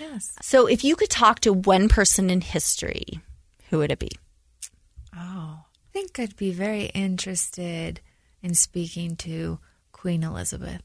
yes. 0.00 0.36
so 0.40 0.66
if 0.66 0.84
you 0.84 0.96
could 0.96 1.10
talk 1.10 1.40
to 1.40 1.52
one 1.52 1.88
person 1.88 2.30
in 2.30 2.40
history, 2.40 3.20
who 3.70 3.78
would 3.78 3.92
it 3.92 3.98
be? 3.98 4.10
Oh, 5.14 5.64
I 5.64 5.92
think 5.92 6.18
I'd 6.18 6.36
be 6.36 6.52
very 6.52 6.86
interested 6.86 8.00
in 8.42 8.54
speaking 8.54 9.16
to 9.16 9.58
Queen 9.92 10.22
Elizabeth. 10.22 10.82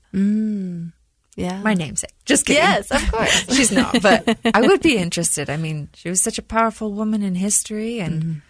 Yeah, 1.37 1.61
My 1.61 1.75
namesake. 1.75 2.13
Just 2.25 2.47
kidding. 2.47 2.63
Yes, 2.63 2.89
of 2.89 3.11
course. 3.11 3.45
She's 3.55 3.71
not, 3.71 4.01
but 4.01 4.37
I 4.53 4.61
would 4.61 4.81
be 4.81 4.97
interested. 4.97 5.51
I 5.51 5.57
mean, 5.57 5.89
she 5.93 6.09
was 6.09 6.19
such 6.19 6.39
a 6.39 6.41
powerful 6.41 6.91
woman 6.93 7.21
in 7.21 7.35
history, 7.35 7.99
and 7.99 8.41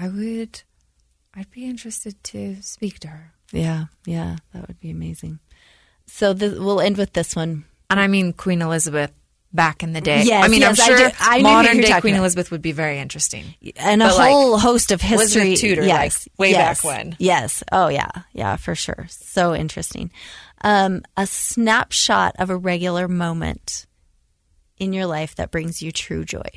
I 0.00 0.08
would, 0.08 0.62
I'd 1.34 1.50
be 1.50 1.64
interested 1.66 2.22
to 2.24 2.62
speak 2.62 3.00
to 3.00 3.08
her. 3.08 3.32
yeah, 3.52 3.86
yeah, 4.06 4.36
that 4.54 4.68
would 4.68 4.78
be 4.78 4.90
amazing. 4.90 5.40
So 6.06 6.32
th- 6.32 6.52
we'll 6.52 6.80
end 6.80 6.96
with 6.96 7.12
this 7.12 7.34
one. 7.34 7.64
And 7.90 7.98
I 7.98 8.06
mean 8.06 8.32
Queen 8.32 8.62
Elizabeth 8.62 9.10
back 9.52 9.82
in 9.82 9.94
the 9.94 10.00
day. 10.00 10.22
Yes, 10.24 10.44
I 10.44 10.48
mean, 10.48 10.60
yes, 10.60 10.78
I 10.78 10.84
I'm 10.84 10.98
sure 10.98 11.08
do- 11.08 11.14
I 11.20 11.40
modern 11.42 11.78
day 11.78 12.00
Queen. 12.00 12.14
Elizabeth 12.14 12.50
would 12.52 12.62
be 12.62 12.72
very 12.72 12.98
interesting. 12.98 13.54
and 13.76 14.02
a 14.02 14.06
But, 14.06 14.16
like, 14.18 14.30
whole 14.30 14.56
host 14.58 14.92
of 14.92 15.00
history. 15.00 15.40
Elizabeth 15.42 15.60
Tudor, 15.60 15.84
yes, 15.84 16.28
like, 16.28 16.38
way 16.38 16.50
yes, 16.52 16.82
back 16.82 16.84
when. 16.84 17.16
Yes. 17.18 17.64
Oh 17.72 17.88
yeah, 17.88 18.10
yeah, 18.32 18.56
for 18.56 18.74
sure. 18.76 19.06
So 19.10 19.54
interesting. 19.54 20.10
Um, 20.62 21.02
a 21.16 21.26
snapshot 21.26 22.36
of 22.38 22.50
a 22.50 22.56
regular 22.56 23.08
moment 23.08 23.86
in 24.76 24.92
your 24.92 25.06
life 25.06 25.34
that 25.36 25.50
brings 25.50 25.82
you 25.82 25.92
true 25.92 26.24
joy. 26.24 26.48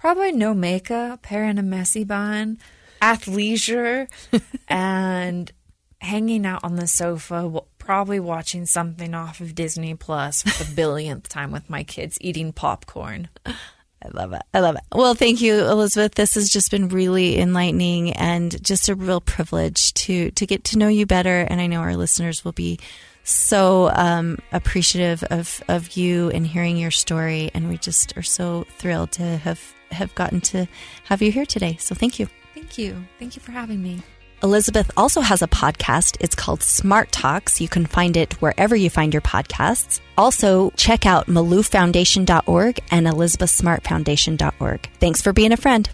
Probably 0.00 0.32
no 0.32 0.54
makeup, 0.54 1.26
hair 1.26 1.44
in 1.44 1.58
a 1.58 1.62
messy 1.62 2.04
bun, 2.04 2.56
athleisure, 3.02 4.08
and 4.68 5.52
hanging 6.00 6.46
out 6.46 6.64
on 6.64 6.76
the 6.76 6.86
sofa, 6.86 7.60
probably 7.76 8.18
watching 8.18 8.64
something 8.64 9.14
off 9.14 9.40
of 9.40 9.54
Disney 9.54 9.94
Plus 9.94 10.42
for 10.42 10.64
the 10.64 10.74
billionth 10.74 11.24
time 11.28 11.52
with 11.52 11.68
my 11.68 11.84
kids 11.84 12.16
eating 12.22 12.50
popcorn. 12.50 13.28
I 13.44 14.08
love 14.14 14.32
it. 14.32 14.40
I 14.54 14.60
love 14.60 14.76
it. 14.76 14.82
Well, 14.94 15.12
thank 15.12 15.42
you, 15.42 15.66
Elizabeth. 15.66 16.14
This 16.14 16.34
has 16.34 16.48
just 16.48 16.70
been 16.70 16.88
really 16.88 17.38
enlightening 17.38 18.14
and 18.14 18.64
just 18.64 18.88
a 18.88 18.94
real 18.94 19.20
privilege 19.20 19.92
to 19.92 20.30
to 20.30 20.46
get 20.46 20.64
to 20.64 20.78
know 20.78 20.88
you 20.88 21.04
better. 21.04 21.40
And 21.40 21.60
I 21.60 21.66
know 21.66 21.80
our 21.80 21.94
listeners 21.94 22.42
will 22.42 22.52
be 22.52 22.80
so 23.22 23.90
um, 23.92 24.38
appreciative 24.50 25.22
of 25.24 25.62
of 25.68 25.98
you 25.98 26.30
and 26.30 26.46
hearing 26.46 26.78
your 26.78 26.90
story. 26.90 27.50
And 27.52 27.68
we 27.68 27.76
just 27.76 28.16
are 28.16 28.22
so 28.22 28.64
thrilled 28.78 29.12
to 29.12 29.36
have 29.36 29.74
have 29.90 30.14
gotten 30.14 30.40
to 30.40 30.66
have 31.04 31.22
you 31.22 31.32
here 31.32 31.46
today. 31.46 31.76
So 31.78 31.94
thank 31.94 32.18
you. 32.18 32.28
Thank 32.54 32.78
you. 32.78 33.04
Thank 33.18 33.36
you 33.36 33.42
for 33.42 33.52
having 33.52 33.82
me. 33.82 34.02
Elizabeth 34.42 34.90
also 34.96 35.20
has 35.20 35.42
a 35.42 35.48
podcast. 35.48 36.16
It's 36.20 36.34
called 36.34 36.62
Smart 36.62 37.12
Talks. 37.12 37.60
You 37.60 37.68
can 37.68 37.84
find 37.84 38.16
it 38.16 38.40
wherever 38.40 38.74
you 38.74 38.88
find 38.88 39.12
your 39.12 39.20
podcasts. 39.20 40.00
Also, 40.16 40.70
check 40.76 41.04
out 41.04 41.26
malouffoundation.org 41.26 42.80
and 42.90 43.06
elizabethsmartfoundation.org. 43.06 44.90
Thanks 44.98 45.20
for 45.20 45.32
being 45.32 45.52
a 45.52 45.58
friend. 45.58 45.90